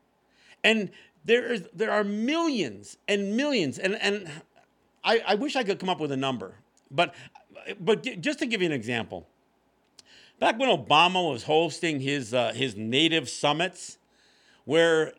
And 0.62 0.90
there 1.24 1.52
is 1.52 1.68
there 1.74 1.90
are 1.90 2.04
millions 2.04 2.96
and 3.06 3.36
millions, 3.36 3.78
and 3.78 3.94
and 4.00 4.30
I, 5.04 5.22
I 5.26 5.34
wish 5.34 5.56
I 5.56 5.62
could 5.62 5.78
come 5.78 5.88
up 5.88 6.00
with 6.00 6.12
a 6.12 6.16
number, 6.16 6.54
but 6.90 7.14
but 7.80 8.02
just 8.20 8.38
to 8.40 8.46
give 8.46 8.62
you 8.62 8.66
an 8.66 8.72
example, 8.72 9.26
back 10.38 10.59
when 10.59 10.68
Obama 10.68 11.30
was 11.30 11.44
hosting 11.44 12.00
his 12.00 12.32
uh, 12.32 12.52
his 12.54 12.76
native 12.76 13.28
summits, 13.28 13.97
where 14.68 15.14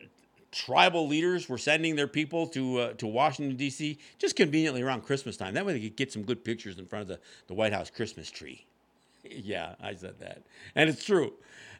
tribal 0.52 1.08
leaders 1.08 1.48
were 1.48 1.58
sending 1.58 1.96
their 1.96 2.06
people 2.06 2.46
to 2.46 2.78
uh, 2.78 2.92
to 2.92 3.06
Washington 3.08 3.56
D.C. 3.56 3.98
just 4.16 4.36
conveniently 4.36 4.80
around 4.80 5.02
Christmas 5.02 5.36
time. 5.36 5.54
That 5.54 5.66
way 5.66 5.72
they 5.72 5.80
could 5.80 5.96
get 5.96 6.12
some 6.12 6.22
good 6.22 6.44
pictures 6.44 6.78
in 6.78 6.86
front 6.86 7.02
of 7.02 7.08
the, 7.08 7.18
the 7.48 7.54
White 7.54 7.72
House 7.72 7.90
Christmas 7.90 8.30
tree. 8.30 8.64
yeah, 9.24 9.74
I 9.82 9.96
said 9.96 10.20
that, 10.20 10.42
and 10.76 10.88
it's 10.88 11.04
true. 11.04 11.32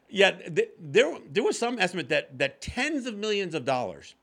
Yet 0.09 0.57
th- 0.57 0.71
there 0.81 1.17
there 1.31 1.45
was 1.45 1.57
some 1.57 1.79
estimate 1.79 2.09
that 2.09 2.37
that 2.39 2.61
tens 2.61 3.07
of 3.07 3.17
millions 3.17 3.55
of 3.55 3.65
dollars 3.65 4.17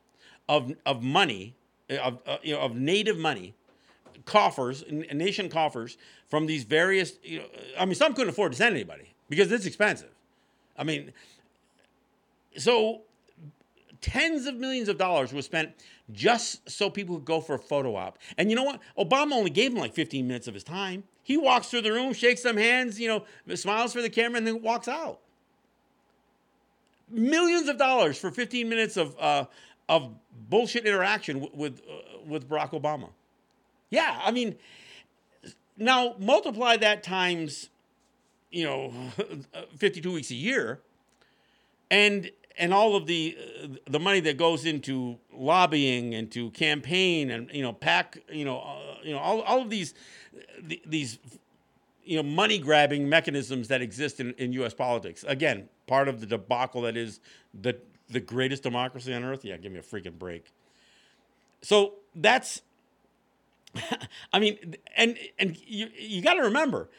of 0.49 0.73
of 0.85 1.01
money 1.01 1.55
of 1.89 2.19
uh, 2.27 2.37
you 2.43 2.53
know 2.53 2.59
of 2.59 2.75
native 2.75 3.17
money 3.17 3.53
coffers 4.25 4.83
nation 4.89 5.47
coffers 5.47 5.97
from 6.27 6.47
these 6.47 6.65
various 6.65 7.13
you 7.23 7.39
know 7.39 7.45
I 7.79 7.85
mean 7.85 7.95
some 7.95 8.13
couldn't 8.13 8.31
afford 8.31 8.51
to 8.51 8.57
send 8.57 8.75
anybody 8.75 9.13
because 9.29 9.49
it's 9.53 9.65
expensive. 9.65 10.11
I 10.77 10.83
mean 10.83 11.13
so 12.57 13.03
tens 14.07 14.45
of 14.45 14.55
millions 14.55 14.89
of 14.89 14.97
dollars 14.97 15.33
was 15.33 15.45
spent 15.45 15.71
just 16.11 16.69
so 16.69 16.89
people 16.89 17.15
could 17.15 17.25
go 17.25 17.41
for 17.41 17.55
a 17.55 17.59
photo 17.59 17.95
op. 17.95 18.17
And 18.37 18.49
you 18.49 18.55
know 18.55 18.63
what? 18.63 18.79
Obama 18.97 19.33
only 19.33 19.49
gave 19.49 19.73
him 19.73 19.79
like 19.79 19.93
15 19.93 20.25
minutes 20.27 20.47
of 20.47 20.53
his 20.53 20.63
time. 20.63 21.03
He 21.23 21.35
walks 21.35 21.67
through 21.67 21.81
the 21.81 21.91
room, 21.91 22.13
shakes 22.13 22.41
some 22.41 22.57
hands, 22.57 22.99
you 22.99 23.07
know, 23.07 23.25
smiles 23.55 23.93
for 23.93 24.01
the 24.01 24.09
camera, 24.09 24.37
and 24.37 24.47
then 24.47 24.61
walks 24.61 24.87
out 24.87 25.19
millions 27.09 27.67
of 27.69 27.77
dollars 27.77 28.17
for 28.17 28.31
15 28.31 28.67
minutes 28.67 28.97
of 28.97 29.15
uh, 29.19 29.45
of 29.89 30.13
bullshit 30.49 30.85
interaction 30.85 31.39
with 31.41 31.53
with, 31.53 31.81
uh, 31.81 32.19
with 32.25 32.49
Barack 32.49 32.71
Obama. 32.71 33.09
Yeah, 33.89 34.19
I 34.23 34.31
mean, 34.31 34.55
now 35.77 36.15
multiply 36.19 36.75
that 36.77 37.03
times, 37.03 37.69
you 38.51 38.65
know, 38.65 38.93
52 39.77 40.11
weeks 40.11 40.31
a 40.31 40.35
year, 40.35 40.81
and 41.89 42.29
and 42.57 42.73
all 42.73 42.95
of 42.95 43.05
the 43.05 43.37
uh, 43.63 43.67
the 43.89 43.99
money 43.99 44.19
that 44.21 44.37
goes 44.37 44.65
into 44.65 45.17
lobbying 45.33 46.15
and 46.15 46.31
to 46.31 46.49
campaign 46.51 47.31
and 47.31 47.49
you 47.51 47.61
know 47.61 47.73
pack 47.73 48.17
you 48.31 48.45
know 48.45 48.59
uh, 48.59 48.97
you 49.03 49.13
know 49.13 49.19
all, 49.19 49.41
all 49.41 49.61
of 49.61 49.69
these 49.69 49.93
these 50.85 51.19
you 52.03 52.15
know 52.17 52.23
money 52.23 52.57
grabbing 52.57 53.07
mechanisms 53.07 53.67
that 53.67 53.81
exist 53.81 54.19
in, 54.19 54.33
in 54.37 54.53
U.S. 54.53 54.73
politics. 54.73 55.23
Again, 55.27 55.69
part 55.85 56.07
of 56.07 56.19
the 56.19 56.25
debacle 56.25 56.81
that 56.83 56.97
is 56.97 57.19
the 57.53 57.77
the 58.09 58.19
greatest 58.19 58.63
democracy 58.63 59.13
on 59.13 59.23
earth. 59.23 59.43
Yeah, 59.43 59.57
give 59.57 59.71
me 59.71 59.79
a 59.79 59.83
freaking 59.83 60.17
break. 60.17 60.51
So 61.61 61.95
that's, 62.15 62.61
I 64.33 64.39
mean, 64.39 64.75
and 64.95 65.17
and 65.37 65.57
you 65.65 65.89
you 65.97 66.21
got 66.21 66.35
to 66.35 66.43
remember, 66.43 66.89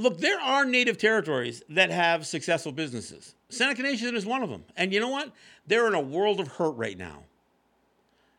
look, 0.00 0.18
there 0.18 0.40
are 0.40 0.64
native 0.64 0.98
territories 0.98 1.62
that 1.68 1.90
have 1.90 2.26
successful 2.26 2.72
businesses. 2.72 3.34
Seneca 3.48 3.82
Nation 3.82 4.16
is 4.16 4.24
one 4.24 4.42
of 4.42 4.50
them, 4.50 4.64
and 4.76 4.92
you 4.92 5.00
know 5.00 5.08
what? 5.08 5.32
They're 5.66 5.86
in 5.86 5.94
a 5.94 6.00
world 6.00 6.40
of 6.40 6.48
hurt 6.48 6.72
right 6.72 6.96
now 6.96 7.24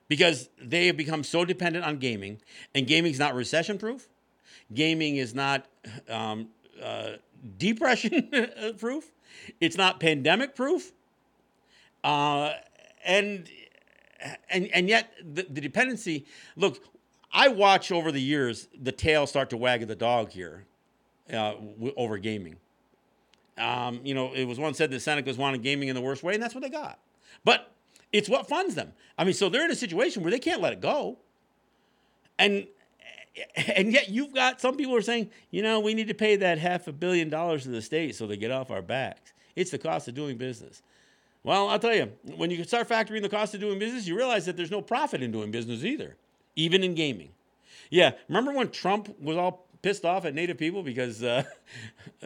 because 0.07 0.49
they 0.61 0.87
have 0.87 0.97
become 0.97 1.23
so 1.23 1.45
dependent 1.45 1.85
on 1.85 1.97
gaming, 1.97 2.41
and 2.75 2.87
gaming 2.87 3.11
is 3.11 3.19
not 3.19 3.35
recession 3.35 3.77
proof. 3.77 4.07
Gaming 4.73 5.17
is 5.17 5.33
not 5.35 5.65
um, 6.09 6.49
uh, 6.81 7.11
depression 7.57 8.29
proof. 8.77 9.11
It's 9.61 9.77
not 9.77 10.01
pandemic 10.01 10.55
proof. 10.55 10.91
Uh, 12.03 12.51
and 13.05 13.49
and 14.49 14.67
and 14.73 14.89
yet 14.89 15.13
the, 15.23 15.43
the 15.49 15.61
dependency. 15.61 16.25
Look, 16.57 16.83
I 17.31 17.47
watch 17.47 17.93
over 17.93 18.11
the 18.11 18.21
years 18.21 18.67
the 18.77 18.91
tail 18.91 19.25
start 19.25 19.49
to 19.51 19.57
wag 19.57 19.87
the 19.87 19.95
dog 19.95 20.31
here 20.31 20.65
uh, 21.29 21.53
w- 21.53 21.93
over 21.97 22.17
gaming. 22.17 22.57
Um, 23.57 23.99
you 24.03 24.13
know, 24.13 24.33
it 24.33 24.45
was 24.45 24.59
once 24.59 24.77
said 24.77 24.91
that 24.91 24.97
Senecas 24.97 25.37
wanted 25.37 25.61
gaming 25.61 25.89
in 25.89 25.95
the 25.95 26.01
worst 26.01 26.23
way, 26.23 26.33
and 26.33 26.41
that's 26.41 26.55
what 26.55 26.63
they 26.63 26.69
got. 26.69 26.99
But 27.43 27.71
it's 28.11 28.29
what 28.29 28.47
funds 28.47 28.75
them. 28.75 28.93
I 29.17 29.23
mean, 29.23 29.33
so 29.33 29.49
they're 29.49 29.65
in 29.65 29.71
a 29.71 29.75
situation 29.75 30.23
where 30.23 30.31
they 30.31 30.39
can't 30.39 30.61
let 30.61 30.73
it 30.73 30.81
go. 30.81 31.19
And 32.39 32.67
and 33.55 33.93
yet 33.93 34.09
you've 34.09 34.33
got 34.33 34.59
some 34.59 34.75
people 34.75 34.95
are 34.95 35.01
saying, 35.01 35.29
you 35.51 35.61
know, 35.61 35.79
we 35.79 35.93
need 35.93 36.07
to 36.07 36.13
pay 36.13 36.35
that 36.37 36.57
half 36.57 36.87
a 36.87 36.91
billion 36.91 37.29
dollars 37.29 37.63
to 37.63 37.69
the 37.69 37.81
state 37.81 38.15
so 38.15 38.27
they 38.27 38.37
get 38.37 38.51
off 38.51 38.71
our 38.71 38.81
backs. 38.81 39.33
It's 39.55 39.71
the 39.71 39.77
cost 39.77 40.07
of 40.07 40.15
doing 40.15 40.37
business. 40.37 40.81
Well, 41.43 41.69
I'll 41.69 41.79
tell 41.79 41.95
you, 41.95 42.11
when 42.35 42.51
you 42.51 42.63
start 42.63 42.87
factoring 42.87 43.21
the 43.21 43.29
cost 43.29 43.53
of 43.53 43.59
doing 43.59 43.79
business, 43.79 44.07
you 44.07 44.15
realize 44.15 44.45
that 44.45 44.57
there's 44.57 44.69
no 44.69 44.81
profit 44.81 45.23
in 45.23 45.31
doing 45.31 45.49
business 45.49 45.83
either, 45.83 46.15
even 46.55 46.83
in 46.83 46.93
gaming. 46.93 47.31
Yeah, 47.89 48.11
remember 48.27 48.53
when 48.53 48.69
Trump 48.69 49.19
was 49.19 49.37
all 49.37 49.67
pissed 49.81 50.05
off 50.05 50.25
at 50.25 50.33
Native 50.33 50.57
people 50.57 50.83
because, 50.83 51.23
uh, 51.23 51.43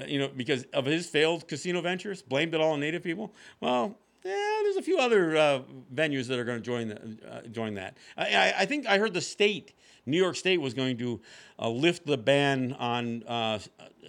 you 0.07 0.19
know, 0.19 0.29
because 0.29 0.63
of 0.73 0.85
his 0.85 1.07
failed 1.07 1.47
casino 1.47 1.81
ventures, 1.81 2.21
blamed 2.21 2.53
it 2.53 2.61
all 2.61 2.73
on 2.73 2.79
Native 2.79 3.03
people? 3.03 3.33
Well, 3.59 3.97
yeah, 4.23 4.59
there's 4.63 4.77
a 4.77 4.81
few 4.81 4.97
other 4.97 5.37
uh, 5.37 5.61
venues 5.93 6.27
that 6.27 6.39
are 6.39 6.43
going 6.43 6.57
to 6.57 6.65
join 6.65 6.87
the, 6.87 7.17
uh, 7.29 7.41
join 7.47 7.75
that. 7.75 7.95
I, 8.17 8.53
I, 8.57 8.65
think 8.65 8.87
I 8.87 8.97
heard 8.97 9.13
the 9.13 9.21
state, 9.21 9.73
New 10.07 10.17
York 10.17 10.35
State, 10.35 10.59
was 10.59 10.73
going 10.73 10.97
to 10.97 11.21
uh, 11.59 11.69
lift 11.69 12.07
the 12.07 12.17
ban 12.17 12.73
on 12.73 13.23
uh, 13.27 13.59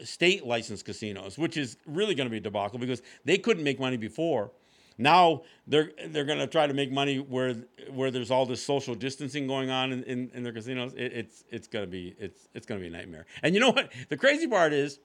state 0.05 0.47
licensed 0.47 0.86
casinos, 0.86 1.36
which 1.36 1.59
is 1.59 1.76
really 1.86 2.14
going 2.14 2.26
to 2.26 2.30
be 2.30 2.38
a 2.38 2.40
debacle 2.40 2.78
because 2.78 3.03
they 3.26 3.36
couldn't 3.36 3.62
make 3.62 3.78
money 3.78 3.99
before 3.99 4.51
now 4.99 5.42
they're 5.66 5.92
they're 6.09 6.24
going 6.24 6.38
to 6.38 6.47
try 6.47 6.66
to 6.66 6.74
make 6.74 6.90
money 6.90 7.18
where 7.18 7.55
where 7.90 8.11
there's 8.11 8.30
all 8.30 8.47
this 8.47 8.64
social 8.64 8.94
distancing 8.94 9.47
going 9.47 9.70
on 9.70 9.92
in, 9.92 10.03
in, 10.05 10.30
in 10.34 10.42
their 10.42 10.53
casinos. 10.53 10.94
It, 10.94 11.12
it's 11.12 11.44
it's 11.51 11.68
going 11.68 11.84
to 11.84 11.90
be 11.90 12.14
it's 12.18 12.49
it's 12.55 12.66
going 12.66 12.80
to 12.80 12.88
be 12.88 12.94
a 12.94 12.97
nightmare. 12.97 13.26
And 13.42 13.55
you 13.55 13.61
know 13.61 13.70
what? 13.70 13.92
The 14.09 14.16
crazy 14.16 14.47
part 14.47 14.72
is 14.72 15.01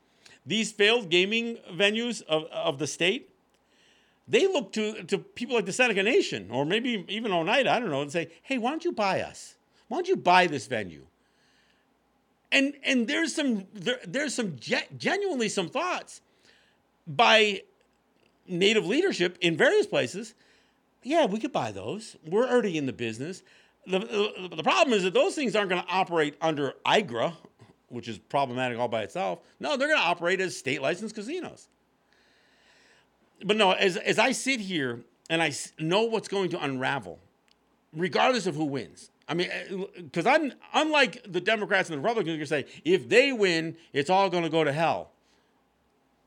these 0.45 0.71
failed 0.71 1.09
gaming 1.09 1.57
venues 1.71 2.21
of, 2.23 2.45
of 2.45 2.79
the 2.79 2.87
state. 2.87 3.29
They 4.27 4.47
look 4.47 4.71
to, 4.73 5.03
to 5.03 5.17
people 5.17 5.55
like 5.55 5.65
the 5.65 5.73
Seneca 5.73 6.03
Nation 6.03 6.49
or 6.51 6.65
maybe 6.65 7.03
even 7.09 7.31
Oneida, 7.31 7.71
I 7.71 7.79
don't 7.79 7.89
know, 7.89 8.01
and 8.01 8.11
say, 8.11 8.29
hey, 8.43 8.57
why 8.57 8.69
don't 8.69 8.85
you 8.85 8.91
buy 8.91 9.21
us? 9.21 9.55
Why 9.87 9.97
don't 9.97 10.07
you 10.07 10.15
buy 10.15 10.47
this 10.47 10.67
venue? 10.67 11.05
And 12.51 12.73
and 12.83 13.07
there's 13.07 13.35
some 13.35 13.65
there, 13.73 13.99
there's 14.07 14.33
some 14.33 14.57
ge- 14.57 14.87
genuinely 14.97 15.49
some 15.49 15.67
thoughts 15.67 16.21
by 17.07 17.61
native 18.47 18.85
leadership 18.85 19.37
in 19.41 19.57
various 19.57 19.87
places. 19.87 20.33
Yeah, 21.03 21.25
we 21.25 21.39
could 21.39 21.51
buy 21.51 21.71
those. 21.71 22.15
We're 22.25 22.47
already 22.47 22.77
in 22.77 22.85
the 22.85 22.93
business. 22.93 23.43
the, 23.87 23.99
the, 23.99 24.55
the 24.57 24.63
problem 24.63 24.93
is 24.93 25.03
that 25.03 25.13
those 25.13 25.35
things 25.35 25.55
aren't 25.55 25.69
going 25.69 25.81
to 25.81 25.89
operate 25.89 26.35
under 26.41 26.73
IGRA, 26.85 27.33
which 27.89 28.07
is 28.07 28.17
problematic 28.17 28.77
all 28.77 28.87
by 28.87 29.03
itself. 29.03 29.39
No, 29.59 29.77
they're 29.77 29.87
going 29.87 29.99
to 29.99 30.05
operate 30.05 30.39
as 30.39 30.57
state 30.57 30.81
licensed 30.81 31.15
casinos. 31.15 31.67
But 33.43 33.57
no, 33.57 33.71
as, 33.71 33.97
as 33.97 34.19
I 34.19 34.31
sit 34.31 34.59
here 34.59 35.01
and 35.29 35.41
I 35.41 35.51
know 35.79 36.03
what's 36.03 36.27
going 36.27 36.49
to 36.51 36.63
unravel, 36.63 37.19
regardless 37.93 38.47
of 38.47 38.55
who 38.55 38.65
wins. 38.65 39.09
I 39.27 39.33
mean, 39.33 39.49
because 39.95 40.25
uh, 40.25 40.31
I'm 40.31 40.53
unlike 40.73 41.25
the 41.31 41.39
Democrats 41.39 41.89
and 41.89 41.97
the 41.97 42.01
Republicans, 42.01 42.37
you 42.37 42.45
say 42.45 42.65
if 42.83 43.07
they 43.07 43.31
win, 43.31 43.77
it's 43.93 44.09
all 44.09 44.29
going 44.29 44.43
to 44.43 44.49
go 44.49 44.63
to 44.63 44.73
hell. 44.73 45.11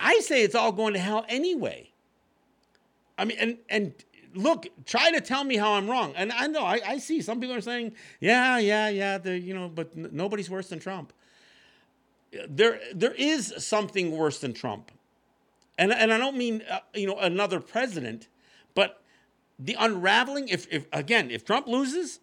I 0.00 0.20
say 0.20 0.42
it's 0.42 0.54
all 0.54 0.72
going 0.72 0.94
to 0.94 0.98
hell 0.98 1.24
anyway. 1.28 1.90
I 3.18 3.24
mean, 3.24 3.38
and 3.38 3.58
and 3.68 3.94
look, 4.34 4.66
try 4.84 5.10
to 5.10 5.20
tell 5.20 5.44
me 5.44 5.56
how 5.56 5.72
I'm 5.72 5.88
wrong. 5.88 6.12
And 6.16 6.32
I 6.32 6.46
know 6.46 6.64
I, 6.64 6.80
I 6.86 6.98
see 6.98 7.22
some 7.22 7.40
people 7.40 7.54
are 7.56 7.60
saying, 7.60 7.94
yeah, 8.20 8.58
yeah, 8.58 8.88
yeah, 8.88 9.24
you 9.24 9.54
know, 9.54 9.68
but 9.68 9.90
n- 9.96 10.10
nobody's 10.12 10.50
worse 10.50 10.68
than 10.68 10.80
Trump. 10.80 11.12
There, 12.48 12.80
there 12.92 13.14
is 13.14 13.54
something 13.58 14.10
worse 14.10 14.40
than 14.40 14.54
Trump, 14.54 14.90
and 15.78 15.92
and 15.92 16.12
I 16.12 16.18
don't 16.18 16.36
mean 16.36 16.64
uh, 16.68 16.80
you 16.92 17.06
know 17.06 17.16
another 17.18 17.60
president, 17.60 18.26
but 18.74 19.00
the 19.56 19.76
unraveling. 19.78 20.48
If 20.48 20.66
if 20.72 20.86
again, 20.92 21.30
if 21.30 21.44
Trump 21.44 21.68
loses, 21.68 22.18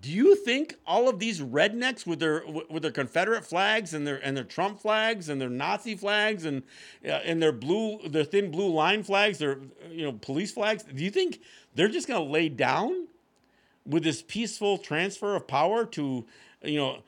do 0.00 0.10
you 0.10 0.34
think 0.34 0.76
all 0.86 1.08
of 1.08 1.18
these 1.18 1.40
rednecks 1.40 2.06
with 2.06 2.18
their 2.18 2.44
with 2.68 2.82
their 2.82 2.92
Confederate 2.92 3.44
flags 3.44 3.94
and 3.94 4.06
their 4.06 4.16
and 4.16 4.36
their 4.36 4.44
Trump 4.44 4.80
flags 4.80 5.28
and 5.28 5.40
their 5.40 5.48
Nazi 5.48 5.94
flags 5.94 6.44
and 6.44 6.62
uh, 7.04 7.20
and 7.24 7.42
their 7.42 7.52
blue 7.52 8.00
their 8.08 8.24
thin 8.24 8.50
blue 8.50 8.68
line 8.68 9.02
flags, 9.02 9.38
their 9.38 9.58
you 9.90 10.04
know 10.04 10.12
police 10.12 10.52
flags, 10.52 10.82
do 10.82 11.02
you 11.02 11.10
think 11.10 11.40
they're 11.74 11.88
just 11.88 12.08
going 12.08 12.24
to 12.24 12.30
lay 12.30 12.48
down 12.48 13.06
with 13.86 14.02
this 14.02 14.22
peaceful 14.22 14.78
transfer 14.78 15.36
of 15.36 15.46
power 15.46 15.84
to 15.86 16.26
you 16.62 16.76
know 16.76 16.98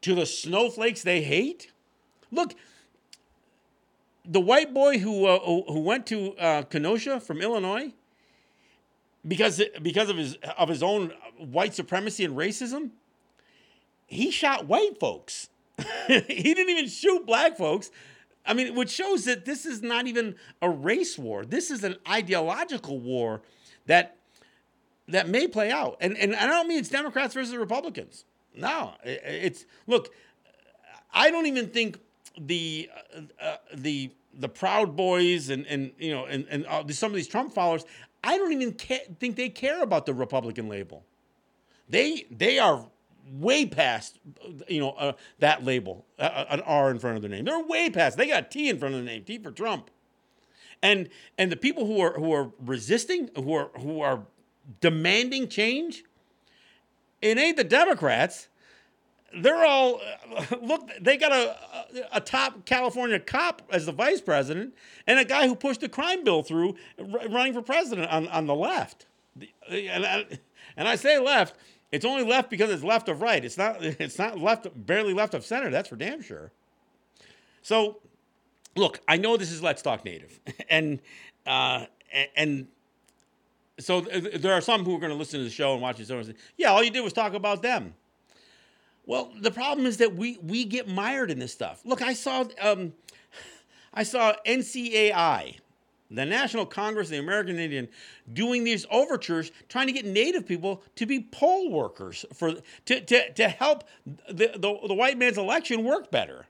to 0.00 0.14
the 0.14 0.26
snowflakes 0.26 1.02
they 1.02 1.22
hate? 1.22 1.70
Look, 2.30 2.54
the 4.24 4.40
white 4.40 4.72
boy 4.72 4.98
who 4.98 5.26
uh, 5.26 5.38
who 5.40 5.80
went 5.80 6.06
to 6.06 6.34
uh, 6.36 6.62
Kenosha 6.62 7.20
from 7.20 7.40
Illinois 7.42 7.92
because 9.26 9.62
because 9.82 10.08
of 10.08 10.16
his 10.16 10.36
of 10.56 10.68
his 10.68 10.82
own 10.82 11.12
white 11.38 11.74
supremacy 11.74 12.24
and 12.24 12.36
racism, 12.36 12.90
he 14.06 14.30
shot 14.30 14.66
white 14.66 14.98
folks. 14.98 15.48
he 16.06 16.54
didn't 16.54 16.70
even 16.70 16.88
shoot 16.88 17.26
black 17.26 17.56
folks. 17.56 17.90
I 18.44 18.54
mean, 18.54 18.74
which 18.74 18.90
shows 18.90 19.24
that 19.26 19.44
this 19.44 19.66
is 19.66 19.82
not 19.82 20.06
even 20.06 20.34
a 20.62 20.70
race 20.70 21.18
war. 21.18 21.44
This 21.44 21.70
is 21.70 21.84
an 21.84 21.96
ideological 22.08 22.98
war 22.98 23.42
that 23.86 24.16
that 25.08 25.28
may 25.28 25.46
play 25.46 25.70
out. 25.70 25.96
And 26.00 26.16
and 26.16 26.34
I 26.34 26.46
don't 26.46 26.66
mean 26.66 26.78
it's 26.78 26.88
Democrats 26.88 27.34
versus 27.34 27.54
Republicans. 27.54 28.24
No, 28.54 28.94
it's 29.04 29.66
look. 29.86 30.12
I 31.12 31.30
don't 31.30 31.46
even 31.46 31.68
think 31.68 31.98
the 32.38 32.88
uh, 33.14 33.20
uh, 33.40 33.56
the 33.74 34.10
the 34.34 34.48
Proud 34.48 34.96
Boys 34.96 35.50
and 35.50 35.66
and 35.66 35.92
you 35.98 36.12
know 36.12 36.24
and 36.24 36.46
and 36.50 36.66
uh, 36.66 36.86
some 36.88 37.10
of 37.10 37.16
these 37.16 37.28
Trump 37.28 37.52
followers. 37.52 37.84
I 38.24 38.36
don't 38.36 38.52
even 38.52 38.74
ca- 38.74 39.06
think 39.20 39.36
they 39.36 39.48
care 39.48 39.82
about 39.82 40.06
the 40.06 40.14
Republican 40.14 40.68
label. 40.68 41.04
They 41.88 42.26
they 42.30 42.58
are 42.58 42.86
way 43.30 43.66
past 43.66 44.18
you 44.68 44.80
know 44.80 44.90
uh, 44.90 45.12
that 45.38 45.64
label, 45.64 46.06
uh, 46.18 46.22
uh 46.22 46.44
an 46.50 46.60
R 46.62 46.90
in 46.90 46.98
front 46.98 47.16
of 47.16 47.22
their 47.22 47.30
name. 47.30 47.44
They're 47.44 47.62
way 47.62 47.90
past. 47.90 48.16
They 48.16 48.26
got 48.26 48.50
T 48.50 48.68
in 48.68 48.78
front 48.78 48.94
of 48.94 49.00
the 49.00 49.06
name, 49.06 49.24
T 49.24 49.38
for 49.38 49.50
Trump. 49.50 49.90
And 50.82 51.08
and 51.36 51.50
the 51.50 51.56
people 51.56 51.86
who 51.86 52.00
are 52.00 52.12
who 52.14 52.32
are 52.32 52.52
resisting, 52.64 53.30
who 53.36 53.54
are 53.54 53.70
who 53.78 54.00
are 54.00 54.26
demanding 54.80 55.48
change, 55.48 56.04
it 57.20 57.38
ain't 57.38 57.56
the 57.56 57.64
Democrats. 57.64 58.48
They're 59.36 59.64
all 59.64 60.00
look. 60.62 60.88
They 61.00 61.16
got 61.16 61.32
a 61.32 61.56
a 62.12 62.20
top 62.20 62.64
California 62.64 63.18
cop 63.18 63.62
as 63.70 63.86
the 63.86 63.92
vice 63.92 64.20
president, 64.20 64.74
and 65.06 65.18
a 65.18 65.24
guy 65.24 65.48
who 65.48 65.54
pushed 65.54 65.80
the 65.80 65.88
crime 65.88 66.22
bill 66.24 66.42
through, 66.42 66.76
running 66.98 67.52
for 67.52 67.62
president 67.62 68.10
on 68.10 68.28
on 68.28 68.46
the 68.46 68.54
left. 68.54 69.06
And 69.68 70.06
I, 70.06 70.26
and 70.76 70.88
I 70.88 70.96
say 70.96 71.18
left 71.18 71.54
it's 71.90 72.04
only 72.04 72.24
left 72.24 72.50
because 72.50 72.70
it's 72.70 72.84
left 72.84 73.08
of 73.08 73.22
right. 73.22 73.44
It's 73.44 73.56
not. 73.56 73.82
It's 73.82 74.18
not 74.18 74.38
left, 74.38 74.66
barely 74.74 75.14
left 75.14 75.34
of 75.34 75.44
center. 75.44 75.70
That's 75.70 75.88
for 75.88 75.96
damn 75.96 76.22
sure. 76.22 76.52
So, 77.62 78.00
look, 78.76 79.00
I 79.08 79.16
know 79.16 79.36
this 79.36 79.50
is 79.50 79.62
Let's 79.62 79.82
Talk 79.82 80.04
Native, 80.04 80.38
and 80.70 81.00
uh, 81.46 81.86
and 82.36 82.68
so 83.78 84.00
there 84.00 84.52
are 84.52 84.60
some 84.60 84.84
who 84.84 84.96
are 84.96 85.00
going 85.00 85.12
to 85.12 85.18
listen 85.18 85.40
to 85.40 85.44
the 85.44 85.50
show 85.50 85.72
and 85.72 85.82
watch 85.82 85.98
the 85.98 86.04
show 86.04 86.18
and 86.18 86.26
say, 86.26 86.34
"Yeah, 86.56 86.70
all 86.70 86.82
you 86.82 86.90
did 86.90 87.00
was 87.00 87.12
talk 87.12 87.34
about 87.34 87.62
them." 87.62 87.94
Well, 89.06 89.32
the 89.40 89.50
problem 89.50 89.86
is 89.86 89.96
that 89.98 90.14
we 90.14 90.38
we 90.42 90.64
get 90.64 90.88
mired 90.88 91.30
in 91.30 91.38
this 91.38 91.52
stuff. 91.52 91.80
Look, 91.84 92.02
I 92.02 92.12
saw 92.12 92.44
um, 92.60 92.92
I 93.94 94.02
saw 94.02 94.34
NCAI 94.46 95.56
the 96.10 96.24
National 96.24 96.64
Congress 96.64 97.08
of 97.08 97.12
the 97.12 97.18
American 97.18 97.58
Indian 97.58 97.88
doing 98.32 98.64
these 98.64 98.86
overtures, 98.90 99.52
trying 99.68 99.86
to 99.88 99.92
get 99.92 100.06
Native 100.06 100.46
people 100.46 100.82
to 100.96 101.06
be 101.06 101.20
poll 101.20 101.70
workers 101.70 102.24
for 102.32 102.54
to, 102.86 103.00
to, 103.00 103.32
to 103.34 103.48
help 103.48 103.84
the, 104.06 104.52
the, 104.54 104.78
the 104.88 104.94
white 104.94 105.18
man's 105.18 105.38
election 105.38 105.84
work 105.84 106.10
better. 106.10 106.46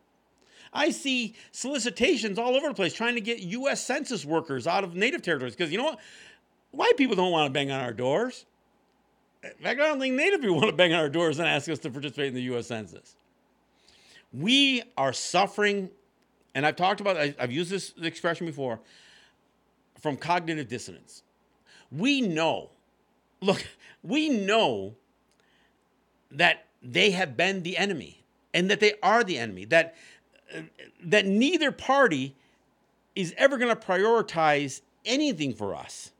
I 0.72 0.90
see 0.90 1.34
solicitations 1.50 2.38
all 2.38 2.54
over 2.54 2.68
the 2.68 2.74
place 2.74 2.92
trying 2.92 3.14
to 3.14 3.20
get 3.20 3.40
U.S. 3.40 3.84
Census 3.84 4.24
workers 4.24 4.66
out 4.66 4.84
of 4.84 4.94
Native 4.94 5.22
territories 5.22 5.56
because 5.56 5.72
you 5.72 5.78
know 5.78 5.84
what? 5.84 5.98
White 6.70 6.96
people 6.96 7.16
don't 7.16 7.32
want 7.32 7.46
to 7.46 7.52
bang 7.52 7.70
on 7.70 7.80
our 7.80 7.94
doors. 7.94 8.44
In 9.42 9.50
fact, 9.62 9.80
I 9.80 9.86
don't 9.86 9.98
think 9.98 10.14
Native 10.14 10.40
people 10.40 10.56
want 10.56 10.68
to 10.68 10.76
bang 10.76 10.92
on 10.92 11.00
our 11.00 11.08
doors 11.08 11.38
and 11.38 11.48
ask 11.48 11.68
us 11.68 11.78
to 11.80 11.90
participate 11.90 12.28
in 12.28 12.34
the 12.34 12.42
U.S. 12.42 12.66
Census. 12.66 13.16
We 14.32 14.82
are 14.96 15.14
suffering, 15.14 15.88
and 16.54 16.66
I've 16.66 16.76
talked 16.76 17.00
about, 17.00 17.16
I've 17.16 17.50
used 17.50 17.70
this 17.70 17.94
expression 18.02 18.46
before 18.46 18.78
from 20.00 20.16
cognitive 20.16 20.68
dissonance. 20.68 21.22
We 21.90 22.20
know, 22.20 22.70
look, 23.40 23.66
we 24.02 24.28
know 24.28 24.94
that 26.30 26.66
they 26.82 27.10
have 27.10 27.36
been 27.36 27.62
the 27.62 27.76
enemy 27.76 28.24
and 28.54 28.70
that 28.70 28.80
they 28.80 28.94
are 29.02 29.24
the 29.24 29.38
enemy, 29.38 29.64
that, 29.66 29.94
uh, 30.54 30.60
that 31.02 31.26
neither 31.26 31.72
party 31.72 32.34
is 33.14 33.34
ever 33.36 33.58
going 33.58 33.74
to 33.74 33.86
prioritize 33.86 34.80
anything 35.04 35.54
for 35.54 35.74
us. 35.74 36.12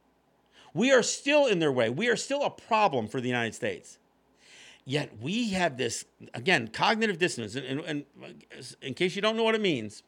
We 0.75 0.93
are 0.93 1.03
still 1.03 1.47
in 1.47 1.59
their 1.59 1.73
way. 1.73 1.91
We 1.91 2.09
are 2.09 2.17
still 2.17 2.43
a 2.43 2.51
problem 2.51 3.09
for 3.09 3.21
the 3.21 3.29
United 3.29 3.55
States. 3.55 3.99
Yet 4.85 5.21
we 5.21 5.51
have 5.51 5.77
this, 5.77 6.05
again, 6.33 6.69
cognitive 6.69 7.19
dissonance. 7.19 7.55
And, 7.55 7.81
and, 7.81 8.05
and 8.23 8.75
in 8.81 8.95
case 8.95 9.15
you 9.15 9.23
don't 9.23 9.37
know 9.37 9.45
what 9.45 9.55
it 9.55 9.61
means, 9.61 10.03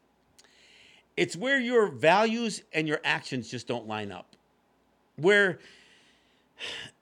it's 1.21 1.37
where 1.37 1.61
your 1.61 1.89
values 1.89 2.63
and 2.73 2.89
your 2.89 2.99
actions 3.05 3.51
just 3.51 3.69
don't 3.69 3.87
line 3.87 4.11
up. 4.11 4.37
Where 5.17 5.59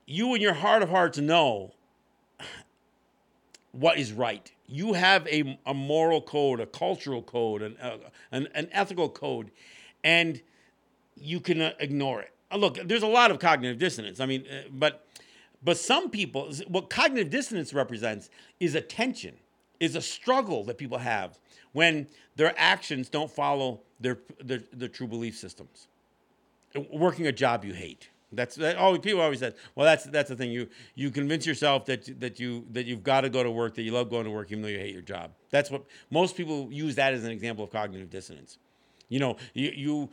you 0.06 0.34
in 0.34 0.40
your 0.40 0.54
heart 0.54 0.82
of 0.82 0.90
hearts 0.90 1.18
know 1.18 1.72
what 3.70 3.96
is 3.96 4.12
right. 4.12 4.50
You 4.66 4.94
have 4.94 5.24
a, 5.28 5.56
a 5.64 5.72
moral 5.72 6.20
code, 6.20 6.58
a 6.58 6.66
cultural 6.66 7.22
code, 7.22 7.62
an, 7.62 7.76
uh, 7.80 7.98
an, 8.32 8.48
an, 8.56 8.68
ethical 8.72 9.08
code, 9.08 9.52
and 10.02 10.42
you 11.16 11.38
can 11.38 11.60
uh, 11.60 11.74
ignore 11.78 12.20
it. 12.20 12.34
Uh, 12.50 12.56
look, 12.56 12.76
there's 12.88 13.04
a 13.04 13.06
lot 13.06 13.30
of 13.30 13.38
cognitive 13.38 13.78
dissonance. 13.78 14.18
I 14.18 14.26
mean, 14.26 14.46
uh, 14.50 14.62
but 14.72 15.06
but 15.62 15.76
some 15.76 16.10
people, 16.10 16.52
what 16.66 16.90
cognitive 16.90 17.30
dissonance 17.30 17.72
represents 17.72 18.30
is 18.58 18.74
a 18.74 18.80
tension, 18.80 19.36
is 19.78 19.94
a 19.94 20.02
struggle 20.02 20.64
that 20.64 20.76
people 20.76 20.98
have 20.98 21.38
when 21.78 22.08
their 22.34 22.52
actions 22.56 23.08
don't 23.08 23.30
follow 23.30 23.80
their, 24.00 24.18
their, 24.42 24.60
their 24.72 24.88
true 24.88 25.06
belief 25.06 25.36
systems. 25.36 25.86
Working 26.92 27.28
a 27.28 27.32
job 27.32 27.64
you 27.64 27.72
hate. 27.72 28.10
That's 28.32 28.56
that. 28.56 28.76
Oh, 28.78 28.98
people 28.98 29.20
always 29.20 29.38
said, 29.38 29.54
"Well, 29.74 29.86
that's 29.86 30.04
that's 30.04 30.28
the 30.28 30.36
thing. 30.36 30.50
You 30.50 30.68
you 30.94 31.10
convince 31.10 31.46
yourself 31.46 31.86
that 31.86 32.20
that 32.20 32.38
you 32.38 32.66
that 32.72 32.84
you've 32.84 33.02
got 33.02 33.22
to 33.22 33.30
go 33.30 33.42
to 33.42 33.50
work, 33.50 33.74
that 33.76 33.82
you 33.82 33.92
love 33.92 34.10
going 34.10 34.24
to 34.24 34.30
work, 34.30 34.50
even 34.50 34.60
though 34.60 34.68
you 34.68 34.78
hate 34.78 34.92
your 34.92 35.00
job." 35.02 35.30
That's 35.48 35.70
what 35.70 35.84
most 36.10 36.36
people 36.36 36.68
use 36.70 36.96
that 36.96 37.14
as 37.14 37.24
an 37.24 37.30
example 37.30 37.64
of 37.64 37.70
cognitive 37.70 38.10
dissonance. 38.10 38.58
You 39.08 39.20
know, 39.20 39.36
you, 39.54 39.70
you 39.74 40.10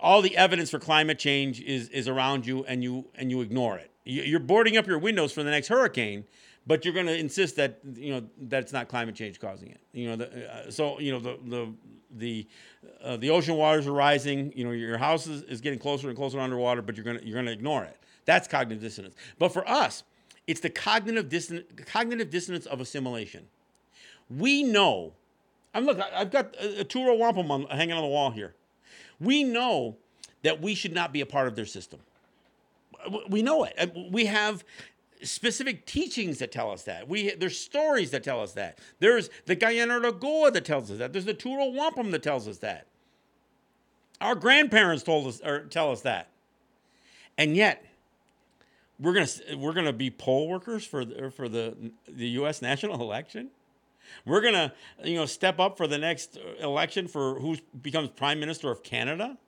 all 0.00 0.22
the 0.22 0.34
evidence 0.34 0.70
for 0.70 0.78
climate 0.78 1.18
change 1.18 1.60
is 1.60 1.90
is 1.90 2.08
around 2.08 2.46
you, 2.46 2.64
and 2.64 2.82
you 2.82 3.04
and 3.16 3.30
you 3.30 3.42
ignore 3.42 3.76
it. 3.76 3.90
You're 4.04 4.40
boarding 4.40 4.78
up 4.78 4.86
your 4.86 4.98
windows 4.98 5.30
for 5.32 5.42
the 5.42 5.50
next 5.50 5.68
hurricane, 5.68 6.24
but 6.66 6.84
you're 6.84 6.94
going 6.94 7.06
to 7.06 7.16
insist 7.16 7.56
that 7.56 7.78
you 7.94 8.14
know 8.14 8.22
that 8.42 8.62
it's 8.62 8.72
not 8.72 8.88
climate 8.88 9.14
change 9.14 9.40
causing 9.40 9.70
it. 9.70 9.80
You 9.92 10.10
know, 10.10 10.16
the, 10.16 10.54
uh, 10.54 10.70
so 10.70 10.98
you 11.00 11.12
know 11.12 11.18
the 11.18 11.38
the 11.46 11.72
the 12.14 12.46
uh, 13.02 13.16
the 13.16 13.30
ocean 13.30 13.56
waters 13.56 13.86
are 13.86 13.92
rising. 13.92 14.52
You 14.54 14.64
know, 14.64 14.70
your 14.70 14.98
house 14.98 15.26
is, 15.26 15.42
is 15.42 15.60
getting 15.60 15.78
closer 15.78 16.08
and 16.08 16.16
closer 16.16 16.38
underwater, 16.38 16.82
but 16.82 16.96
you're 16.96 17.04
gonna 17.04 17.20
you're 17.22 17.38
gonna 17.38 17.50
ignore 17.50 17.84
it. 17.84 17.96
That's 18.24 18.46
cognitive 18.46 18.82
dissonance. 18.82 19.14
But 19.38 19.52
for 19.52 19.68
us, 19.68 20.04
it's 20.46 20.60
the 20.60 20.70
cognitive 20.70 21.28
disson- 21.28 21.64
cognitive 21.86 22.30
dissonance 22.30 22.66
of 22.66 22.80
assimilation. 22.80 23.46
We 24.30 24.62
know. 24.62 25.14
I'm 25.74 25.84
look. 25.84 25.98
I've 26.00 26.30
got 26.30 26.54
a, 26.56 26.80
a 26.80 26.84
two-row 26.84 27.14
wampum 27.14 27.50
on, 27.50 27.64
hanging 27.64 27.94
on 27.94 28.02
the 28.02 28.08
wall 28.08 28.30
here. 28.30 28.54
We 29.20 29.42
know 29.42 29.96
that 30.42 30.60
we 30.60 30.74
should 30.74 30.92
not 30.92 31.12
be 31.12 31.20
a 31.20 31.26
part 31.26 31.48
of 31.48 31.56
their 31.56 31.66
system. 31.66 32.00
We 33.28 33.42
know 33.42 33.64
it. 33.64 33.96
We 34.12 34.26
have 34.26 34.64
specific 35.22 35.86
teachings 35.86 36.38
that 36.38 36.52
tell 36.52 36.70
us 36.70 36.82
that. 36.84 37.08
We 37.08 37.34
there's 37.34 37.58
stories 37.58 38.10
that 38.10 38.22
tell 38.22 38.40
us 38.40 38.52
that. 38.52 38.78
There's 38.98 39.30
the 39.46 39.54
Guyana 39.54 40.00
Lagoa 40.00 40.52
that 40.52 40.64
tells 40.64 40.90
us 40.90 40.98
that. 40.98 41.12
There's 41.12 41.24
the 41.24 41.34
Turtle 41.34 41.72
Wampum 41.72 42.10
that 42.10 42.22
tells 42.22 42.48
us 42.48 42.58
that. 42.58 42.86
Our 44.20 44.34
grandparents 44.34 45.02
told 45.02 45.26
us 45.26 45.40
or 45.40 45.64
tell 45.64 45.90
us 45.90 46.02
that. 46.02 46.28
And 47.36 47.56
yet, 47.56 47.84
we're 48.98 49.14
gonna 49.14 49.56
we're 49.56 49.72
gonna 49.72 49.92
be 49.92 50.10
poll 50.10 50.48
workers 50.48 50.84
for 50.84 51.04
the, 51.04 51.30
for 51.30 51.48
the 51.48 51.92
the 52.06 52.28
U.S. 52.30 52.62
national 52.62 53.00
election. 53.00 53.48
We're 54.24 54.40
gonna 54.40 54.72
you 55.02 55.16
know 55.16 55.26
step 55.26 55.58
up 55.58 55.76
for 55.76 55.86
the 55.86 55.98
next 55.98 56.38
uh, 56.38 56.64
election 56.64 57.08
for 57.08 57.40
who 57.40 57.56
becomes 57.80 58.10
prime 58.10 58.38
minister 58.38 58.70
of 58.70 58.82
Canada. 58.82 59.38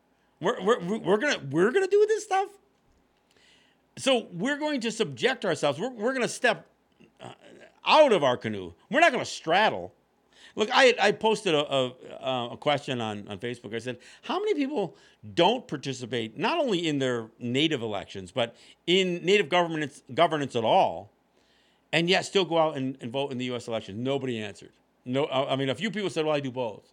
We're, 0.41 0.61
we're, 0.63 0.99
we're 0.99 1.19
gonna 1.19 1.41
we're 1.51 1.71
gonna 1.71 1.87
do 1.87 2.05
this 2.09 2.25
stuff. 2.25 2.49
So 3.97 4.27
we're 4.33 4.59
going 4.59 4.81
to 4.83 4.91
subject 4.91 5.45
ourselves. 5.45 5.79
We're, 5.79 5.91
we're 5.91 6.13
going 6.13 6.23
to 6.23 6.29
step 6.29 6.67
uh, 7.21 7.31
out 7.87 8.13
of 8.13 8.25
our 8.25 8.37
canoe. 8.37 8.73
We're 8.91 9.01
not 9.01 9.13
going 9.13 9.25
to 9.25 9.31
straddle. 9.31 9.93
Look, 10.57 10.69
I, 10.73 10.95
I 11.01 11.13
posted 11.13 11.55
a, 11.55 11.59
a, 11.59 11.87
uh, 12.21 12.49
a, 12.53 12.57
question 12.57 13.01
on, 13.01 13.27
on 13.29 13.39
Facebook. 13.39 13.75
I 13.75 13.79
said, 13.79 13.99
How 14.23 14.39
many 14.39 14.55
people 14.55 14.97
don't 15.35 15.67
participate 15.67 16.39
not 16.39 16.59
only 16.59 16.87
in 16.87 16.99
their 16.99 17.29
native 17.39 17.83
elections, 17.83 18.31
but 18.31 18.55
in 18.87 19.25
native 19.25 19.49
governance, 19.49 20.03
governance 20.13 20.55
at 20.55 20.65
all, 20.65 21.11
and 21.93 22.09
yet 22.09 22.25
still 22.25 22.45
go 22.45 22.59
out 22.59 22.77
and, 22.77 22.97
and 23.01 23.11
vote 23.11 23.33
in 23.33 23.39
the 23.39 23.47
U.S. 23.47 23.67
election? 23.67 24.05
Nobody 24.05 24.41
answered. 24.41 24.71
No, 25.05 25.27
I 25.27 25.57
mean, 25.57 25.69
a 25.69 25.75
few 25.75 25.91
people 25.91 26.09
said, 26.09 26.25
Well, 26.25 26.35
I 26.35 26.41
do 26.41 26.53
both. 26.53 26.93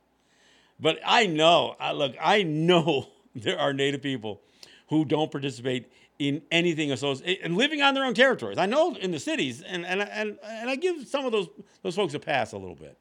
But 0.80 1.00
I 1.06 1.28
know, 1.28 1.76
I, 1.80 1.92
look, 1.92 2.16
I 2.20 2.42
know 2.42 3.10
there 3.36 3.60
are 3.60 3.74
native 3.74 4.02
people 4.02 4.42
who 4.90 5.06
don't 5.06 5.32
participate 5.32 5.92
in 6.22 6.44
anything 6.52 6.92
associated 6.92 7.42
eh, 7.42 7.46
and 7.46 7.58
living 7.58 7.82
on 7.82 7.96
their 7.96 8.06
own 8.06 8.14
territories. 8.14 8.60
I 8.60 8.68
know 8.68 8.96
in 8.96 9.10
the 9.10 9.20
cities, 9.20 9.64
and 9.64 9.84
and 9.84 10.04
and 10.04 10.38
and 10.44 10.70
I 10.70 10.76
give 10.76 11.08
some 11.08 11.26
of 11.26 11.32
those 11.32 11.50
those 11.82 11.96
folks 11.96 12.14
a 12.14 12.20
pass 12.20 12.52
a 12.52 12.60
little 12.60 12.76
bit. 12.76 12.96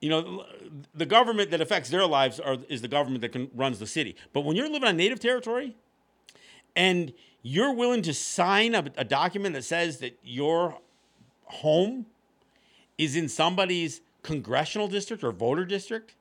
You 0.00 0.08
know, 0.08 0.44
the 0.92 1.06
government 1.06 1.52
that 1.52 1.60
affects 1.60 1.88
their 1.88 2.06
lives 2.06 2.40
are, 2.40 2.56
is 2.68 2.80
the 2.82 2.88
government 2.88 3.20
that 3.20 3.32
can, 3.32 3.50
runs 3.54 3.78
the 3.78 3.86
city. 3.86 4.16
But 4.32 4.40
when 4.40 4.56
you're 4.56 4.68
living 4.68 4.88
on 4.88 4.96
native 4.96 5.20
territory, 5.20 5.76
and 6.74 7.12
you're 7.42 7.74
willing 7.74 8.02
to 8.02 8.14
sign 8.14 8.74
a, 8.74 8.84
a 8.96 9.04
document 9.04 9.54
that 9.54 9.62
says 9.62 9.98
that 9.98 10.18
your 10.24 10.78
home 11.44 12.06
is 12.98 13.14
in 13.14 13.28
somebody's 13.28 14.00
congressional 14.22 14.88
district 14.88 15.22
or 15.22 15.30
voter 15.30 15.64
district, 15.64 16.16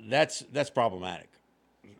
that's 0.00 0.40
that's 0.52 0.70
problematic 0.70 1.29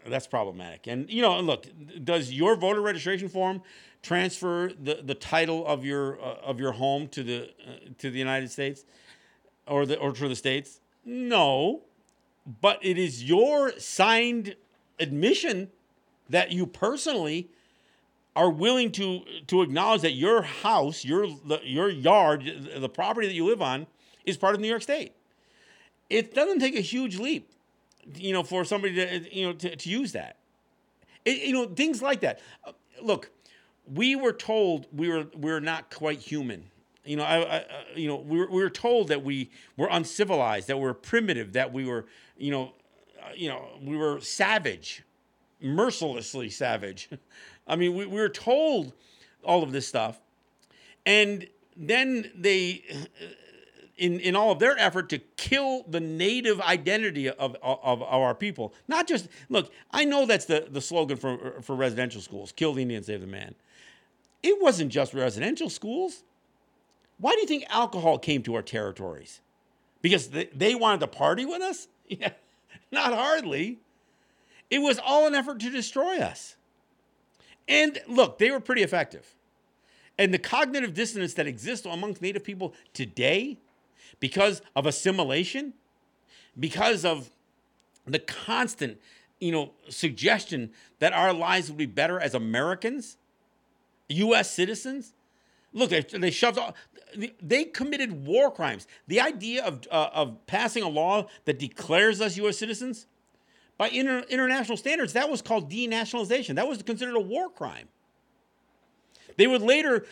that's 0.07 0.26
problematic. 0.26 0.86
And 0.86 1.11
you 1.11 1.22
know, 1.22 1.40
look, 1.40 1.66
does 2.05 2.32
your 2.32 2.57
voter 2.57 2.80
registration 2.80 3.28
form 3.28 3.62
transfer 4.03 4.70
the, 4.80 5.01
the 5.03 5.14
title 5.14 5.66
of 5.66 5.84
your 5.84 6.20
uh, 6.20 6.36
of 6.42 6.61
your 6.61 6.72
home 6.72 7.09
to 7.09 7.22
the 7.22 7.42
uh, 7.44 7.72
to 7.98 8.11
the 8.11 8.18
United 8.18 8.51
States 8.51 8.84
or 9.66 9.86
the 9.86 9.98
or 9.98 10.12
to 10.12 10.28
the 10.28 10.36
states? 10.36 10.80
No, 11.05 11.82
but 12.61 12.78
it 12.82 12.98
is 12.98 13.24
your 13.24 13.72
signed 13.78 14.57
admission 14.98 15.68
that 16.28 16.53
you 16.53 16.66
personally 16.66 17.51
are 18.36 18.51
willing 18.51 18.92
to 18.92 19.20
to 19.48 19.62
acknowledge 19.62 20.03
that 20.03 20.14
your 20.14 20.42
house, 20.42 21.05
your 21.05 21.26
your 21.62 21.88
yard, 21.88 22.70
the 22.76 22.88
property 22.88 23.26
that 23.26 23.34
you 23.34 23.46
live 23.46 23.62
on, 23.62 23.86
is 24.24 24.36
part 24.36 24.55
of 24.55 24.61
New 24.61 24.68
York 24.68 24.82
State. 24.82 25.12
It 26.09 26.34
doesn't 26.34 26.59
take 26.59 26.76
a 26.76 26.80
huge 26.80 27.18
leap 27.18 27.49
you 28.14 28.32
know, 28.32 28.42
for 28.42 28.64
somebody 28.64 28.94
to, 28.94 29.36
you 29.36 29.46
know, 29.46 29.53
to, 29.53 29.76
to 29.76 29.90
use 29.90 30.12
that. 30.12 30.36
It, 31.24 31.46
you 31.46 31.53
know, 31.53 31.66
things 31.66 32.03
like 32.03 32.20
that. 32.20 32.40
Uh, 32.64 32.72
look, 33.03 33.30
we 33.86 34.16
were 34.16 34.32
told 34.32 34.86
we 34.92 35.09
were 35.09 35.26
we 35.36 35.51
are 35.51 35.61
not 35.61 35.90
quite 35.90 36.18
human. 36.18 36.70
You 37.05 37.16
know, 37.16 37.24
I, 37.24 37.38
I 37.38 37.57
uh, 37.59 37.64
you 37.94 38.09
know, 38.09 38.16
we 38.16 38.38
were, 38.38 38.51
we 38.51 38.62
were 38.62 38.70
told 38.70 39.09
that 39.09 39.24
we 39.24 39.51
were 39.76 39.88
uncivilized, 39.90 40.68
that 40.68 40.76
we 40.76 40.84
were 40.84 40.94
primitive, 40.94 41.55
that 41.55 41.72
we 41.72 41.86
were, 41.86 42.07
you 42.36 42.51
know, 42.51 42.72
uh, 43.22 43.30
you 43.34 43.48
know, 43.48 43.64
we 43.82 43.96
were 43.96 44.20
savage, 44.20 45.03
mercilessly 45.61 46.51
savage. 46.51 47.09
I 47.66 47.76
mean, 47.76 47.94
we, 47.94 48.07
we 48.07 48.20
were 48.20 48.28
told 48.28 48.92
all 49.42 49.62
of 49.62 49.72
this 49.72 49.86
stuff, 49.86 50.20
and 51.07 51.46
then 51.76 52.30
they 52.34 52.84
in, 54.01 54.18
in 54.20 54.34
all 54.34 54.51
of 54.51 54.59
their 54.59 54.76
effort 54.78 55.11
to 55.11 55.18
kill 55.36 55.84
the 55.86 56.01
native 56.01 56.59
identity 56.62 57.28
of, 57.28 57.55
of, 57.62 57.78
of, 57.82 58.03
our 58.03 58.34
people. 58.34 58.72
Not 58.88 59.07
just, 59.07 59.28
look, 59.51 59.70
I 59.90 60.07
know 60.07 60.24
that's 60.24 60.46
the, 60.46 60.66
the 60.70 60.80
slogan 60.80 61.18
for, 61.18 61.61
for 61.61 61.76
residential 61.76 62.22
schools 62.22 62.51
kill 62.51 62.72
the 62.72 62.82
Indian, 62.82 63.03
save 63.03 63.20
the 63.20 63.26
man. 63.26 63.55
It 64.42 64.61
wasn't 64.61 64.90
just 64.90 65.12
residential 65.12 65.68
schools. 65.68 66.24
Why 67.18 67.32
do 67.32 67.40
you 67.42 67.46
think 67.46 67.66
alcohol 67.68 68.18
came 68.18 68.42
to 68.44 68.55
our 68.55 68.62
territories? 68.62 69.42
Because 70.01 70.28
they, 70.28 70.46
they 70.55 70.74
wanted 70.74 71.01
to 71.01 71.07
party 71.07 71.44
with 71.44 71.62
us? 71.62 71.86
Yeah, 72.12 72.32
not 72.90 73.14
hardly. 73.14 73.78
It 74.68 74.80
was 74.80 74.98
all 74.98 75.28
an 75.28 75.36
effort 75.36 75.61
to 75.61 75.70
destroy 75.70 76.18
us. 76.18 76.57
And 77.68 78.01
look, 78.09 78.38
they 78.38 78.51
were 78.51 78.59
pretty 78.59 78.82
effective. 78.82 79.36
And 80.18 80.34
the 80.34 80.38
cognitive 80.38 80.92
dissonance 80.92 81.34
that 81.34 81.46
exists 81.46 81.86
amongst 81.86 82.20
Native 82.20 82.42
people 82.42 82.74
today 82.92 83.59
because 84.20 84.62
of 84.76 84.86
assimilation, 84.86 85.74
because 86.58 87.04
of 87.04 87.30
the 88.06 88.18
constant, 88.18 89.00
you 89.40 89.50
know, 89.50 89.72
suggestion 89.88 90.70
that 90.98 91.12
our 91.12 91.32
lives 91.32 91.68
would 91.68 91.78
be 91.78 91.86
better 91.86 92.20
as 92.20 92.34
Americans, 92.34 93.16
U.S. 94.08 94.50
citizens. 94.50 95.14
Look, 95.72 95.90
they, 95.90 96.02
they 96.02 96.30
shoved 96.30 96.58
all, 96.58 96.74
they 97.40 97.64
committed 97.64 98.26
war 98.26 98.50
crimes. 98.50 98.86
The 99.08 99.20
idea 99.20 99.64
of, 99.64 99.86
uh, 99.90 100.10
of 100.12 100.46
passing 100.46 100.82
a 100.82 100.88
law 100.88 101.26
that 101.44 101.58
declares 101.58 102.20
us 102.20 102.36
U.S. 102.36 102.58
citizens, 102.58 103.06
by 103.78 103.88
inter- 103.88 104.24
international 104.28 104.76
standards, 104.76 105.14
that 105.14 105.30
was 105.30 105.40
called 105.40 105.70
denationalization. 105.70 106.56
That 106.56 106.68
was 106.68 106.82
considered 106.82 107.16
a 107.16 107.20
war 107.20 107.48
crime. 107.48 107.88
They 109.36 109.46
would 109.46 109.62
later 109.62 110.04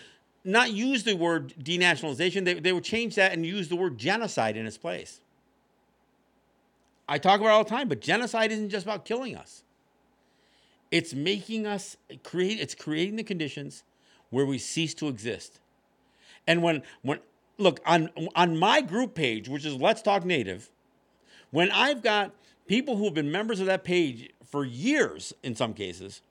not 0.48 0.72
use 0.72 1.04
the 1.04 1.14
word 1.14 1.52
denationalization, 1.62 2.44
they, 2.46 2.54
they 2.54 2.72
would 2.72 2.82
change 2.82 3.16
that 3.16 3.32
and 3.32 3.44
use 3.44 3.68
the 3.68 3.76
word 3.76 3.98
genocide 3.98 4.56
in 4.56 4.66
its 4.66 4.78
place. 4.78 5.20
I 7.06 7.18
talk 7.18 7.40
about 7.40 7.50
all 7.50 7.64
the 7.64 7.70
time, 7.70 7.86
but 7.86 8.00
genocide 8.00 8.50
isn't 8.50 8.70
just 8.70 8.86
about 8.86 9.04
killing 9.04 9.36
us. 9.36 9.62
It's 10.90 11.12
making 11.12 11.66
us 11.66 11.98
create, 12.24 12.60
it's 12.60 12.74
creating 12.74 13.16
the 13.16 13.24
conditions 13.24 13.82
where 14.30 14.46
we 14.46 14.56
cease 14.56 14.94
to 14.94 15.08
exist. 15.08 15.60
And 16.46 16.62
when, 16.62 16.82
when, 17.02 17.18
look, 17.58 17.80
on, 17.84 18.08
on 18.34 18.56
my 18.56 18.80
group 18.80 19.14
page, 19.14 19.50
which 19.50 19.66
is 19.66 19.74
Let's 19.74 20.00
Talk 20.00 20.24
Native, 20.24 20.70
when 21.50 21.70
I've 21.70 22.02
got 22.02 22.32
people 22.66 22.96
who 22.96 23.04
have 23.04 23.14
been 23.14 23.30
members 23.30 23.60
of 23.60 23.66
that 23.66 23.84
page 23.84 24.30
for 24.46 24.64
years, 24.64 25.34
in 25.42 25.54
some 25.54 25.74
cases, 25.74 26.22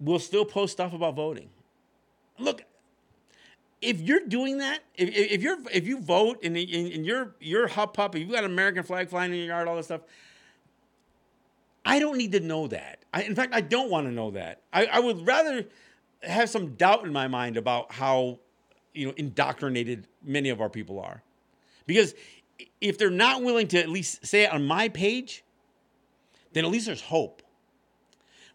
will 0.00 0.18
still 0.18 0.44
post 0.44 0.72
stuff 0.72 0.92
about 0.92 1.14
voting 1.14 1.50
look, 2.38 2.64
if 3.80 4.00
you're 4.00 4.26
doing 4.26 4.58
that, 4.58 4.80
if, 4.94 5.08
if 5.14 5.42
you're 5.42 5.58
if 5.72 5.86
you 5.86 6.00
vote 6.00 6.40
and, 6.42 6.56
and 6.56 7.06
you're 7.06 7.34
you're 7.40 7.68
hop 7.68 7.94
pup, 7.94 8.16
you've 8.16 8.30
got 8.30 8.44
an 8.44 8.50
American 8.50 8.82
flag 8.82 9.08
flying 9.08 9.32
in 9.32 9.38
your 9.38 9.48
yard, 9.48 9.68
all 9.68 9.76
this 9.76 9.86
stuff. 9.86 10.00
I 11.84 12.00
don't 12.00 12.18
need 12.18 12.32
to 12.32 12.40
know 12.40 12.66
that. 12.66 13.04
I, 13.14 13.22
in 13.22 13.34
fact, 13.34 13.54
I 13.54 13.60
don't 13.60 13.90
want 13.90 14.06
to 14.06 14.12
know 14.12 14.32
that. 14.32 14.62
I, 14.72 14.86
I 14.86 15.00
would 15.00 15.26
rather 15.26 15.64
have 16.22 16.50
some 16.50 16.74
doubt 16.74 17.04
in 17.04 17.12
my 17.12 17.28
mind 17.28 17.56
about 17.56 17.92
how 17.92 18.40
you 18.92 19.06
know 19.06 19.14
indoctrinated 19.16 20.06
many 20.22 20.48
of 20.48 20.60
our 20.60 20.68
people 20.68 21.00
are, 21.00 21.22
because 21.86 22.14
if 22.80 22.98
they're 22.98 23.10
not 23.10 23.42
willing 23.42 23.68
to 23.68 23.78
at 23.78 23.88
least 23.88 24.26
say 24.26 24.42
it 24.42 24.52
on 24.52 24.66
my 24.66 24.88
page, 24.88 25.44
then 26.52 26.64
at 26.64 26.70
least 26.70 26.86
there's 26.86 27.00
hope. 27.00 27.42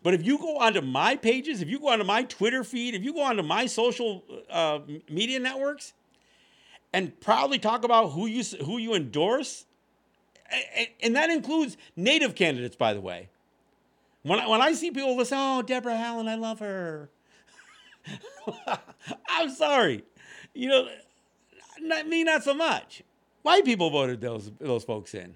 But 0.04 0.14
if 0.14 0.26
you 0.26 0.38
go 0.38 0.58
onto 0.58 0.82
my 0.82 1.16
pages, 1.16 1.62
if 1.62 1.70
you 1.70 1.80
go 1.80 1.88
onto 1.88 2.04
my 2.04 2.24
Twitter 2.24 2.64
feed, 2.66 2.94
if 2.94 3.04
you 3.04 3.14
go 3.14 3.22
onto 3.22 3.42
my 3.42 3.66
social 3.66 4.24
uh, 4.50 4.80
media 5.10 5.40
networks, 5.40 5.94
and 6.92 7.20
proudly 7.22 7.58
talk 7.58 7.84
about 7.84 8.10
who 8.10 8.28
you 8.28 8.44
who 8.64 8.78
you 8.78 8.94
endorse, 8.94 9.66
and, 11.02 11.16
that 11.16 11.30
includes 11.30 11.78
native 11.96 12.36
candidates, 12.36 12.76
by 12.76 12.94
the 12.94 13.02
way. 13.02 13.30
When 14.22 14.40
I, 14.40 14.48
when 14.48 14.62
I 14.62 14.74
see 14.74 14.92
people 14.92 15.16
listen, 15.16 15.38
oh 15.40 15.62
Deborah 15.62 15.96
Allen, 15.96 16.28
I 16.28 16.36
love 16.36 16.60
her. 16.60 17.10
I'm 19.28 19.50
sorry, 19.50 20.04
you 20.54 20.68
know, 20.68 20.88
not 21.80 22.08
me, 22.08 22.26
not 22.26 22.44
so 22.44 22.54
much. 22.54 23.04
White 23.42 23.64
people 23.64 23.90
voted 23.90 24.20
those 24.20 24.52
those 24.60 24.84
folks 24.84 25.14
in. 25.14 25.36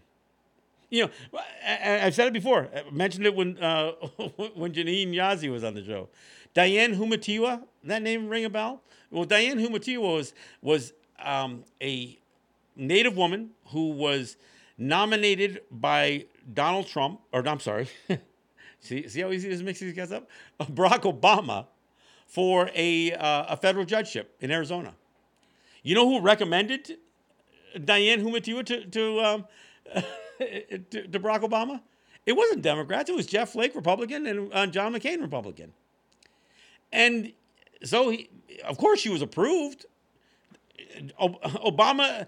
You 0.89 1.05
know, 1.05 1.39
I, 1.65 1.69
have 1.69 2.15
said 2.15 2.27
it 2.27 2.33
before. 2.33 2.69
I 2.73 2.89
mentioned 2.91 3.25
it 3.25 3.35
when 3.35 3.61
uh, 3.61 3.91
when 4.55 4.73
Janene 4.73 5.13
Yazzie 5.13 5.51
was 5.51 5.63
on 5.63 5.73
the 5.73 5.83
show. 5.83 6.09
Diane 6.53 6.95
Humetewa, 6.95 7.63
that 7.83 8.01
name 8.01 8.29
ring 8.29 8.45
a 8.45 8.49
bell? 8.49 8.81
Well, 9.11 9.25
Diane 9.25 9.59
Humetewa 9.59 9.99
was 9.99 10.33
was 10.61 10.93
um, 11.19 11.63
a 11.81 12.17
Native 12.75 13.17
woman 13.17 13.51
who 13.67 13.89
was 13.89 14.37
nominated 14.77 15.61
by 15.71 16.25
Donald 16.53 16.87
Trump, 16.87 17.21
or 17.33 17.45
I'm 17.47 17.59
sorry, 17.59 17.89
see 18.79 19.07
see 19.07 19.21
how 19.21 19.31
easy 19.31 19.49
this 19.49 19.61
mixes 19.61 19.87
these 19.87 19.93
guys 19.93 20.11
up? 20.11 20.29
Barack 20.59 21.01
Obama 21.01 21.67
for 22.27 22.69
a, 22.75 23.13
uh, 23.13 23.45
a 23.49 23.57
federal 23.57 23.85
judgeship 23.85 24.35
in 24.41 24.51
Arizona. 24.51 24.93
You 25.81 25.95
know 25.95 26.07
who 26.07 26.19
recommended 26.19 26.97
Diane 27.83 28.21
Humetewa 28.21 28.65
to, 28.65 28.85
to, 28.85 29.19
um, 29.21 29.45
to, 30.89 31.19
Barack 31.19 31.41
Obama? 31.41 31.81
It 32.25 32.33
wasn't 32.33 32.61
Democrats. 32.61 33.09
It 33.09 33.15
was 33.15 33.25
Jeff 33.25 33.51
Flake, 33.51 33.75
Republican, 33.75 34.27
and 34.27 34.53
uh, 34.53 34.67
John 34.67 34.93
McCain, 34.93 35.21
Republican. 35.21 35.73
And 36.91 37.31
so, 37.83 38.09
he, 38.09 38.29
of 38.65 38.77
course, 38.77 38.99
she 38.99 39.09
was 39.09 39.21
approved. 39.21 39.85
Obama, 41.19 42.25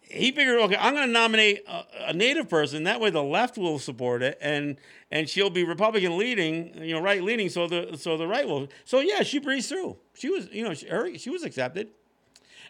he 0.00 0.30
figured, 0.32 0.60
okay, 0.60 0.76
I'm 0.76 0.94
going 0.94 1.06
to 1.06 1.12
nominate 1.12 1.64
a, 1.66 1.84
a, 2.08 2.12
native 2.12 2.48
person. 2.48 2.84
That 2.84 3.00
way, 3.00 3.10
the 3.10 3.22
left 3.22 3.58
will 3.58 3.78
support 3.78 4.22
it, 4.22 4.38
and 4.40 4.76
and 5.10 5.28
she'll 5.28 5.50
be 5.50 5.64
Republican 5.64 6.16
leading, 6.16 6.82
you 6.82 6.94
know, 6.94 7.00
right 7.00 7.22
leaning. 7.22 7.48
So 7.48 7.66
the 7.66 7.96
so 7.98 8.16
the 8.16 8.26
right 8.26 8.46
will. 8.46 8.68
So 8.84 9.00
yeah, 9.00 9.22
she 9.22 9.38
breezed 9.38 9.68
through. 9.68 9.96
She 10.14 10.28
was, 10.30 10.48
you 10.52 10.64
know, 10.64 10.74
she, 10.74 10.86
her, 10.88 11.16
she 11.18 11.30
was 11.30 11.42
accepted. 11.42 11.88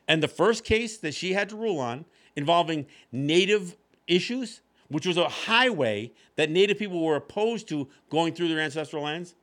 And 0.07 0.23
the 0.23 0.29
first 0.29 0.65
case 0.65 0.99
that 0.99 1.15
she 1.15 1.33
had 1.33 1.49
to 1.51 1.57
rule 1.57 1.79
on 1.79 2.05
involving 2.37 2.87
native 3.11 3.77
issues, 4.07 4.61
which 4.89 5.07
was 5.07 5.17
a 5.17 5.29
highway 5.29 6.13
that 6.37 6.51
native 6.51 6.79
people 6.79 7.05
were 7.05 7.17
opposed 7.17 7.69
to 7.69 7.89
going 8.11 8.35
through 8.35 8.49
their 8.49 8.61
ancestral 8.61 9.03
lands. 9.03 9.35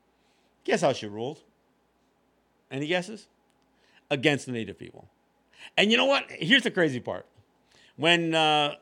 Guess 0.64 0.82
how 0.82 0.93
she 0.93 1.07
ruled? 1.07 1.41
Any 2.70 2.88
guesses? 2.88 3.28
Against 4.09 4.45
the 4.45 4.51
native 4.51 4.78
people. 4.78 5.07
And 5.78 5.91
you 5.91 5.97
know 5.97 6.05
what? 6.05 6.26
Here's 6.30 6.64
the 6.64 6.72
crazy 6.72 6.99
part. 6.99 7.26
When 7.95 8.34
uh, 8.36 8.76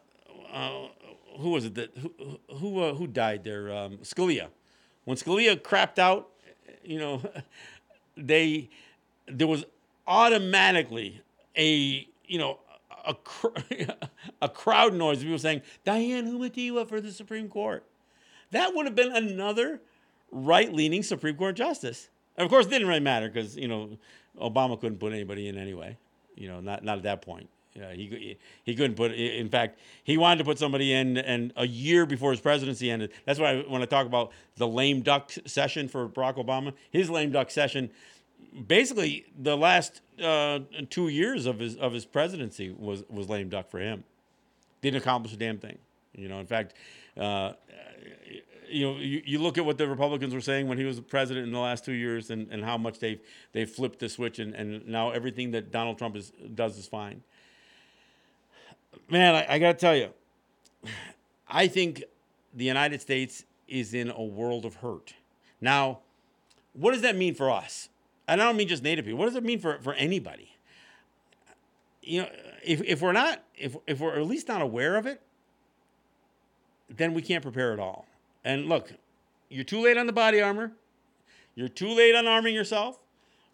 uh, 0.52 0.88
who 1.38 1.52
was 1.52 1.66
it 1.66 1.76
that 1.76 1.98
who 1.98 2.40
who, 2.56 2.82
uh, 2.82 2.94
who 2.94 3.08
died 3.08 3.44
there? 3.44 3.74
Um, 3.74 3.98
Scalia. 3.98 4.48
When 5.06 5.18
Scalia 5.18 5.56
crapped 5.60 6.00
out, 6.00 6.30
you 6.84 7.00
know, 7.00 7.22
they 8.18 8.70
there 9.28 9.48
was 9.48 9.66
automatically 10.08 11.22
a 11.58 12.08
you 12.26 12.40
know 12.40 12.60
a 13.10 13.16
a 14.42 14.50
crowd 14.50 14.94
noise 14.94 15.18
of 15.18 15.24
people 15.24 15.40
saying 15.40 15.62
Dianne 15.86 16.28
Humetewa 16.28 16.88
for 16.88 17.02
the 17.02 17.12
Supreme 17.12 17.50
Court. 17.50 17.84
That 18.52 18.74
would 18.74 18.86
have 18.86 18.96
been 18.96 19.12
another 19.12 19.82
right-leaning 20.32 21.04
Supreme 21.04 21.36
Court 21.36 21.56
justice. 21.56 22.10
And 22.38 22.46
of 22.46 22.50
course, 22.50 22.66
it 22.68 22.70
didn't 22.70 22.88
really 22.88 23.00
matter 23.00 23.28
because 23.30 23.58
you 23.58 23.68
know 23.68 23.98
Obama 24.40 24.80
couldn't 24.80 25.00
put 25.00 25.12
anybody 25.12 25.48
in 25.48 25.58
anyway. 25.58 25.98
You 26.36 26.48
know, 26.48 26.62
not 26.62 26.84
not 26.84 26.98
at 26.98 27.04
that 27.04 27.22
point. 27.22 27.50
Yeah, 27.76 27.94
he 27.94 28.38
he 28.64 28.76
couldn't 28.76 28.96
put. 28.96 29.12
In 29.12 29.50
fact, 29.50 29.80
he 30.04 30.18
wanted 30.18 30.40
to 30.40 30.44
put 30.44 30.58
somebody 30.58 30.94
in, 30.94 31.18
and 31.18 31.54
a 31.56 31.68
year 31.68 32.06
before 32.06 32.32
his 32.32 32.40
presidency 32.40 32.90
ended. 32.90 33.12
That's 33.26 33.40
why 33.40 33.62
when 33.68 33.82
I 33.82 33.86
talk 33.86 34.06
about 34.08 34.32
the 34.58 34.68
lame 34.68 35.02
duck 35.02 35.32
session 35.46 35.88
for 35.88 36.08
Barack 36.08 36.44
Obama, 36.44 36.74
his 36.92 37.10
lame 37.10 37.32
duck 37.32 37.52
session, 37.52 37.90
basically 38.68 39.26
the 39.38 39.56
last 39.56 40.02
uh, 40.22 40.60
two 40.90 41.08
years 41.08 41.46
of 41.46 41.60
his 41.60 41.76
of 41.78 41.94
his 41.94 42.06
presidency 42.06 42.72
was 42.72 43.04
was 43.10 43.30
lame 43.30 43.50
duck 43.50 43.70
for 43.70 43.80
him. 43.80 44.04
Didn't 44.82 45.02
accomplish 45.02 45.34
a 45.34 45.38
damn 45.38 45.58
thing. 45.58 45.78
You 46.14 46.28
know, 46.28 46.40
in 46.40 46.48
fact, 46.48 46.74
uh, 47.18 47.54
you 48.70 48.86
know, 48.86 48.98
you, 48.98 49.22
you 49.26 49.40
look 49.40 49.58
at 49.58 49.66
what 49.66 49.78
the 49.78 49.88
Republicans 49.88 50.34
were 50.34 50.42
saying 50.42 50.68
when 50.68 50.78
he 50.78 50.86
was 50.86 51.00
president 51.00 51.46
in 51.48 51.54
the 51.54 51.60
last 51.60 51.86
two 51.86 51.94
years, 51.94 52.30
and, 52.30 52.48
and 52.52 52.64
how 52.64 52.78
much 52.78 53.00
they've 53.00 53.20
they 53.52 53.66
flipped 53.66 54.00
the 54.00 54.10
switch, 54.10 54.40
and, 54.40 54.54
and 54.54 54.88
now 54.88 55.12
everything 55.12 55.52
that 55.52 55.72
Donald 55.72 55.98
Trump 55.98 56.16
is 56.16 56.32
does 56.56 56.78
is 56.78 56.88
fine. 56.88 57.24
Man, 59.10 59.36
I, 59.36 59.56
I 59.56 59.60
got 59.60 59.74
to 59.74 59.78
tell 59.78 59.96
you, 59.96 60.10
I 61.48 61.68
think 61.68 62.04
the 62.54 62.66
United 62.66 63.02
States 63.02 63.44
is 63.68 63.94
in 63.94 64.10
a 64.10 64.24
world 64.24 64.66
of 64.66 64.76
hurt. 64.76 65.14
Now, 65.62 66.00
what 66.74 66.92
does 66.92 67.02
that 67.02 67.16
mean 67.16 67.36
for 67.36 67.50
us? 67.52 67.90
And 68.30 68.40
I 68.40 68.46
don't 68.46 68.58
mean 68.58 68.68
just 68.68 68.84
Native 68.84 69.06
people. 69.06 69.18
What 69.18 69.26
does 69.26 69.36
it 69.36 69.44
mean 69.44 69.60
for, 69.60 69.80
for 69.82 69.94
anybody? 69.94 70.54
You 72.04 72.22
know, 72.22 72.30
if, 72.64 72.80
if 72.84 73.02
we're 73.02 73.12
not, 73.12 73.44
if, 73.58 73.76
if 73.88 74.00
we're 74.00 74.16
at 74.16 74.26
least 74.26 74.48
not 74.48 74.62
aware 74.62 74.98
of 74.98 75.08
it, 75.08 75.20
then 76.90 77.16
we 77.16 77.24
can't 77.24 77.42
prepare 77.42 77.74
at 77.74 77.80
all. 77.80 78.06
And 78.46 78.68
look, 78.68 78.94
you're 79.50 79.64
too 79.64 79.82
late 79.82 79.98
on 79.98 80.06
the 80.06 80.14
body 80.14 80.42
armor. 80.42 80.72
You're 81.56 81.70
too 81.70 81.90
late 81.90 82.14
on 82.14 82.28
arming 82.28 82.54
yourself. 82.54 83.00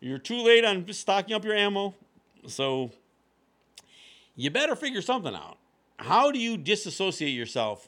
You're 0.02 0.18
too 0.18 0.44
late 0.44 0.66
on 0.66 0.92
stocking 0.92 1.34
up 1.34 1.46
your 1.46 1.56
ammo. 1.56 1.96
So 2.46 2.92
you 4.36 4.50
better 4.50 4.76
figure 4.76 5.02
something 5.02 5.34
out. 5.34 5.58
How 5.98 6.32
do 6.32 6.40
you 6.40 6.58
disassociate 6.58 7.34
yourself 7.34 7.88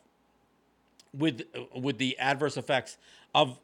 with 1.13 1.41
with 1.75 1.97
the 1.97 2.17
adverse 2.17 2.55
effects 2.55 2.97
of 3.35 3.59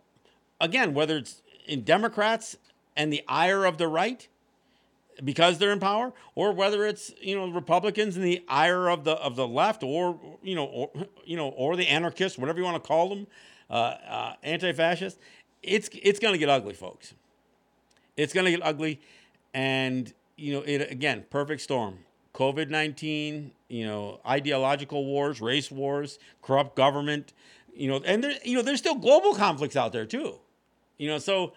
again, 0.59 0.93
whether 0.93 1.17
it's 1.17 1.41
in 1.65 1.83
Democrats 1.83 2.57
and 2.95 3.11
the 3.11 3.23
ire 3.27 3.65
of 3.65 3.77
the 3.77 3.87
right 3.87 4.27
because 5.23 5.57
they're 5.57 5.71
in 5.71 5.79
power, 5.79 6.13
or 6.35 6.51
whether 6.53 6.85
it's 6.85 7.13
you 7.21 7.35
know 7.35 7.47
Republicans 7.49 8.15
and 8.15 8.25
the 8.25 8.43
ire 8.47 8.89
of 8.89 9.03
the 9.03 9.13
of 9.13 9.35
the 9.35 9.47
left, 9.47 9.83
or 9.83 10.19
you 10.41 10.55
know, 10.55 10.65
or 10.65 10.91
you 11.25 11.37
know, 11.37 11.49
or 11.49 11.75
the 11.75 11.87
anarchists, 11.87 12.37
whatever 12.37 12.59
you 12.59 12.65
want 12.65 12.81
to 12.81 12.87
call 12.87 13.09
them, 13.09 13.27
uh, 13.69 13.73
uh, 13.73 14.33
anti-fascist. 14.43 15.19
It's 15.61 15.89
it's 16.01 16.19
going 16.19 16.33
to 16.33 16.37
get 16.37 16.49
ugly, 16.49 16.73
folks. 16.73 17.13
It's 18.17 18.33
going 18.33 18.45
to 18.45 18.51
get 18.51 18.61
ugly, 18.63 19.01
and 19.53 20.13
you 20.35 20.53
know, 20.53 20.61
it 20.61 20.91
again, 20.91 21.25
perfect 21.29 21.61
storm. 21.61 21.99
COVID 22.33 22.69
nineteen, 22.69 23.51
you 23.67 23.85
know, 23.85 24.19
ideological 24.27 25.05
wars, 25.05 25.39
race 25.39 25.69
wars, 25.69 26.17
corrupt 26.41 26.75
government, 26.75 27.33
you 27.75 27.87
know, 27.87 28.01
and 28.05 28.23
there, 28.23 28.33
you 28.43 28.55
know, 28.55 28.63
there's 28.63 28.79
still 28.79 28.95
global 28.95 29.35
conflicts 29.35 29.75
out 29.75 29.93
there 29.93 30.05
too, 30.05 30.39
you 30.97 31.07
know. 31.07 31.19
So 31.19 31.53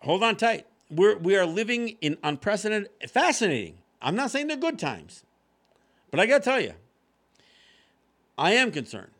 hold 0.00 0.22
on 0.22 0.36
tight 0.36 0.66
we're, 0.90 1.16
we 1.16 1.36
are 1.36 1.46
living 1.46 1.96
in 2.00 2.18
unprecedented, 2.22 2.90
fascinating. 3.08 3.78
I'm 4.00 4.14
not 4.14 4.30
saying 4.30 4.48
they're 4.48 4.56
good 4.56 4.78
times, 4.78 5.24
but 6.10 6.20
I 6.20 6.26
got 6.26 6.38
to 6.38 6.44
tell 6.44 6.60
you, 6.60 6.74
I 8.36 8.52
am 8.52 8.70
concerned. 8.70 9.10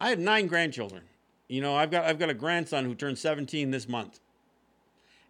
I 0.00 0.10
have 0.10 0.18
nine 0.18 0.46
grandchildren. 0.46 1.02
You 1.48 1.60
know, 1.60 1.74
I've 1.74 1.90
got 1.90 2.04
I've 2.04 2.18
got 2.18 2.28
a 2.28 2.34
grandson 2.34 2.84
who 2.84 2.94
turned 2.94 3.18
17 3.18 3.70
this 3.70 3.88
month, 3.88 4.20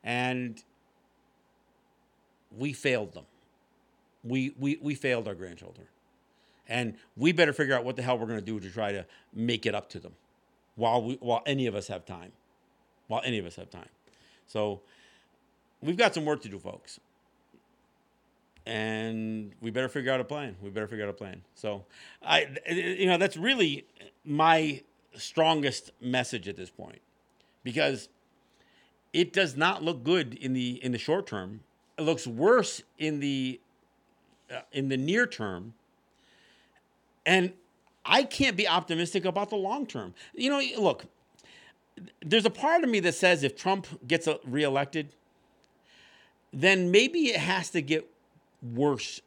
and 0.02 0.62
we 2.56 2.72
failed 2.72 3.12
them. 3.12 3.24
We 4.24 4.52
we 4.58 4.78
we 4.82 4.94
failed 4.96 5.28
our 5.28 5.34
grandchildren, 5.34 5.86
and 6.68 6.96
we 7.16 7.30
better 7.30 7.52
figure 7.52 7.74
out 7.74 7.84
what 7.84 7.94
the 7.94 8.02
hell 8.02 8.18
we're 8.18 8.26
going 8.26 8.40
to 8.40 8.44
do 8.44 8.58
to 8.58 8.68
try 8.68 8.90
to 8.90 9.06
make 9.32 9.64
it 9.64 9.76
up 9.76 9.88
to 9.90 10.00
them, 10.00 10.14
while 10.74 11.02
we 11.02 11.14
while 11.20 11.42
any 11.46 11.66
of 11.66 11.76
us 11.76 11.86
have 11.86 12.04
time, 12.04 12.32
while 13.06 13.22
any 13.24 13.38
of 13.38 13.46
us 13.46 13.54
have 13.54 13.70
time. 13.70 13.88
So 14.48 14.80
we've 15.80 15.96
got 15.96 16.14
some 16.14 16.24
work 16.24 16.42
to 16.42 16.48
do, 16.48 16.58
folks. 16.58 16.98
And 18.66 19.52
we 19.62 19.70
better 19.70 19.88
figure 19.88 20.12
out 20.12 20.20
a 20.20 20.24
plan. 20.24 20.56
We 20.60 20.68
better 20.68 20.88
figure 20.88 21.04
out 21.04 21.10
a 21.10 21.14
plan. 21.14 21.42
So, 21.54 21.84
I, 22.22 22.48
you 22.68 23.06
know, 23.06 23.16
that's 23.16 23.36
really 23.36 23.86
my 24.24 24.82
strongest 25.14 25.92
message 26.02 26.48
at 26.48 26.56
this 26.56 26.68
point, 26.68 27.00
because 27.64 28.10
it 29.14 29.32
does 29.32 29.56
not 29.56 29.82
look 29.82 30.04
good 30.04 30.34
in 30.34 30.52
the 30.52 30.84
in 30.84 30.92
the 30.92 30.98
short 30.98 31.26
term. 31.26 31.60
It 31.96 32.02
looks 32.02 32.26
worse 32.26 32.82
in 32.98 33.20
the 33.20 33.58
uh, 34.50 34.60
in 34.70 34.90
the 34.90 34.98
near 34.98 35.26
term. 35.26 35.72
And 37.24 37.54
I 38.04 38.22
can't 38.24 38.56
be 38.56 38.68
optimistic 38.68 39.24
about 39.24 39.48
the 39.48 39.56
long 39.56 39.86
term. 39.86 40.12
You 40.34 40.50
know, 40.50 40.62
look, 40.78 41.06
there's 42.24 42.46
a 42.46 42.50
part 42.50 42.84
of 42.84 42.90
me 42.90 43.00
that 43.00 43.14
says 43.14 43.42
if 43.42 43.56
Trump 43.56 43.86
gets 44.06 44.28
reelected, 44.44 45.14
then 46.52 46.90
maybe 46.90 47.28
it 47.28 47.36
has 47.36 47.70
to 47.70 47.82
get 47.82 48.10
worse. 48.62 49.20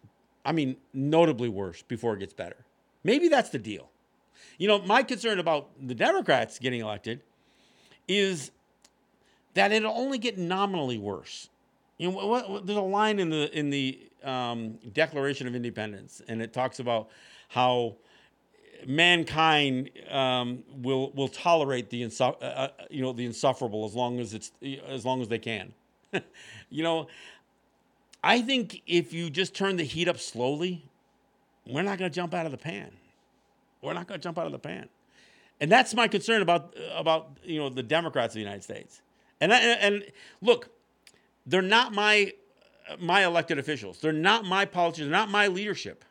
I 0.43 0.51
mean, 0.51 0.77
notably 0.93 1.49
worse 1.49 1.81
before 1.83 2.15
it 2.15 2.19
gets 2.19 2.33
better. 2.33 2.57
Maybe 3.03 3.27
that's 3.27 3.49
the 3.49 3.59
deal. 3.59 3.89
You 4.57 4.67
know, 4.67 4.79
my 4.79 5.03
concern 5.03 5.39
about 5.39 5.69
the 5.79 5.95
Democrats 5.95 6.59
getting 6.59 6.81
elected 6.81 7.21
is 8.07 8.51
that 9.53 9.71
it'll 9.71 9.97
only 9.97 10.17
get 10.17 10.37
nominally 10.37 10.97
worse. 10.97 11.49
You 11.97 12.09
know, 12.11 12.25
what, 12.25 12.49
what, 12.49 12.65
there's 12.65 12.77
a 12.77 12.81
line 12.81 13.19
in 13.19 13.29
the 13.29 13.57
in 13.57 13.69
the 13.69 13.99
um, 14.23 14.79
Declaration 14.93 15.47
of 15.47 15.55
Independence, 15.55 16.21
and 16.27 16.41
it 16.41 16.53
talks 16.53 16.79
about 16.79 17.09
how 17.49 17.97
mankind 18.87 19.89
um, 20.09 20.63
will 20.81 21.11
will 21.11 21.27
tolerate 21.27 21.89
the 21.89 22.03
insu- 22.03 22.35
uh, 22.41 22.45
uh 22.45 22.67
you 22.89 23.01
know 23.01 23.13
the 23.13 23.25
insufferable 23.25 23.85
as 23.85 23.93
long 23.93 24.19
as 24.19 24.33
it's 24.33 24.51
as 24.87 25.05
long 25.05 25.21
as 25.21 25.27
they 25.27 25.39
can. 25.39 25.73
you 26.69 26.83
know, 26.83 27.07
I 28.23 28.41
think 28.41 28.81
if 28.87 29.13
you 29.13 29.29
just 29.29 29.55
turn 29.55 29.77
the 29.77 29.83
heat 29.83 30.07
up 30.07 30.19
slowly, 30.19 30.83
we're 31.67 31.83
not 31.83 31.97
going 31.97 32.11
to 32.11 32.15
jump 32.15 32.33
out 32.33 32.45
of 32.45 32.51
the 32.51 32.57
pan. 32.57 32.91
We're 33.81 33.93
not 33.93 34.07
going 34.07 34.19
to 34.19 34.23
jump 34.23 34.37
out 34.37 34.45
of 34.45 34.51
the 34.51 34.59
pan. 34.59 34.89
And 35.59 35.71
that's 35.71 35.93
my 35.93 36.07
concern 36.07 36.41
about 36.41 36.75
about 36.93 37.37
you 37.43 37.59
know 37.59 37.69
the 37.69 37.83
Democrats 37.83 38.33
of 38.33 38.35
the 38.35 38.41
United 38.41 38.63
States. 38.63 39.01
And 39.39 39.53
I, 39.53 39.59
and 39.59 40.03
look, 40.41 40.69
they're 41.45 41.61
not 41.61 41.93
my 41.93 42.33
my 42.99 43.25
elected 43.25 43.59
officials. 43.59 43.99
They're 43.99 44.11
not 44.11 44.45
my 44.45 44.65
politicians. 44.65 45.09
They're 45.09 45.19
not 45.19 45.29
my 45.29 45.47
leadership. 45.47 46.03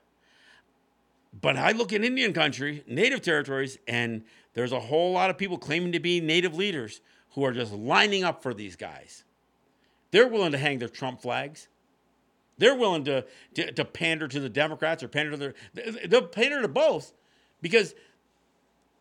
But 1.38 1.56
I 1.56 1.72
look 1.72 1.92
at 1.92 2.02
Indian 2.02 2.32
country, 2.32 2.82
native 2.86 3.22
territories, 3.22 3.78
and 3.86 4.24
there's 4.54 4.72
a 4.72 4.80
whole 4.80 5.12
lot 5.12 5.30
of 5.30 5.38
people 5.38 5.58
claiming 5.58 5.92
to 5.92 6.00
be 6.00 6.20
native 6.20 6.54
leaders 6.54 7.00
who 7.30 7.44
are 7.44 7.52
just 7.52 7.72
lining 7.72 8.24
up 8.24 8.42
for 8.42 8.52
these 8.52 8.76
guys. 8.76 9.24
They're 10.10 10.26
willing 10.26 10.52
to 10.52 10.58
hang 10.58 10.80
their 10.80 10.88
Trump 10.88 11.22
flags. 11.22 11.68
They're 12.58 12.74
willing 12.74 13.04
to, 13.04 13.24
to, 13.54 13.72
to 13.72 13.84
pander 13.84 14.28
to 14.28 14.40
the 14.40 14.48
Democrats 14.48 15.02
or 15.02 15.08
pander 15.08 15.30
to 15.30 15.36
their, 15.36 15.54
they'll 16.08 16.26
pander 16.26 16.60
to 16.60 16.68
both 16.68 17.12
because 17.62 17.94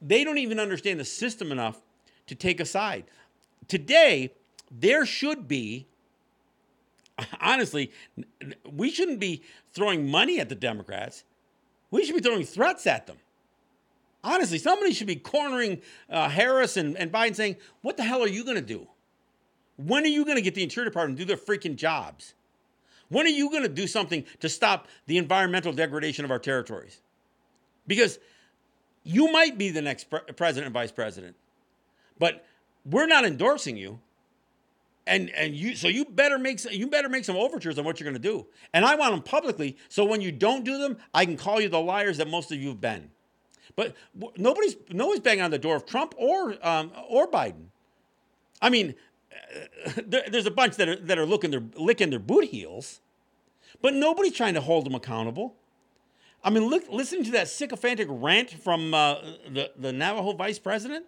they 0.01 0.23
don't 0.23 0.37
even 0.37 0.59
understand 0.59 0.99
the 0.99 1.05
system 1.05 1.51
enough 1.51 1.81
to 2.27 2.35
take 2.35 2.59
a 2.59 2.65
side. 2.65 3.05
Today, 3.67 4.33
there 4.71 5.05
should 5.05 5.47
be, 5.47 5.87
honestly, 7.41 7.91
we 8.71 8.91
shouldn't 8.91 9.19
be 9.19 9.41
throwing 9.73 10.09
money 10.09 10.39
at 10.39 10.47
the 10.47 10.55
Democrats. 10.55 11.23
We 11.91 12.05
should 12.05 12.15
be 12.15 12.21
throwing 12.21 12.45
threats 12.45 12.85
at 12.87 13.07
them. 13.07 13.17
Honestly, 14.23 14.57
somebody 14.57 14.93
should 14.93 15.07
be 15.07 15.15
cornering 15.15 15.81
uh, 16.09 16.29
Harris 16.29 16.77
and, 16.77 16.97
and 16.97 17.11
Biden 17.11 17.35
saying, 17.35 17.55
What 17.81 17.97
the 17.97 18.03
hell 18.03 18.21
are 18.21 18.27
you 18.27 18.43
going 18.43 18.57
to 18.57 18.61
do? 18.61 18.87
When 19.77 20.03
are 20.03 20.07
you 20.07 20.25
going 20.25 20.35
to 20.35 20.41
get 20.41 20.55
the 20.55 20.63
Interior 20.63 20.89
Department 20.89 21.17
to 21.17 21.25
do 21.25 21.27
their 21.27 21.37
freaking 21.37 21.77
jobs? 21.77 22.33
When 23.07 23.25
are 23.25 23.29
you 23.29 23.49
going 23.49 23.63
to 23.63 23.69
do 23.69 23.87
something 23.87 24.25
to 24.39 24.49
stop 24.49 24.87
the 25.07 25.17
environmental 25.17 25.73
degradation 25.73 26.25
of 26.25 26.31
our 26.31 26.39
territories? 26.39 27.01
Because 27.87 28.19
you 29.03 29.31
might 29.31 29.57
be 29.57 29.69
the 29.69 29.81
next 29.81 30.09
pre- 30.09 30.19
president 30.35 30.67
and 30.67 30.73
vice 30.73 30.91
president, 30.91 31.35
but 32.19 32.45
we're 32.85 33.07
not 33.07 33.25
endorsing 33.25 33.77
you. 33.77 33.99
And, 35.09 35.31
and 35.31 35.55
you 35.55 35.75
so 35.75 35.87
you 35.87 36.05
better 36.05 36.37
make 36.37 36.63
you 36.71 36.85
better 36.85 37.09
make 37.09 37.25
some 37.25 37.35
overtures 37.35 37.79
on 37.79 37.83
what 37.83 37.99
you're 37.99 38.05
going 38.05 38.21
to 38.21 38.29
do. 38.29 38.45
And 38.73 38.85
I 38.85 38.93
want 38.93 39.11
them 39.11 39.23
publicly 39.23 39.75
so 39.89 40.05
when 40.05 40.21
you 40.21 40.31
don't 40.31 40.63
do 40.63 40.77
them, 40.77 40.97
I 41.15 41.25
can 41.25 41.35
call 41.35 41.59
you 41.59 41.67
the 41.67 41.81
liars 41.81 42.17
that 42.17 42.27
most 42.27 42.51
of 42.51 42.61
you 42.61 42.69
have 42.69 42.79
been. 42.79 43.09
But 43.75 43.95
nobody's 44.37 44.75
nobody's 44.89 45.21
banging 45.21 45.41
on 45.41 45.49
the 45.49 45.57
door 45.57 45.75
of 45.75 45.87
Trump 45.87 46.13
or 46.15 46.55
um, 46.61 46.91
or 47.09 47.27
Biden. 47.27 47.69
I 48.61 48.69
mean, 48.69 48.93
there, 49.97 50.23
there's 50.29 50.45
a 50.45 50.51
bunch 50.51 50.75
that 50.75 50.87
are 50.87 50.95
that 50.97 51.17
are 51.17 51.25
looking 51.25 51.49
their 51.49 51.63
licking 51.75 52.11
their 52.11 52.19
boot 52.19 52.45
heels, 52.45 53.01
but 53.81 53.95
nobody's 53.95 54.33
trying 54.33 54.53
to 54.53 54.61
hold 54.61 54.85
them 54.85 54.93
accountable. 54.93 55.55
I 56.43 56.51
mean, 56.51 56.67
look, 56.69 56.83
listen 56.89 57.23
to 57.23 57.31
that 57.31 57.47
sycophantic 57.47 58.07
rant 58.11 58.51
from 58.51 58.93
uh, 58.93 59.15
the 59.51 59.71
the 59.75 59.91
Navajo 59.91 60.33
vice 60.33 60.59
president, 60.59 61.05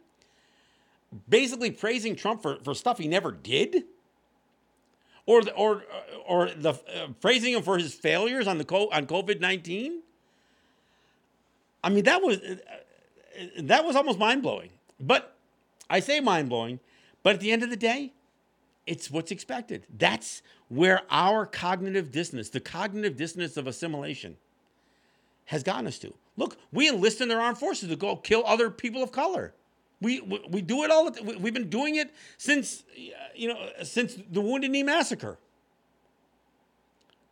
basically 1.30 1.72
praising 1.72 2.16
Trump 2.16 2.42
for, 2.42 2.58
for 2.64 2.74
stuff 2.74 2.98
he 2.98 3.08
never 3.08 3.32
did, 3.32 3.84
or 5.26 5.44
the, 5.44 5.54
or 5.54 5.84
or 6.28 6.50
the 6.50 6.72
uh, 6.72 7.08
praising 7.20 7.54
him 7.54 7.64
for 7.64 7.78
his 7.78 7.94
failures 7.94 8.48
on 8.48 8.58
the 8.58 8.66
on 8.68 9.06
COVID 9.06 9.40
nineteen. 9.40 10.02
I 11.84 11.90
mean, 11.90 12.04
that 12.04 12.22
was 12.22 12.38
uh, 12.38 12.56
that 13.60 13.86
was 13.86 13.96
almost 13.96 14.20
mind 14.20 14.42
blowing. 14.42 14.70
But 15.00 15.36
I 15.90 16.00
say 16.00 16.20
mind 16.20 16.50
blowing, 16.50 16.80
but 17.24 17.36
at 17.36 17.40
the 17.40 17.52
end 17.52 17.64
of 17.64 17.70
the 17.70 17.76
day, 17.76 18.14
it's 18.86 19.12
what's 19.12 19.32
expected. 19.32 19.86
That's 19.98 20.42
where 20.70 21.02
our 21.10 21.46
cognitive 21.46 22.12
dissonance, 22.12 22.50
the 22.50 22.60
cognitive 22.60 23.18
dissonance 23.18 23.58
of 23.58 23.68
assimilation, 23.68 24.38
has 25.46 25.64
gotten 25.64 25.88
us 25.88 26.00
to. 26.00 26.14
Look, 26.38 26.58
we 26.72 26.88
enlist 26.88 27.20
in 27.20 27.28
their 27.28 27.42
armed 27.42 27.58
forces 27.58 27.90
to 27.90 27.96
go 27.96 28.16
kill 28.16 28.44
other 28.46 28.70
people 28.70 29.04
of 29.04 29.12
color. 29.12 29.54
We, 30.02 30.20
we, 30.20 30.42
we 30.50 30.62
do 30.62 30.84
it 30.84 30.92
all. 30.92 31.12
We've 31.40 31.54
been 31.54 31.70
doing 31.70 31.96
it 31.96 32.14
since 32.38 32.84
uh, 32.98 33.12
you 33.36 33.48
know 33.48 33.70
since 33.84 34.18
the 34.30 34.42
Wounded 34.42 34.72
Knee 34.72 34.84
massacre. 34.84 35.38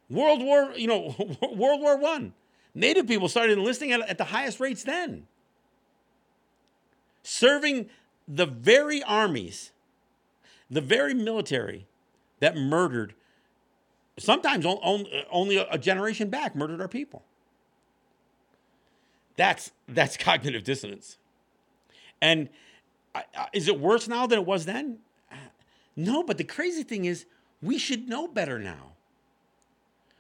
World 0.10 0.42
War, 0.42 0.72
you 0.76 0.88
know, 0.88 1.16
World 1.54 1.82
War 1.82 1.98
One. 1.98 2.34
Native 2.76 3.08
people 3.08 3.28
started 3.28 3.58
enlisting 3.58 3.92
at, 3.92 4.02
at 4.02 4.18
the 4.18 4.26
highest 4.26 4.60
rates 4.60 4.84
then. 4.84 5.28
Serving 7.24 7.90
the 8.28 8.46
very 8.46 9.04
armies 9.04 9.72
the 10.70 10.82
very 10.82 11.14
military 11.14 11.88
that 12.40 12.56
murdered, 12.56 13.14
sometimes 14.18 14.66
uh, 14.66 14.76
only 15.32 15.58
a 15.58 15.78
generation 15.78 16.30
back, 16.30 16.56
murdered 16.56 16.82
our 16.82 16.88
people. 16.88 17.24
That's 19.36 19.72
that's 19.88 20.18
cognitive 20.30 20.64
dissonance. 20.64 21.18
And 22.22 22.50
is 23.54 23.68
it 23.68 23.80
worse 23.80 24.08
now 24.08 24.28
than 24.28 24.40
it 24.40 24.46
was 24.46 24.66
then? 24.66 25.00
No, 25.96 26.24
but 26.24 26.38
the 26.38 26.44
crazy 26.44 26.84
thing 26.84 27.06
is, 27.06 27.26
we 27.62 27.78
should 27.78 28.08
know 28.08 28.28
better 28.28 28.58
now. 28.60 28.94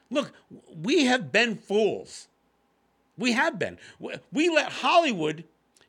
Look, 0.09 0.33
we 0.81 1.05
have 1.05 1.31
been 1.31 1.55
fools. 1.55 2.27
We 3.17 3.33
have 3.33 3.59
been. 3.59 3.77
We 4.31 4.49
let 4.49 4.71
Hollywood 4.71 5.43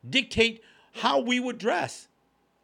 dictate 0.09 0.63
how 0.93 1.21
we 1.21 1.41
would 1.41 1.59
dress. 1.59 2.09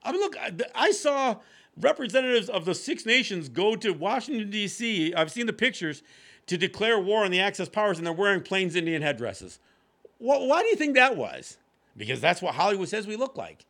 I 0.05 0.13
mean, 0.13 0.21
look, 0.21 0.37
I 0.75 0.91
saw 0.93 1.37
representatives 1.81 2.49
of 2.49 2.65
the 2.65 2.75
Six 2.75 3.07
Nations 3.07 3.49
go 3.49 3.75
to 3.77 3.93
Washington, 3.93 4.51
D.C. 4.51 5.15
I've 5.15 5.33
seen 5.33 5.47
the 5.47 5.53
pictures 5.53 6.03
to 6.47 6.57
declare 6.57 6.99
war 6.99 7.25
on 7.25 7.31
the 7.31 7.41
Axis 7.41 7.69
powers, 7.69 7.99
and 7.99 8.07
they're 8.07 8.13
wearing 8.13 8.41
Plains 8.41 8.77
Indian 8.77 9.03
headdresses. 9.03 9.59
Why 10.19 10.63
do 10.63 10.69
you 10.69 10.77
think 10.77 10.95
that 10.95 11.17
was? 11.17 11.59
Because 11.97 12.21
that's 12.21 12.43
what 12.43 12.55
Hollywood 12.55 12.89
says 12.89 13.07
we 13.07 13.17
look 13.17 13.37
like. 13.37 13.65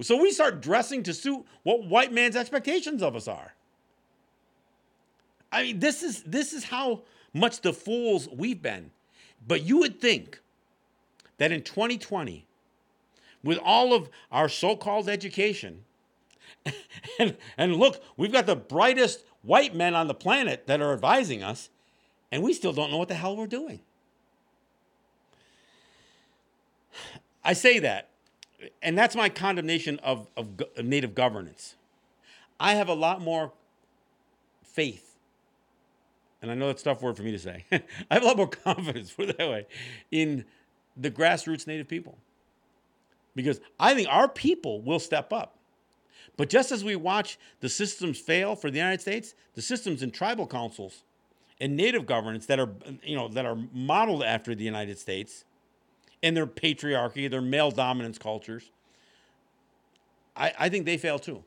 So 0.00 0.20
we 0.20 0.32
start 0.32 0.60
dressing 0.60 1.02
to 1.04 1.14
suit 1.14 1.44
what 1.62 1.84
white 1.86 2.12
man's 2.12 2.36
expectations 2.36 3.02
of 3.02 3.14
us 3.14 3.28
are. 3.28 3.54
I 5.52 5.64
mean, 5.64 5.80
this 5.80 6.02
is 6.02 6.22
this 6.22 6.52
is 6.52 6.64
how 6.64 7.02
much 7.34 7.60
the 7.60 7.72
fools 7.72 8.28
we've 8.32 8.60
been. 8.60 8.90
But 9.46 9.62
you 9.62 9.78
would 9.78 10.00
think 10.00 10.40
that 11.38 11.52
in 11.52 11.62
2020, 11.62 12.46
with 13.42 13.58
all 13.62 13.92
of 13.92 14.08
our 14.30 14.48
so-called 14.48 15.08
education, 15.08 15.84
and, 17.18 17.36
and 17.58 17.76
look, 17.76 18.02
we've 18.16 18.32
got 18.32 18.46
the 18.46 18.56
brightest 18.56 19.24
white 19.42 19.74
men 19.74 19.94
on 19.94 20.06
the 20.06 20.14
planet 20.14 20.66
that 20.68 20.80
are 20.80 20.92
advising 20.92 21.42
us, 21.42 21.68
and 22.30 22.42
we 22.42 22.52
still 22.52 22.72
don't 22.72 22.90
know 22.90 22.98
what 22.98 23.08
the 23.08 23.14
hell 23.14 23.36
we're 23.36 23.46
doing. 23.46 23.80
I 27.44 27.52
say 27.54 27.78
that, 27.80 28.08
and 28.82 28.96
that's 28.96 29.16
my 29.16 29.28
condemnation 29.28 29.98
of, 30.02 30.28
of, 30.36 30.48
of 30.76 30.84
native 30.84 31.14
governance. 31.14 31.74
I 32.60 32.74
have 32.74 32.88
a 32.88 32.94
lot 32.94 33.20
more 33.20 33.52
faith, 34.62 35.16
and 36.40 36.50
I 36.50 36.54
know 36.54 36.68
that's 36.68 36.82
a 36.82 36.84
tough 36.84 37.02
word 37.02 37.16
for 37.16 37.22
me 37.22 37.32
to 37.32 37.38
say. 37.38 37.64
I 37.72 38.14
have 38.14 38.22
a 38.22 38.26
lot 38.26 38.36
more 38.36 38.48
confidence, 38.64 39.12
put 39.12 39.30
it 39.30 39.38
that 39.38 39.48
way, 39.48 39.66
in 40.10 40.44
the 40.96 41.10
grassroots 41.10 41.66
native 41.66 41.88
people. 41.88 42.16
Because 43.34 43.60
I 43.80 43.94
think 43.94 44.08
our 44.10 44.28
people 44.28 44.82
will 44.82 44.98
step 44.98 45.32
up. 45.32 45.56
But 46.36 46.48
just 46.48 46.70
as 46.72 46.84
we 46.84 46.96
watch 46.96 47.38
the 47.60 47.68
systems 47.68 48.18
fail 48.18 48.54
for 48.54 48.70
the 48.70 48.78
United 48.78 49.00
States, 49.00 49.34
the 49.54 49.62
systems 49.62 50.02
in 50.02 50.10
tribal 50.10 50.46
councils 50.46 51.02
and 51.60 51.76
native 51.76 52.06
governance 52.06 52.46
that 52.46 52.58
are, 52.58 52.70
you 53.02 53.16
know, 53.16 53.28
that 53.28 53.46
are 53.46 53.56
modeled 53.72 54.22
after 54.22 54.54
the 54.54 54.64
United 54.64 54.98
States 54.98 55.44
and 56.22 56.36
their 56.36 56.46
patriarchy, 56.46 57.30
their 57.30 57.42
male 57.42 57.70
dominance 57.70 58.18
cultures, 58.18 58.70
I, 60.36 60.52
I 60.58 60.68
think 60.68 60.86
they 60.86 60.96
fail 60.96 61.18
too. 61.18 61.42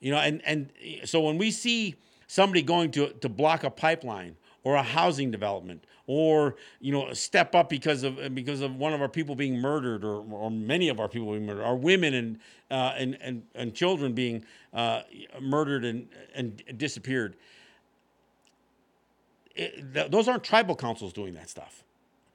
You 0.00 0.10
know, 0.12 0.18
and, 0.18 0.42
and 0.44 0.70
so 1.04 1.20
when 1.20 1.38
we 1.38 1.50
see 1.50 1.94
somebody 2.26 2.62
going 2.62 2.90
to, 2.92 3.10
to 3.20 3.28
block 3.28 3.62
a 3.62 3.70
pipeline 3.70 4.36
or 4.64 4.74
a 4.74 4.82
housing 4.82 5.30
development 5.30 5.84
or 6.06 6.56
you 6.80 6.92
know 6.92 7.12
step 7.12 7.54
up 7.54 7.68
because 7.68 8.02
of 8.02 8.34
because 8.34 8.60
of 8.60 8.76
one 8.76 8.92
of 8.92 9.00
our 9.00 9.08
people 9.08 9.34
being 9.34 9.58
murdered 9.60 10.04
or, 10.04 10.22
or 10.32 10.50
many 10.50 10.88
of 10.88 10.98
our 10.98 11.08
people 11.08 11.30
being 11.30 11.46
murdered 11.46 11.62
our 11.62 11.76
women 11.76 12.14
and 12.14 12.38
uh, 12.70 12.94
and, 12.96 13.16
and 13.20 13.42
and 13.54 13.74
children 13.74 14.12
being 14.12 14.44
uh, 14.74 15.02
murdered 15.40 15.84
and 15.84 16.08
and 16.34 16.62
disappeared 16.76 17.36
it, 19.54 19.94
th- 19.94 20.10
those 20.10 20.26
aren't 20.28 20.42
tribal 20.42 20.74
councils 20.74 21.12
doing 21.12 21.34
that 21.34 21.48
stuff 21.48 21.84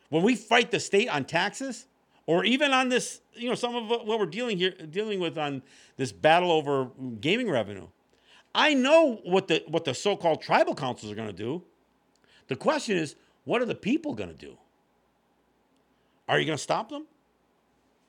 when 0.10 0.24
we 0.24 0.36
fight 0.36 0.72
the 0.72 0.80
state 0.80 1.10
on 1.10 1.26
taxes 1.26 1.88
or 2.26 2.44
even 2.46 2.72
on 2.72 2.90
this 2.90 3.22
you 3.34 3.50
know 3.50 3.56
some 3.56 3.76
of 3.76 3.88
what 3.88 4.20
we're 4.20 4.26
dealing 4.26 4.58
here 4.58 4.72
dealing 4.90 5.20
with 5.20 5.38
on 5.38 5.62
this 5.98 6.12
battle 6.12 6.52
over 6.52 6.90
gaming 7.22 7.50
revenue 7.50 7.88
i 8.54 8.74
know 8.74 9.20
what 9.24 9.48
the 9.48 9.64
what 9.68 9.86
the 9.86 9.94
so-called 9.94 10.42
tribal 10.42 10.76
councils 10.76 11.12
are 11.12 11.16
going 11.16 11.28
to 11.28 11.34
do 11.34 11.64
the 12.48 12.56
question 12.56 12.98
is 12.98 13.16
what 13.48 13.62
are 13.62 13.66
the 13.66 13.76
people 13.76 14.14
going 14.14 14.30
to 14.30 14.36
do? 14.36 14.58
Are 16.28 16.38
you 16.38 16.46
going 16.46 16.58
to 16.58 16.64
stop 16.64 16.90
them? 16.90 17.06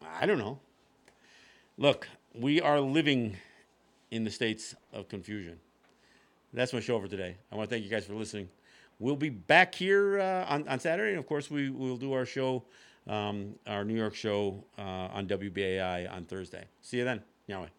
I 0.04 0.26
don't 0.26 0.38
know. 0.38 0.58
Look, 1.76 2.08
we 2.34 2.60
are 2.60 2.80
living 2.80 3.36
in 4.10 4.24
the 4.24 4.30
states 4.30 4.74
of 4.92 5.08
confusion. 5.08 5.60
That's 6.52 6.72
my 6.72 6.80
show 6.80 6.98
for 6.98 7.06
today. 7.06 7.36
I 7.52 7.56
want 7.56 7.70
to 7.70 7.74
thank 7.76 7.84
you 7.84 7.90
guys 7.90 8.04
for 8.04 8.14
listening. 8.14 8.48
We'll 8.98 9.16
be 9.16 9.30
back 9.30 9.74
here 9.74 10.20
uh, 10.20 10.44
on, 10.48 10.66
on 10.68 10.80
Saturday. 10.80 11.10
And 11.10 11.18
of 11.18 11.26
course, 11.26 11.50
we 11.50 11.70
will 11.70 11.96
do 11.96 12.12
our 12.12 12.26
show, 12.26 12.64
um, 13.06 13.54
our 13.66 13.84
New 13.84 13.94
York 13.96 14.14
show 14.14 14.64
uh, 14.76 14.82
on 14.82 15.26
WBAI 15.26 16.12
on 16.12 16.24
Thursday. 16.24 16.64
See 16.82 16.98
you 16.98 17.04
then. 17.04 17.22
Nya:weh. 17.48 17.77